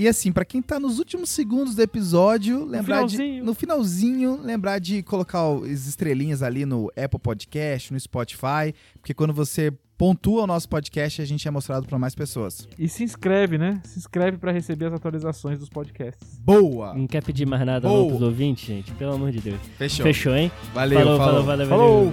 E 0.00 0.08
assim, 0.08 0.32
para 0.32 0.46
quem 0.46 0.62
tá 0.62 0.80
nos 0.80 0.98
últimos 0.98 1.28
segundos 1.28 1.74
do 1.74 1.82
episódio, 1.82 2.64
lembrar 2.64 3.02
no 3.02 3.06
de 3.06 3.42
no 3.42 3.52
finalzinho, 3.52 4.40
lembrar 4.42 4.78
de 4.78 5.02
colocar 5.02 5.42
as 5.62 5.86
estrelinhas 5.86 6.42
ali 6.42 6.64
no 6.64 6.90
Apple 6.96 7.20
Podcast, 7.20 7.92
no 7.92 8.00
Spotify, 8.00 8.74
porque 8.94 9.12
quando 9.12 9.34
você 9.34 9.70
pontua 9.98 10.44
o 10.44 10.46
nosso 10.46 10.66
podcast, 10.70 11.20
a 11.20 11.26
gente 11.26 11.46
é 11.46 11.50
mostrado 11.50 11.86
para 11.86 11.98
mais 11.98 12.14
pessoas. 12.14 12.66
E 12.78 12.88
se 12.88 13.04
inscreve, 13.04 13.58
né? 13.58 13.82
Se 13.84 13.98
inscreve 13.98 14.38
para 14.38 14.50
receber 14.50 14.86
as 14.86 14.94
atualizações 14.94 15.58
dos 15.58 15.68
podcasts. 15.68 16.38
Boa! 16.38 16.94
Não 16.94 17.06
quer 17.06 17.22
pedir 17.22 17.46
mais 17.46 17.62
nada 17.66 17.86
Boa. 17.86 18.00
não 18.00 18.08
pros 18.08 18.22
ouvintes, 18.22 18.66
gente? 18.66 18.90
Pelo 18.94 19.12
amor 19.12 19.30
de 19.30 19.40
Deus. 19.42 19.60
Fechou. 19.76 20.02
Fechou, 20.02 20.34
hein? 20.34 20.50
Valeu, 20.72 20.98
falou. 20.98 21.18
Falou, 21.18 21.44
valeu, 21.44 21.66
falou. 21.68 22.12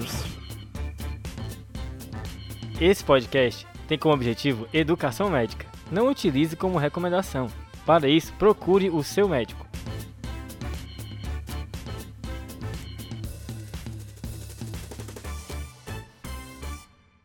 Esse 2.81 3.01
podcast 3.01 3.65
tem 3.87 3.97
como 3.97 4.13
objetivo 4.13 4.67
educação 4.73 5.29
médica. 5.29 5.65
Não 5.89 6.09
utilize 6.09 6.53
como 6.57 6.77
recomendação. 6.77 7.47
Para 7.87 8.09
isso, 8.09 8.33
procure 8.33 8.89
o 8.89 9.01
seu 9.01 9.29
médico. 9.29 9.65